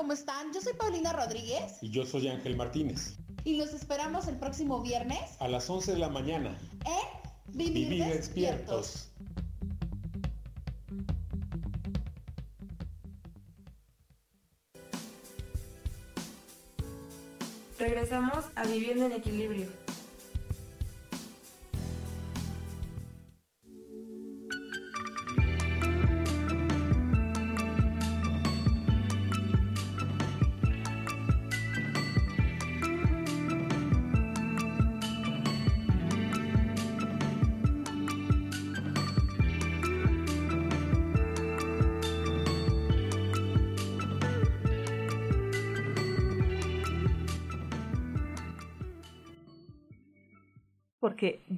¿Cómo 0.00 0.14
están? 0.14 0.50
Yo 0.54 0.62
soy 0.62 0.72
Paulina 0.72 1.12
Rodríguez. 1.12 1.76
Y 1.82 1.90
yo 1.90 2.06
soy 2.06 2.26
Ángel 2.28 2.56
Martínez. 2.56 3.18
Y 3.44 3.58
los 3.58 3.74
esperamos 3.74 4.28
el 4.28 4.38
próximo 4.38 4.80
viernes. 4.80 5.18
A 5.40 5.46
las 5.46 5.68
11 5.68 5.92
de 5.92 5.98
la 5.98 6.08
mañana. 6.08 6.58
En 6.86 7.74
Vivir, 7.74 8.06
despiertos. 8.06 9.10
Regresamos 17.78 18.46
a 18.54 18.64
Viviendo 18.64 19.04
en 19.04 19.12
Equilibrio. 19.12 19.66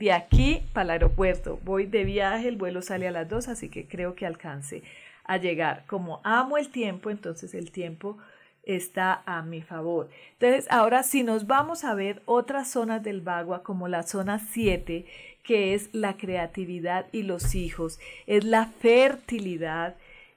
De 0.03 0.11
aquí 0.11 0.63
para 0.73 0.83
el 0.83 0.91
aeropuerto 0.91 1.61
voy 1.63 1.87
de 1.87 2.03
viaje, 2.03 2.49
el 2.49 2.57
vuelo 2.57 2.83
sale 2.83 3.07
a 3.07 3.13
las 3.13 3.29
2, 3.29 3.47
así 3.47 3.69
que 3.69 3.87
creo 3.87 4.17
que 4.17 4.27
alcance 4.27 4.83
a 5.23 5.37
llegar. 5.37 5.85
Como 5.87 6.21
amo 6.25 6.59
el 6.59 6.71
tiempo, 6.71 7.09
entonces 7.09 7.55
el 7.55 7.71
tiempo 7.71 8.19
está 8.65 9.23
a 9.27 9.43
mi 9.43 9.63
favor. 9.63 10.11
Entonces, 10.41 10.67
ahora 10.73 11.05
si 11.05 11.23
nos 11.23 11.47
vamos 11.47 11.85
a 11.85 11.95
ver 11.95 12.21
otras 12.27 12.69
zonas 12.69 13.05
del 13.05 13.21
Bagua, 13.21 13.63
como 13.63 13.87
la 13.87 14.03
zona 14.03 14.41
7, 14.41 15.07
que 15.45 15.75
es 15.75 15.89
la 15.95 16.17
creatividad 16.17 17.07
y 17.13 17.23
los 17.23 17.55
hijos, 17.55 18.01
es 18.27 18.43
la 18.43 18.67
fertilidad. 18.67 19.95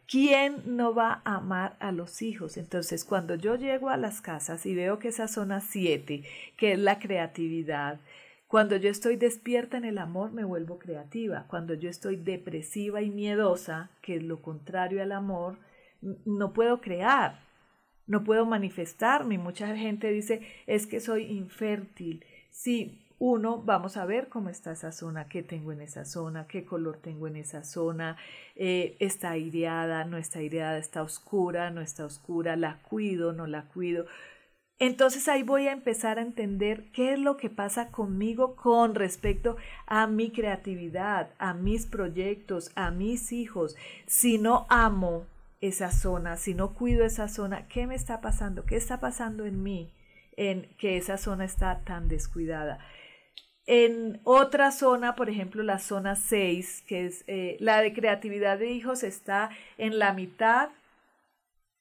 ¿Quién 0.08 0.62
no 0.68 0.94
va 0.94 1.24
a 1.26 1.38
amar 1.38 1.76
a 1.80 1.92
los 1.92 2.22
hijos? 2.22 2.58
Entonces, 2.58 3.04
cuando 3.04 3.34
yo 3.34 3.56
llego 3.56 3.90
a 3.90 3.98
las 3.98 4.22
casas 4.22 4.68
y 4.68 4.76
veo 4.76 5.00
que 5.00 5.08
esa 5.08 5.28
zona 5.28 5.60
7, 5.60 6.22
que 6.56 6.74
es 6.74 6.78
la 6.78 7.00
creatividad, 7.00 7.98
cuando 8.48 8.78
yo 8.78 8.90
estoy 8.90 9.16
despierta 9.16 9.78
en 9.78 9.86
el 9.86 9.98
amor 9.98 10.32
me 10.32 10.44
vuelvo 10.44 10.78
creativa. 10.80 11.46
Cuando 11.48 11.74
yo 11.74 11.90
estoy 11.90 12.16
depresiva 12.16 13.02
y 13.02 13.10
miedosa, 13.10 13.90
que 14.02 14.16
es 14.18 14.24
lo 14.24 14.42
contrario 14.42 15.02
al 15.02 15.12
amor, 15.12 15.58
no 16.02 16.54
puedo 16.54 16.82
crear. 16.82 17.44
no 18.08 18.24
puedo 18.24 18.46
manifestarme. 18.46 19.38
Mucha 19.40 19.76
gente 19.76 20.12
dice, 20.12 20.42
es 20.68 20.86
que 20.86 21.00
soy 21.00 21.24
infértil. 21.24 22.24
Sí, 22.52 23.06
uno, 23.18 23.62
vamos 23.62 23.98
a 23.98 24.06
ver 24.06 24.28
cómo 24.28 24.50
está 24.50 24.74
esa 24.74 24.92
zona, 24.92 25.28
qué 25.28 25.42
tengo 25.42 25.72
en 25.72 25.82
esa 25.82 26.06
zona, 26.06 26.48
qué 26.48 26.66
color 26.66 26.98
tengo 26.98 27.28
en 27.28 27.38
esa 27.38 27.64
zona, 27.64 28.18
eh, 28.56 28.98
está 29.00 29.32
aireada, 29.32 30.04
no 30.06 30.18
está 30.18 30.40
aireada, 30.40 30.78
está 30.78 31.02
oscura, 31.02 31.72
no 31.72 31.82
está 31.82 32.06
oscura, 32.06 32.56
la 32.58 32.80
cuido, 32.84 33.32
no 33.32 33.48
la 33.48 33.64
cuido. 33.64 34.06
Entonces 34.78 35.30
ahí 35.30 35.44
voy 35.44 35.68
a 35.68 35.72
empezar 35.72 36.20
a 36.20 36.22
entender 36.22 36.92
qué 36.92 37.14
es 37.14 37.20
lo 37.20 37.38
que 37.38 37.50
pasa 37.50 37.92
conmigo 37.92 38.56
con 38.56 38.94
respecto 38.94 39.56
a 39.86 40.06
mi 40.06 40.32
creatividad, 40.32 41.30
a 41.38 41.54
mis 41.54 41.86
proyectos, 41.86 42.72
a 42.76 42.92
mis 42.92 43.32
hijos. 43.32 43.78
Si 44.06 44.38
no 44.38 44.66
amo 44.70 45.26
esa 45.62 45.92
zona, 45.92 46.36
si 46.36 46.54
no 46.54 46.74
cuido 46.74 47.06
esa 47.06 47.30
zona, 47.30 47.68
¿qué 47.70 47.88
me 47.88 47.96
está 47.96 48.20
pasando? 48.20 48.66
¿Qué 48.66 48.76
está 48.76 49.00
pasando 49.00 49.46
en 49.46 49.64
mí 49.64 49.94
en 50.36 50.68
que 50.78 50.98
esa 50.98 51.18
zona 51.18 51.46
está 51.46 51.80
tan 51.86 52.10
descuidada? 52.10 52.80
En 53.68 54.20
otra 54.26 54.72
zona, 54.72 55.16
por 55.16 55.30
ejemplo, 55.30 55.64
la 55.64 55.80
zona 55.80 56.16
6, 56.16 56.84
que 56.86 57.06
es 57.06 57.24
eh, 57.28 57.56
la 57.60 57.82
de 57.82 57.94
creatividad 57.94 58.60
de 58.60 58.70
hijos, 58.72 59.04
está 59.04 59.50
en 59.78 59.98
la 59.98 60.14
mitad. 60.14 60.70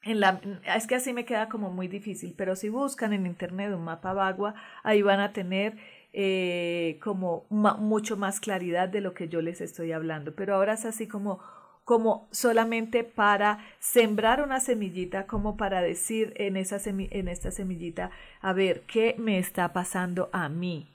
Es 0.05 0.87
que 0.87 0.97
así 0.97 1.13
me 1.13 1.25
queda 1.25 1.49
como 1.49 1.71
muy 1.71 1.89
difícil, 1.89 2.35
pero 2.37 2.57
si 2.57 2.69
buscan 2.69 3.13
en 3.13 3.27
internet 3.27 3.73
un 3.75 3.85
mapa 3.85 4.13
Bagua, 4.13 4.55
ahí 4.83 5.03
van 5.03 5.21
a 5.21 5.33
tener 5.33 5.77
eh, 6.13 6.99
como 7.03 7.47
mucho 7.51 8.17
más 8.17 8.39
claridad 8.39 8.89
de 8.89 9.01
lo 9.01 9.15
que 9.15 9.29
yo 9.29 9.41
les 9.41 9.61
estoy 9.61 9.93
hablando. 9.93 10.35
Pero 10.35 10.55
ahora 10.55 10.75
es 10.75 10.85
así 10.85 11.09
como 11.09 11.41
como 11.85 12.29
solamente 12.31 13.05
para 13.05 13.59
sembrar 13.79 14.43
una 14.43 14.59
semillita, 14.59 15.27
como 15.27 15.59
para 15.59 15.83
decir 15.83 16.33
en, 16.37 16.57
esa 16.57 16.79
en 16.87 17.29
esta 17.29 17.51
semillita, 17.51 18.11
a 18.41 18.55
ver, 18.55 18.85
¿qué 18.87 19.17
me 19.19 19.39
está 19.39 19.75
pasando 19.75 20.31
a 20.33 20.49
mí? 20.49 20.89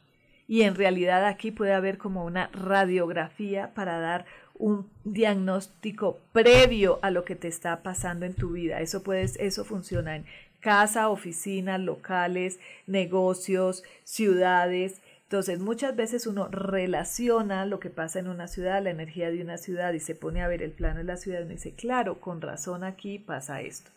y 0.49 0.63
en 0.63 0.73
realidad 0.73 1.27
aquí 1.27 1.51
puede 1.51 1.75
haber 1.75 1.99
como 1.99 2.25
una 2.25 2.47
radiografía 2.47 3.71
para 3.75 3.99
dar 3.99 4.25
un 4.59 4.89
diagnóstico 5.05 6.19
previo 6.33 6.99
a 7.01 7.09
lo 7.09 7.25
que 7.25 7.35
te 7.35 7.47
está 7.47 7.81
pasando 7.81 8.25
en 8.25 8.35
tu 8.35 8.51
vida. 8.51 8.81
Eso 8.81 9.01
puedes, 9.01 9.37
eso 9.37 9.65
funciona 9.65 10.17
en 10.17 10.25
casa, 10.59 11.09
oficinas, 11.09 11.79
locales, 11.79 12.59
negocios, 12.85 13.83
ciudades. 14.03 15.01
Entonces, 15.23 15.59
muchas 15.59 15.95
veces 15.95 16.27
uno 16.27 16.49
relaciona 16.49 17.65
lo 17.65 17.79
que 17.79 17.89
pasa 17.89 18.19
en 18.19 18.27
una 18.27 18.47
ciudad, 18.47 18.83
la 18.83 18.89
energía 18.89 19.31
de 19.31 19.41
una 19.41 19.57
ciudad, 19.57 19.93
y 19.93 19.99
se 19.99 20.13
pone 20.13 20.41
a 20.41 20.47
ver 20.47 20.61
el 20.61 20.71
plano 20.71 20.99
de 20.99 21.05
la 21.05 21.17
ciudad 21.17 21.41
y 21.41 21.47
dice, 21.53 21.71
claro, 21.71 22.19
con 22.19 22.41
razón 22.41 22.83
aquí 22.83 23.17
pasa 23.17 23.61
esto 23.61 23.91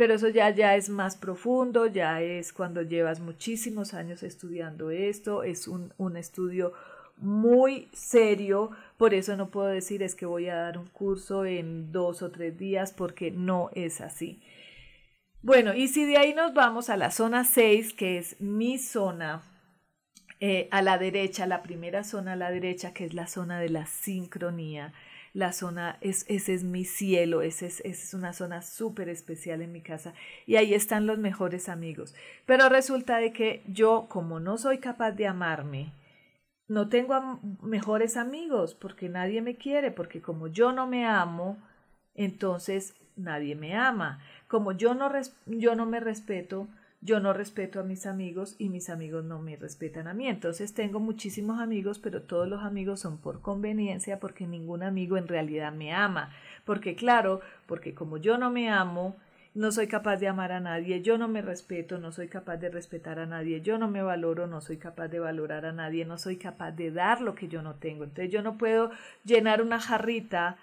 pero 0.00 0.14
eso 0.14 0.28
ya, 0.28 0.48
ya 0.48 0.76
es 0.76 0.88
más 0.88 1.14
profundo, 1.14 1.86
ya 1.86 2.22
es 2.22 2.54
cuando 2.54 2.80
llevas 2.80 3.20
muchísimos 3.20 3.92
años 3.92 4.22
estudiando 4.22 4.90
esto, 4.90 5.42
es 5.42 5.68
un, 5.68 5.92
un 5.98 6.16
estudio 6.16 6.72
muy 7.20 7.88
serio, 7.92 8.70
por 8.96 9.14
eso 9.14 9.36
no 9.36 9.50
puedo 9.50 9.68
decir 9.68 10.02
es 10.02 10.14
que 10.14 10.26
voy 10.26 10.48
a 10.48 10.56
dar 10.56 10.78
un 10.78 10.86
curso 10.86 11.44
en 11.44 11.92
dos 11.92 12.22
o 12.22 12.30
tres 12.30 12.56
días, 12.58 12.92
porque 12.92 13.30
no 13.30 13.70
es 13.74 14.00
así. 14.00 14.42
Bueno, 15.42 15.74
y 15.74 15.88
si 15.88 16.04
de 16.04 16.18
ahí 16.18 16.34
nos 16.34 16.52
vamos 16.52 16.90
a 16.90 16.96
la 16.96 17.10
zona 17.10 17.44
6, 17.44 17.94
que 17.94 18.18
es 18.18 18.40
mi 18.40 18.78
zona, 18.78 19.42
eh, 20.38 20.68
a 20.70 20.82
la 20.82 20.98
derecha, 20.98 21.46
la 21.46 21.62
primera 21.62 22.04
zona 22.04 22.32
a 22.32 22.36
la 22.36 22.50
derecha, 22.50 22.92
que 22.92 23.04
es 23.04 23.14
la 23.14 23.26
zona 23.26 23.60
de 23.60 23.70
la 23.70 23.86
sincronía, 23.86 24.92
la 25.32 25.52
zona, 25.52 25.98
es, 26.00 26.24
ese 26.28 26.54
es 26.54 26.64
mi 26.64 26.84
cielo, 26.84 27.42
ese 27.42 27.66
es, 27.66 27.80
es 27.84 28.14
una 28.14 28.32
zona 28.32 28.62
súper 28.62 29.08
especial 29.08 29.62
en 29.62 29.72
mi 29.72 29.80
casa 29.80 30.12
y 30.46 30.56
ahí 30.56 30.74
están 30.74 31.06
los 31.06 31.18
mejores 31.18 31.68
amigos. 31.68 32.14
Pero 32.46 32.68
resulta 32.68 33.18
de 33.18 33.32
que 33.32 33.62
yo, 33.66 34.06
como 34.08 34.40
no 34.40 34.58
soy 34.58 34.78
capaz 34.78 35.12
de 35.12 35.26
amarme, 35.26 35.92
no 36.70 36.88
tengo 36.88 37.40
mejores 37.62 38.16
amigos 38.16 38.76
porque 38.76 39.08
nadie 39.08 39.42
me 39.42 39.56
quiere, 39.56 39.90
porque 39.90 40.22
como 40.22 40.46
yo 40.46 40.70
no 40.70 40.86
me 40.86 41.04
amo, 41.04 41.58
entonces 42.14 42.94
nadie 43.16 43.56
me 43.56 43.74
ama. 43.74 44.20
Como 44.46 44.70
yo 44.70 44.94
no, 44.94 45.10
yo 45.46 45.74
no 45.74 45.84
me 45.84 45.98
respeto, 45.98 46.68
yo 47.00 47.18
no 47.18 47.32
respeto 47.32 47.80
a 47.80 47.82
mis 47.82 48.06
amigos 48.06 48.54
y 48.56 48.68
mis 48.68 48.88
amigos 48.88 49.24
no 49.24 49.40
me 49.40 49.56
respetan 49.56 50.06
a 50.06 50.14
mí. 50.14 50.28
Entonces 50.28 50.72
tengo 50.72 51.00
muchísimos 51.00 51.60
amigos, 51.60 51.98
pero 51.98 52.22
todos 52.22 52.46
los 52.46 52.62
amigos 52.62 53.00
son 53.00 53.18
por 53.18 53.40
conveniencia 53.40 54.20
porque 54.20 54.46
ningún 54.46 54.84
amigo 54.84 55.16
en 55.16 55.26
realidad 55.26 55.72
me 55.72 55.92
ama. 55.92 56.30
Porque 56.64 56.94
claro, 56.94 57.40
porque 57.66 57.94
como 57.94 58.16
yo 58.16 58.38
no 58.38 58.48
me 58.48 58.70
amo, 58.70 59.16
no 59.54 59.72
soy 59.72 59.88
capaz 59.88 60.18
de 60.18 60.28
amar 60.28 60.52
a 60.52 60.60
nadie, 60.60 61.02
yo 61.02 61.18
no 61.18 61.26
me 61.26 61.42
respeto, 61.42 61.98
no 61.98 62.12
soy 62.12 62.28
capaz 62.28 62.58
de 62.58 62.70
respetar 62.70 63.18
a 63.18 63.26
nadie, 63.26 63.60
yo 63.60 63.78
no 63.78 63.88
me 63.88 64.02
valoro, 64.02 64.46
no 64.46 64.60
soy 64.60 64.76
capaz 64.76 65.08
de 65.08 65.18
valorar 65.18 65.66
a 65.66 65.72
nadie, 65.72 66.04
no 66.04 66.18
soy 66.18 66.36
capaz 66.36 66.72
de 66.72 66.90
dar 66.90 67.20
lo 67.20 67.34
que 67.34 67.48
yo 67.48 67.60
no 67.62 67.74
tengo. 67.74 68.04
Entonces 68.04 68.32
yo 68.32 68.42
no 68.42 68.56
puedo 68.58 68.90
llenar 69.24 69.60
una 69.62 69.80
jarrita 69.80 70.56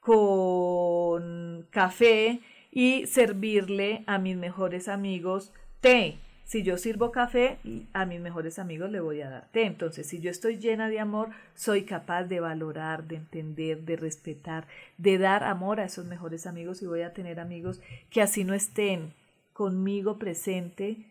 con 0.00 1.66
café 1.70 2.40
y 2.70 3.06
servirle 3.06 4.04
a 4.06 4.18
mis 4.18 4.36
mejores 4.36 4.88
amigos 4.88 5.52
té. 5.80 6.18
Si 6.48 6.62
yo 6.62 6.78
sirvo 6.78 7.12
café, 7.12 7.58
a 7.92 8.06
mis 8.06 8.20
mejores 8.20 8.58
amigos 8.58 8.90
le 8.90 9.00
voy 9.00 9.20
a 9.20 9.28
dar 9.28 9.48
té. 9.52 9.66
Entonces, 9.66 10.06
si 10.06 10.18
yo 10.18 10.30
estoy 10.30 10.56
llena 10.56 10.88
de 10.88 10.98
amor, 10.98 11.28
soy 11.54 11.82
capaz 11.82 12.24
de 12.24 12.40
valorar, 12.40 13.06
de 13.06 13.16
entender, 13.16 13.82
de 13.82 13.96
respetar, 13.96 14.66
de 14.96 15.18
dar 15.18 15.44
amor 15.44 15.78
a 15.78 15.84
esos 15.84 16.06
mejores 16.06 16.46
amigos 16.46 16.80
y 16.80 16.86
voy 16.86 17.02
a 17.02 17.12
tener 17.12 17.38
amigos 17.38 17.82
que 18.08 18.22
así 18.22 18.44
no 18.44 18.54
estén 18.54 19.12
conmigo 19.52 20.18
presente, 20.18 21.04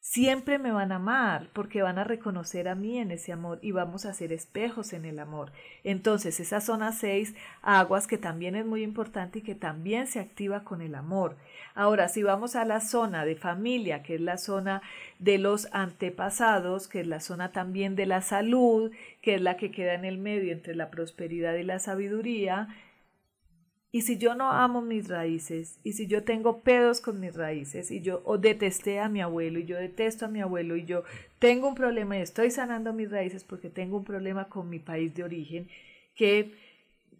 siempre 0.00 0.58
me 0.58 0.72
van 0.72 0.92
a 0.92 0.96
amar 0.96 1.50
porque 1.52 1.82
van 1.82 1.98
a 1.98 2.04
reconocer 2.04 2.68
a 2.68 2.74
mí 2.74 2.98
en 2.98 3.10
ese 3.10 3.32
amor 3.32 3.58
y 3.62 3.72
vamos 3.72 4.06
a 4.06 4.14
ser 4.14 4.32
espejos 4.32 4.92
en 4.92 5.04
el 5.04 5.18
amor. 5.18 5.52
Entonces, 5.84 6.40
esa 6.40 6.60
zona 6.60 6.92
6, 6.92 7.34
aguas, 7.62 8.06
que 8.06 8.18
también 8.18 8.56
es 8.56 8.64
muy 8.64 8.82
importante 8.82 9.40
y 9.40 9.42
que 9.42 9.54
también 9.54 10.06
se 10.06 10.18
activa 10.18 10.64
con 10.64 10.80
el 10.80 10.94
amor. 10.94 11.36
Ahora, 11.74 12.08
si 12.08 12.22
vamos 12.22 12.56
a 12.56 12.64
la 12.64 12.80
zona 12.80 13.24
de 13.24 13.36
familia, 13.36 14.02
que 14.02 14.14
es 14.14 14.20
la 14.20 14.38
zona 14.38 14.82
de 15.18 15.38
los 15.38 15.68
antepasados, 15.72 16.88
que 16.88 17.00
es 17.00 17.06
la 17.06 17.20
zona 17.20 17.52
también 17.52 17.94
de 17.94 18.06
la 18.06 18.22
salud, 18.22 18.90
que 19.20 19.34
es 19.34 19.40
la 19.40 19.56
que 19.56 19.70
queda 19.70 19.94
en 19.94 20.06
el 20.06 20.18
medio 20.18 20.52
entre 20.52 20.74
la 20.74 20.90
prosperidad 20.90 21.54
y 21.54 21.62
la 21.62 21.78
sabiduría, 21.78 22.68
y 23.92 24.02
si 24.02 24.18
yo 24.18 24.34
no 24.34 24.50
amo 24.50 24.82
mis 24.82 25.08
raíces, 25.08 25.80
y 25.82 25.94
si 25.94 26.06
yo 26.06 26.22
tengo 26.22 26.60
pedos 26.60 27.00
con 27.00 27.18
mis 27.18 27.34
raíces, 27.34 27.90
y 27.90 28.00
yo 28.00 28.22
o 28.24 28.38
detesté 28.38 29.00
a 29.00 29.08
mi 29.08 29.20
abuelo, 29.20 29.58
y 29.58 29.64
yo 29.64 29.76
detesto 29.76 30.26
a 30.26 30.28
mi 30.28 30.40
abuelo, 30.40 30.76
y 30.76 30.84
yo 30.84 31.02
tengo 31.38 31.68
un 31.68 31.74
problema 31.74 32.16
y 32.16 32.20
estoy 32.20 32.50
sanando 32.50 32.92
mis 32.92 33.10
raíces 33.10 33.42
porque 33.42 33.68
tengo 33.68 33.96
un 33.96 34.04
problema 34.04 34.48
con 34.48 34.68
mi 34.68 34.78
país 34.78 35.14
de 35.14 35.24
origen, 35.24 35.68
que 36.14 36.54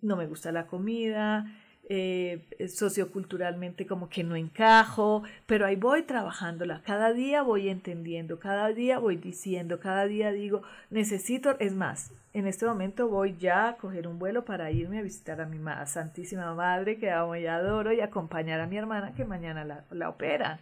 no 0.01 0.16
me 0.16 0.27
gusta 0.27 0.53
la 0.53 0.66
comida, 0.66 1.47
eh, 1.93 2.68
socioculturalmente 2.68 3.84
como 3.84 4.09
que 4.09 4.22
no 4.22 4.36
encajo, 4.36 5.24
pero 5.47 5.66
ahí 5.66 5.74
voy 5.74 6.05
trabajándola, 6.05 6.82
cada 6.86 7.12
día 7.12 7.43
voy 7.43 7.68
entendiendo, 7.68 8.38
cada 8.38 8.68
día 8.68 9.01
voy 9.01 9.16
diciendo, 9.16 9.80
cada 9.80 10.07
día 10.07 10.30
digo, 10.30 10.62
necesito, 10.91 11.59
es 11.59 11.74
más, 11.74 12.12
en 12.32 12.47
este 12.47 12.64
momento 12.64 13.09
voy 13.09 13.34
ya 13.36 13.70
a 13.70 13.76
coger 13.76 14.07
un 14.07 14.20
vuelo 14.20 14.45
para 14.45 14.70
irme 14.70 15.01
a 15.01 15.03
visitar 15.03 15.41
a 15.41 15.47
mi 15.47 15.59
Santísima 15.86 16.55
Madre, 16.55 16.97
que 16.97 17.11
amo 17.11 17.34
y 17.34 17.47
adoro, 17.47 17.93
y 17.93 18.01
acompañar 18.01 18.61
a 18.61 18.68
mi 18.68 18.76
hermana 18.76 19.12
que 19.12 19.24
mañana 19.24 19.64
la, 19.64 19.84
la 19.91 20.11
operan. 20.11 20.61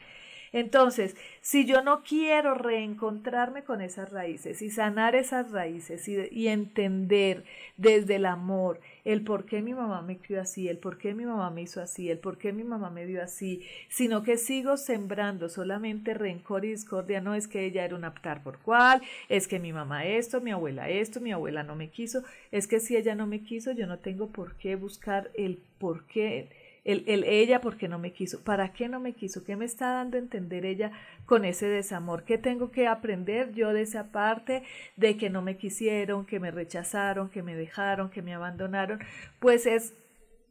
Entonces, 0.52 1.16
si 1.40 1.66
yo 1.66 1.82
no 1.82 2.02
quiero 2.02 2.54
reencontrarme 2.54 3.64
con 3.64 3.80
esas 3.80 4.10
raíces 4.10 4.62
y 4.62 4.70
sanar 4.70 5.14
esas 5.14 5.50
raíces 5.50 6.08
y, 6.08 6.48
entender 6.48 7.44
desde 7.76 8.16
el 8.16 8.26
amor 8.26 8.80
el 9.04 9.22
por 9.22 9.44
qué 9.44 9.62
mi 9.62 9.74
mamá 9.74 10.02
me 10.02 10.18
crió 10.18 10.40
así, 10.40 10.68
el 10.68 10.78
por 10.78 10.98
qué 10.98 11.14
mi 11.14 11.24
mamá 11.24 11.50
me 11.50 11.62
hizo 11.62 11.80
así, 11.80 12.10
el 12.10 12.18
por 12.18 12.38
qué 12.38 12.52
mi 12.52 12.64
mamá 12.64 12.90
me 12.90 13.06
dio 13.06 13.22
así, 13.22 13.62
sino 13.88 14.22
que 14.22 14.36
sigo 14.36 14.76
sembrando 14.76 15.48
solamente 15.48 16.14
rencor 16.14 16.64
y 16.64 16.70
discordia, 16.70 17.20
no 17.20 17.34
es 17.34 17.48
que 17.48 17.64
ella 17.64 17.84
era 17.84 17.96
un 17.96 18.04
aptar 18.04 18.42
por 18.42 18.58
cual, 18.58 19.02
es 19.28 19.48
que 19.48 19.58
mi 19.58 19.72
mamá 19.72 20.04
esto, 20.04 20.40
mi 20.40 20.50
abuela 20.50 20.88
esto, 20.88 21.20
mi 21.20 21.32
abuela 21.32 21.62
no 21.62 21.76
me 21.76 21.88
quiso, 21.88 22.22
es 22.52 22.66
que 22.66 22.80
si 22.80 22.96
ella 22.96 23.14
no 23.14 23.26
me 23.26 23.40
quiso, 23.40 23.72
yo 23.72 23.86
no 23.86 23.98
tengo 23.98 24.28
por 24.28 24.54
qué 24.56 24.76
buscar 24.76 25.30
el 25.34 25.58
por 25.78 26.04
qué 26.04 26.48
el, 26.88 27.04
el, 27.06 27.24
ella 27.24 27.60
porque 27.60 27.86
no 27.86 27.98
me 27.98 28.14
quiso. 28.14 28.42
¿Para 28.42 28.72
qué 28.72 28.88
no 28.88 28.98
me 28.98 29.12
quiso? 29.12 29.44
¿Qué 29.44 29.56
me 29.56 29.66
está 29.66 29.92
dando 29.92 30.16
entender 30.16 30.64
ella 30.64 30.90
con 31.26 31.44
ese 31.44 31.66
desamor? 31.66 32.24
¿Qué 32.24 32.38
tengo 32.38 32.70
que 32.70 32.86
aprender 32.86 33.52
yo 33.52 33.74
de 33.74 33.82
esa 33.82 34.10
parte 34.10 34.62
de 34.96 35.18
que 35.18 35.28
no 35.28 35.42
me 35.42 35.58
quisieron, 35.58 36.24
que 36.24 36.40
me 36.40 36.50
rechazaron, 36.50 37.28
que 37.28 37.42
me 37.42 37.54
dejaron, 37.54 38.08
que 38.08 38.22
me 38.22 38.32
abandonaron? 38.32 39.00
Pues 39.38 39.66
es 39.66 39.92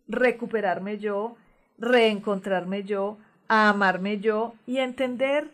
recuperarme 0.08 1.00
yo, 1.00 1.38
reencontrarme 1.80 2.84
yo, 2.84 3.18
amarme 3.48 4.20
yo 4.20 4.54
y 4.68 4.78
entender 4.78 5.50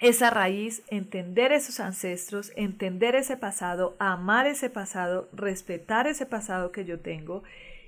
esa 0.00 0.30
raíz, 0.30 0.82
entender 0.88 1.52
esos 1.52 1.78
ancestros, 1.78 2.52
entender 2.56 3.14
ese 3.14 3.36
pasado, 3.36 3.96
amar 3.98 4.46
ese 4.46 4.70
pasado, 4.70 5.28
respetar 5.34 6.06
ese 6.06 6.24
pasado 6.24 6.72
que 6.72 6.86
yo 6.86 7.00
tengo 7.00 7.42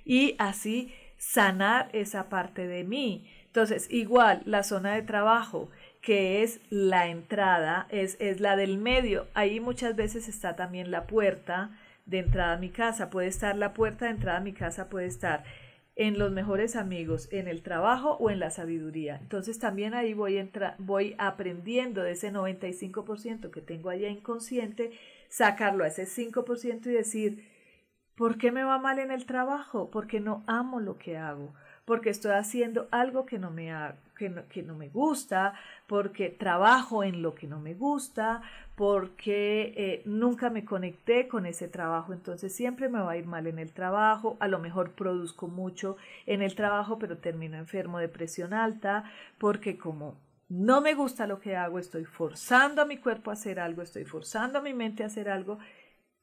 y 0.04 0.34
así 0.38 0.92
sanar 1.20 1.90
esa 1.92 2.30
parte 2.30 2.66
de 2.66 2.82
mí. 2.82 3.28
Entonces, 3.44 3.88
igual 3.90 4.42
la 4.46 4.62
zona 4.62 4.94
de 4.94 5.02
trabajo, 5.02 5.68
que 6.00 6.42
es 6.42 6.60
la 6.70 7.08
entrada, 7.08 7.86
es, 7.90 8.16
es 8.20 8.40
la 8.40 8.56
del 8.56 8.78
medio. 8.78 9.28
Ahí 9.34 9.60
muchas 9.60 9.94
veces 9.94 10.28
está 10.28 10.56
también 10.56 10.90
la 10.90 11.06
puerta 11.06 11.78
de 12.06 12.20
entrada 12.20 12.54
a 12.54 12.58
mi 12.58 12.70
casa. 12.70 13.10
Puede 13.10 13.28
estar 13.28 13.56
la 13.56 13.74
puerta 13.74 14.06
de 14.06 14.12
entrada 14.12 14.38
a 14.38 14.42
mi 14.42 14.54
casa, 14.54 14.88
puede 14.88 15.06
estar 15.06 15.44
en 15.94 16.18
los 16.18 16.32
mejores 16.32 16.74
amigos, 16.74 17.28
en 17.30 17.48
el 17.48 17.60
trabajo 17.62 18.16
o 18.18 18.30
en 18.30 18.40
la 18.40 18.50
sabiduría. 18.50 19.18
Entonces 19.20 19.58
también 19.58 19.92
ahí 19.92 20.14
voy, 20.14 20.50
voy 20.78 21.14
aprendiendo 21.18 22.02
de 22.02 22.12
ese 22.12 22.32
95% 22.32 23.50
que 23.50 23.60
tengo 23.60 23.90
allá 23.90 24.08
inconsciente, 24.08 24.92
sacarlo 25.28 25.84
a 25.84 25.88
ese 25.88 26.06
5% 26.06 26.86
y 26.86 26.92
decir, 26.92 27.49
¿por 28.20 28.36
qué 28.36 28.52
me 28.52 28.64
va 28.64 28.76
mal 28.76 28.98
en 28.98 29.10
el 29.10 29.24
trabajo? 29.24 29.88
Porque 29.90 30.20
no 30.20 30.42
amo 30.46 30.78
lo 30.78 30.98
que 30.98 31.16
hago 31.16 31.54
porque 31.86 32.10
estoy 32.10 32.32
haciendo 32.32 32.86
algo 32.92 33.26
que 33.26 33.40
no 33.40 33.50
me, 33.50 33.72
que 34.16 34.62
no, 34.62 34.74
me 34.76 34.90
gusta, 34.90 35.54
porque 35.86 36.28
trabajo 36.28 37.02
en 37.02 37.20
lo 37.20 37.34
que 37.34 37.48
no 37.48 37.58
me 37.58 37.74
gusta, 37.74 38.42
porque 38.76 39.74
eh, 39.76 40.02
nunca 40.04 40.50
me 40.50 40.64
conecté 40.64 41.26
con 41.26 41.46
ese 41.46 41.66
trabajo, 41.66 42.12
entonces 42.12 42.54
siempre 42.54 42.88
me 42.88 43.00
va 43.00 43.10
a 43.10 43.16
ir 43.16 43.26
mal 43.26 43.48
en 43.48 43.58
el 43.58 43.72
trabajo, 43.72 44.36
a 44.38 44.46
lo 44.46 44.60
mejor 44.60 44.92
produzco 44.92 45.48
mucho 45.48 45.96
en 46.26 46.42
el 46.42 46.54
trabajo, 46.54 47.00
pero 47.00 47.18
termino 47.18 47.56
enfermo 47.56 47.98
de 47.98 48.08
presión 48.08 48.52
alta, 48.52 49.02
porque 49.38 49.76
como 49.76 50.14
no 50.48 50.80
me 50.80 50.94
gusta 50.94 51.26
lo 51.26 51.40
que 51.40 51.56
hago, 51.56 51.80
estoy 51.80 52.04
forzando 52.04 52.82
a 52.82 52.86
mi 52.86 52.98
cuerpo 52.98 53.30
a 53.30 53.32
hacer 53.32 53.58
algo, 53.58 53.82
estoy 53.82 54.04
forzando 54.04 54.60
a 54.60 54.62
mi 54.62 54.74
mente 54.74 55.02
a 55.02 55.06
hacer 55.06 55.28
algo 55.28 55.58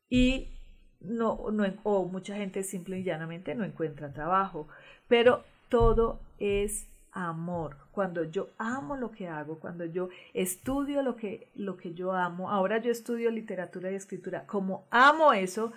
y 0.09 0.56
no, 0.99 1.51
no 1.51 1.65
o 1.83 2.05
mucha 2.05 2.35
gente 2.35 2.63
simple 2.63 2.99
y 2.99 3.03
llanamente 3.03 3.55
no 3.55 3.63
encuentra 3.63 4.13
trabajo, 4.13 4.67
pero 5.07 5.43
todo 5.69 6.19
es 6.39 6.87
amor. 7.11 7.77
Cuando 7.91 8.23
yo 8.23 8.49
amo 8.57 8.95
lo 8.95 9.11
que 9.11 9.27
hago, 9.27 9.59
cuando 9.59 9.85
yo 9.85 10.09
estudio 10.33 11.01
lo 11.01 11.15
que, 11.15 11.47
lo 11.55 11.77
que 11.77 11.93
yo 11.93 12.13
amo, 12.13 12.51
ahora 12.51 12.77
yo 12.77 12.91
estudio 12.91 13.31
literatura 13.31 13.91
y 13.91 13.95
escritura, 13.95 14.45
como 14.45 14.85
amo 14.91 15.33
eso, 15.33 15.73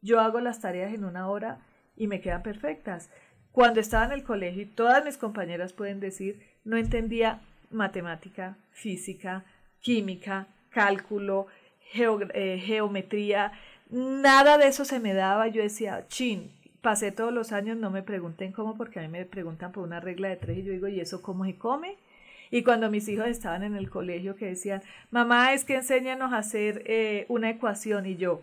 yo 0.00 0.20
hago 0.20 0.40
las 0.40 0.60
tareas 0.60 0.94
en 0.94 1.04
una 1.04 1.28
hora 1.28 1.58
y 1.96 2.06
me 2.06 2.20
quedan 2.20 2.42
perfectas. 2.42 3.10
Cuando 3.52 3.80
estaba 3.80 4.06
en 4.06 4.12
el 4.12 4.22
colegio, 4.22 4.68
todas 4.74 5.04
mis 5.04 5.18
compañeras 5.18 5.72
pueden 5.72 6.00
decir, 6.00 6.40
no 6.64 6.76
entendía 6.76 7.40
matemática, 7.70 8.56
física, 8.70 9.44
química, 9.80 10.46
cálculo, 10.70 11.48
eh, 11.94 12.62
geometría, 12.64 13.52
nada 13.90 14.58
de 14.58 14.68
eso 14.68 14.84
se 14.84 15.00
me 15.00 15.14
daba. 15.14 15.48
Yo 15.48 15.62
decía, 15.62 16.06
chin, 16.08 16.52
pasé 16.80 17.12
todos 17.12 17.32
los 17.32 17.52
años, 17.52 17.76
no 17.76 17.90
me 17.90 18.02
pregunten 18.02 18.52
cómo, 18.52 18.76
porque 18.76 19.00
a 19.00 19.02
mí 19.02 19.08
me 19.08 19.24
preguntan 19.24 19.72
por 19.72 19.84
una 19.84 20.00
regla 20.00 20.28
de 20.28 20.36
tres 20.36 20.58
y 20.58 20.62
yo 20.62 20.72
digo, 20.72 20.88
¿y 20.88 21.00
eso 21.00 21.22
cómo 21.22 21.44
se 21.44 21.56
come? 21.56 21.96
Y 22.50 22.62
cuando 22.62 22.90
mis 22.90 23.08
hijos 23.08 23.26
estaban 23.26 23.62
en 23.62 23.76
el 23.76 23.90
colegio 23.90 24.36
que 24.36 24.46
decían, 24.46 24.82
mamá, 25.10 25.52
es 25.52 25.64
que 25.64 25.76
enséñanos 25.76 26.32
a 26.32 26.38
hacer 26.38 26.82
eh, 26.86 27.26
una 27.28 27.50
ecuación 27.50 28.06
y 28.06 28.16
yo, 28.16 28.42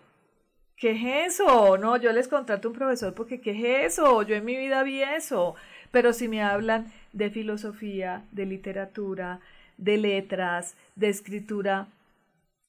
¿qué 0.78 0.92
es 0.92 1.40
eso? 1.40 1.78
No, 1.78 1.98
yo 1.98 2.12
les 2.12 2.28
contrato 2.28 2.70
un 2.70 2.76
profesor 2.76 3.14
porque 3.14 3.42
¿qué 3.42 3.52
es 3.86 3.94
eso? 3.94 4.22
Yo 4.24 4.36
en 4.36 4.46
mi 4.46 4.56
vida 4.58 4.84
vi 4.84 5.02
eso. 5.02 5.56
Pero 5.92 6.14
si 6.14 6.28
me 6.28 6.44
hablan 6.44 6.92
de 7.14 7.30
filosofía, 7.30 8.26
de 8.32 8.46
literatura, 8.46 9.40
de 9.78 9.98
letras, 9.98 10.76
de 10.96 11.10
escritura, 11.10 11.88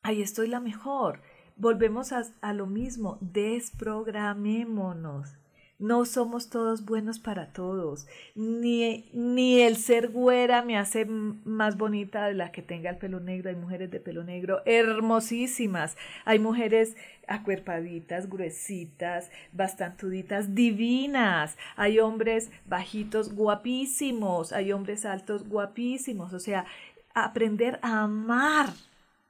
ahí 0.03 0.23
estoy 0.23 0.49
la 0.49 0.61
mejor. 0.61 1.21
Volvemos 1.57 2.13
a, 2.13 2.25
a 2.43 2.53
lo 2.53 2.67
mismo, 2.67 3.19
desprogramémonos. 3.21 5.35
No 5.79 6.07
somos 6.07 6.49
todos 6.49 6.87
buenos 6.87 7.19
para 7.19 7.53
todos. 7.53 8.07
Ni, 8.35 9.11
ni 9.13 9.61
el 9.61 9.77
ser 9.77 10.09
güera 10.09 10.63
me 10.63 10.79
hace 10.79 11.05
más 11.05 11.77
bonita 11.77 12.29
de 12.29 12.35
la 12.35 12.51
que 12.51 12.63
tenga 12.63 12.89
el 12.89 12.97
pelo 12.97 13.21
negro. 13.21 13.51
Hay 13.51 13.57
mujeres 13.57 13.91
de 13.91 14.01
pelo 14.01 14.25
negro 14.25 14.63
hermosísimas. 14.65 15.99
Hay 16.25 16.39
mujeres 16.39 16.97
acuerpaditas, 17.29 18.31
gruesitas, 18.31 19.31
bastantuditas, 19.53 20.55
divinas. 20.55 21.59
Hay 21.77 21.99
hombres 21.99 22.51
bajitos, 22.65 23.35
guapísimos. 23.35 24.55
Hay 24.55 24.73
hombres 24.73 25.05
altos, 25.05 25.47
guapísimos. 25.47 26.33
O 26.33 26.41
sea, 26.41 26.65
aprender 27.13 27.79
a 27.83 28.05
amar 28.05 28.71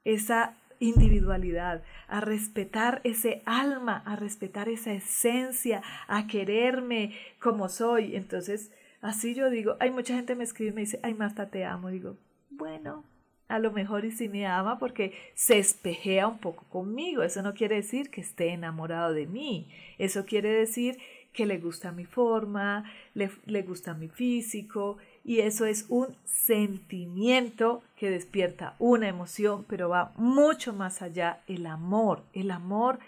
esa 0.04 0.54
individualidad, 0.80 1.82
a 2.08 2.20
respetar 2.20 3.00
ese 3.04 3.42
alma, 3.44 4.02
a 4.04 4.16
respetar 4.16 4.68
esa 4.68 4.92
esencia, 4.92 5.82
a 6.08 6.26
quererme 6.26 7.14
como 7.40 7.68
soy. 7.68 8.16
Entonces, 8.16 8.70
así 9.00 9.34
yo 9.34 9.50
digo, 9.50 9.76
hay 9.80 9.90
mucha 9.90 10.14
gente 10.14 10.34
me 10.34 10.44
escribe 10.44 10.70
y 10.70 10.74
me 10.74 10.80
dice, 10.82 11.00
ay 11.02 11.14
Marta, 11.14 11.50
te 11.50 11.64
amo. 11.64 11.88
Digo, 11.88 12.16
bueno, 12.50 13.04
a 13.48 13.58
lo 13.58 13.70
mejor 13.70 14.04
y 14.04 14.10
si 14.10 14.28
me 14.28 14.46
ama 14.46 14.78
porque 14.78 15.12
se 15.34 15.58
espejea 15.58 16.26
un 16.26 16.38
poco 16.38 16.64
conmigo. 16.64 17.22
Eso 17.22 17.42
no 17.42 17.54
quiere 17.54 17.76
decir 17.76 18.10
que 18.10 18.20
esté 18.20 18.48
enamorado 18.48 19.12
de 19.12 19.26
mí. 19.26 19.68
Eso 19.98 20.24
quiere 20.24 20.50
decir 20.50 20.98
que 21.32 21.46
le 21.46 21.58
gusta 21.58 21.92
mi 21.92 22.06
forma, 22.06 22.90
le, 23.14 23.30
le 23.44 23.62
gusta 23.62 23.94
mi 23.94 24.08
físico 24.08 24.96
y 25.26 25.40
eso 25.40 25.66
es 25.66 25.86
un 25.88 26.16
sentimiento 26.24 27.82
que 27.96 28.10
despierta 28.10 28.76
una 28.78 29.08
emoción, 29.08 29.64
pero 29.68 29.88
va 29.88 30.12
mucho 30.14 30.72
más 30.72 31.02
allá. 31.02 31.42
El 31.48 31.66
amor, 31.66 32.22
el 32.32 32.52
amor 32.52 33.00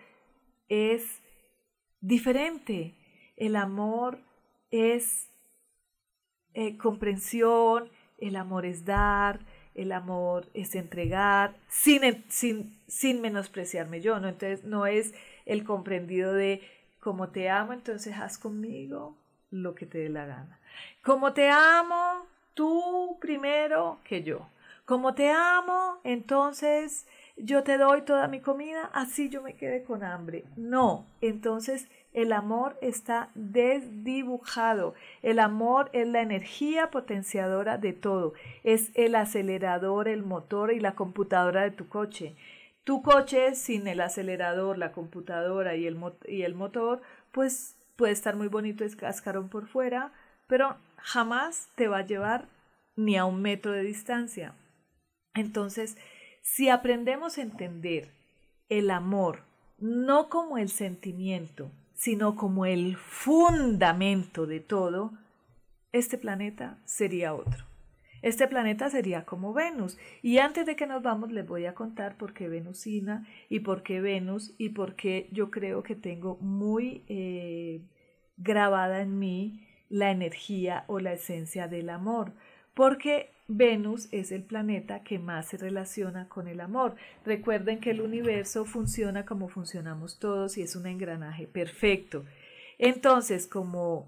es 0.69 1.23
diferente. 2.01 2.97
El 3.37 3.55
amor 3.55 4.19
es 4.73 5.29
eh, 6.55 6.77
comprensión, 6.77 7.89
el 8.19 8.35
amor 8.35 8.67
es 8.67 8.85
dar, 8.85 9.39
el 9.77 9.93
amor 9.93 10.49
es 10.55 10.75
entregar, 10.75 11.55
sin, 11.69 12.25
sin, 12.27 12.81
sin 12.89 13.21
menospreciarme 13.21 14.01
yo, 14.01 14.19
¿no? 14.19 14.27
Entonces 14.27 14.65
no 14.65 14.87
es 14.87 15.15
el 15.47 15.63
comprendido 15.63 16.33
de 16.33 16.63
como 16.99 17.29
te 17.29 17.49
amo, 17.49 17.75
entonces 17.75 18.17
haz 18.17 18.39
conmigo 18.39 19.17
lo 19.53 19.77
que 19.77 19.87
te 19.87 19.99
dé 19.99 20.09
la 20.09 20.27
gana. 20.27 20.61
Como 21.03 21.33
te 21.33 21.49
amo, 21.51 22.27
tú 22.55 23.17
primero 23.21 23.99
que 24.05 24.23
yo. 24.23 24.47
Como 24.85 25.15
te 25.15 25.31
amo, 25.31 26.01
entonces 26.05 27.07
yo 27.37 27.63
te 27.63 27.79
doy 27.79 28.03
toda 28.03 28.27
mi 28.27 28.41
comida, 28.41 28.91
así 28.93 29.29
yo 29.29 29.43
me 29.43 29.55
quede 29.55 29.85
con 29.85 30.03
hambre. 30.03 30.45
No, 30.57 31.05
entonces 31.21 31.89
el 32.13 32.33
amor 32.33 32.77
está 32.81 33.31
desdibujado. 33.35 34.95
El 35.23 35.39
amor 35.39 35.91
es 35.93 36.09
la 36.09 36.21
energía 36.21 36.91
potenciadora 36.91 37.79
de 37.79 37.93
todo. 37.93 38.33
Es 38.65 38.91
el 38.95 39.15
acelerador, 39.15 40.09
el 40.09 40.23
motor 40.23 40.73
y 40.73 40.81
la 40.81 40.95
computadora 40.95 41.63
de 41.63 41.71
tu 41.71 41.89
coche. 41.89 42.35
Tu 42.85 43.03
coche 43.03 43.55
sin 43.55 43.87
el 43.87 44.01
acelerador, 44.01 44.79
la 44.79 44.93
computadora 44.93 45.77
y 45.77 45.87
el, 45.87 45.99
y 46.27 46.43
el 46.43 46.55
motor, 46.55 47.03
pues 47.31 47.77
puede 47.97 48.13
estar 48.13 48.35
muy 48.35 48.49
bonito, 48.49 48.85
es 48.85 48.97
cascarón 48.97 49.49
por 49.49 49.67
fuera, 49.67 50.13
pero 50.49 50.77
jamás 50.97 51.69
te 51.77 51.87
va 51.87 51.99
a 51.99 52.07
llevar 52.07 52.49
ni 52.97 53.17
a 53.17 53.25
un 53.25 53.41
metro 53.41 53.71
de 53.71 53.83
distancia. 53.83 54.55
Entonces, 55.35 55.97
si 56.43 56.69
aprendemos 56.69 57.39
a 57.39 57.43
entender 57.43 58.11
el 58.69 58.91
amor 58.91 59.45
no 59.79 60.29
como 60.29 60.59
el 60.59 60.69
sentimiento, 60.69 61.71
sino 61.95 62.35
como 62.35 62.67
el 62.67 62.97
fundamento 62.97 64.47
de 64.47 64.59
todo, 64.59 65.13
este 65.93 66.19
planeta 66.19 66.79
sería 66.85 67.35
otro. 67.35 67.65
Este 68.21 68.49
planeta 68.49 68.91
sería 68.91 69.25
como 69.25 69.53
Venus. 69.53 69.97
Y 70.23 70.39
antes 70.39 70.67
de 70.67 70.75
que 70.75 70.87
nos 70.89 71.03
vamos, 71.03 71.31
les 71.31 71.47
voy 71.47 71.67
a 71.67 71.75
contar 71.75 72.17
por 72.17 72.35
qué 72.35 72.49
Venusina 72.49 73.27
y 73.49 73.61
por 73.61 73.85
qué 73.85 74.01
Venus 74.01 74.55
y 74.59 74.71
por 74.71 74.97
qué 74.97 75.29
yo 75.31 75.53
creo 75.53 75.85
que 75.85 75.95
tengo 75.95 76.37
muy 76.41 77.05
eh, 77.07 77.81
grabada 78.37 79.01
en 79.03 79.19
mí 79.21 79.68
la 79.89 80.11
energía 80.11 80.85
o 80.87 81.01
la 81.01 81.13
esencia 81.13 81.69
del 81.69 81.91
amor, 81.91 82.33
porque 82.75 83.31
Venus 83.49 84.09
es 84.13 84.31
el 84.31 84.43
planeta 84.43 85.03
que 85.03 85.19
más 85.19 85.49
se 85.49 85.57
relaciona 85.57 86.29
con 86.29 86.49
el 86.49 86.61
amor. 86.61 86.97
Recuerden 87.25 87.81
que 87.81 87.91
el 87.91 88.03
universo 88.03 88.67
funciona 88.67 89.25
como 89.25 89.49
funcionamos 89.49 90.19
todos 90.19 90.59
y 90.59 90.63
es 90.63 90.77
un 90.77 90.87
engranaje 90.87 91.47
perfecto. 91.47 92.25
Entonces, 92.79 93.47
como 93.47 94.07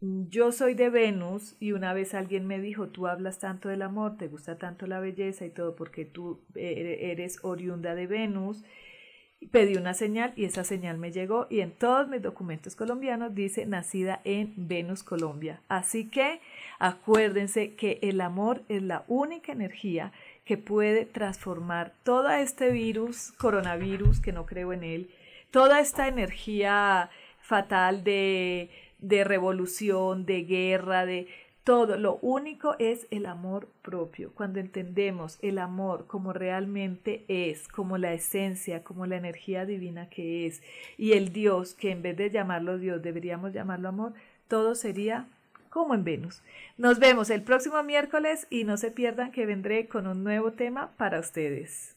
yo 0.00 0.50
soy 0.50 0.74
de 0.74 0.90
Venus 0.90 1.56
y 1.60 1.70
una 1.72 1.94
vez 1.94 2.12
alguien 2.12 2.44
me 2.44 2.60
dijo, 2.60 2.88
tú 2.88 3.06
hablas 3.06 3.38
tanto 3.38 3.68
del 3.68 3.82
amor, 3.82 4.16
te 4.16 4.26
gusta 4.26 4.58
tanto 4.58 4.88
la 4.88 4.98
belleza 4.98 5.46
y 5.46 5.50
todo 5.50 5.76
porque 5.76 6.04
tú 6.04 6.40
eres 6.56 7.38
oriunda 7.42 7.94
de 7.94 8.08
Venus, 8.08 8.64
pedí 9.50 9.76
una 9.76 9.94
señal 9.94 10.32
y 10.36 10.44
esa 10.44 10.64
señal 10.64 10.98
me 10.98 11.12
llegó 11.12 11.46
y 11.50 11.60
en 11.60 11.72
todos 11.72 12.08
mis 12.08 12.22
documentos 12.22 12.76
colombianos 12.76 13.34
dice 13.34 13.66
nacida 13.66 14.20
en 14.24 14.52
Venus, 14.56 15.02
Colombia. 15.02 15.60
Así 15.68 16.08
que 16.08 16.40
acuérdense 16.78 17.74
que 17.74 17.98
el 18.02 18.20
amor 18.20 18.62
es 18.68 18.82
la 18.82 19.04
única 19.08 19.52
energía 19.52 20.12
que 20.44 20.56
puede 20.56 21.04
transformar 21.06 21.92
todo 22.02 22.30
este 22.30 22.70
virus, 22.70 23.32
coronavirus, 23.38 24.20
que 24.20 24.32
no 24.32 24.46
creo 24.46 24.72
en 24.72 24.84
él, 24.84 25.10
toda 25.50 25.80
esta 25.80 26.08
energía 26.08 27.10
fatal 27.40 28.04
de 28.04 28.70
de 29.02 29.24
revolución, 29.24 30.24
de 30.24 30.44
guerra, 30.44 31.04
de 31.04 31.26
todo. 31.64 31.96
Lo 31.96 32.18
único 32.22 32.76
es 32.78 33.06
el 33.10 33.26
amor 33.26 33.68
propio. 33.82 34.32
Cuando 34.34 34.60
entendemos 34.60 35.38
el 35.42 35.58
amor 35.58 36.06
como 36.06 36.32
realmente 36.32 37.24
es, 37.28 37.68
como 37.68 37.98
la 37.98 38.12
esencia, 38.12 38.82
como 38.82 39.06
la 39.06 39.16
energía 39.16 39.64
divina 39.66 40.08
que 40.08 40.46
es, 40.46 40.62
y 40.98 41.12
el 41.12 41.32
Dios, 41.32 41.74
que 41.74 41.90
en 41.90 42.02
vez 42.02 42.16
de 42.16 42.30
llamarlo 42.30 42.78
Dios 42.78 43.02
deberíamos 43.02 43.52
llamarlo 43.52 43.88
amor, 43.88 44.14
todo 44.48 44.74
sería 44.74 45.26
como 45.70 45.94
en 45.94 46.04
Venus. 46.04 46.42
Nos 46.76 46.98
vemos 46.98 47.30
el 47.30 47.42
próximo 47.42 47.82
miércoles 47.82 48.46
y 48.50 48.64
no 48.64 48.76
se 48.76 48.90
pierdan 48.90 49.32
que 49.32 49.46
vendré 49.46 49.88
con 49.88 50.06
un 50.06 50.22
nuevo 50.22 50.52
tema 50.52 50.92
para 50.98 51.18
ustedes. 51.18 51.96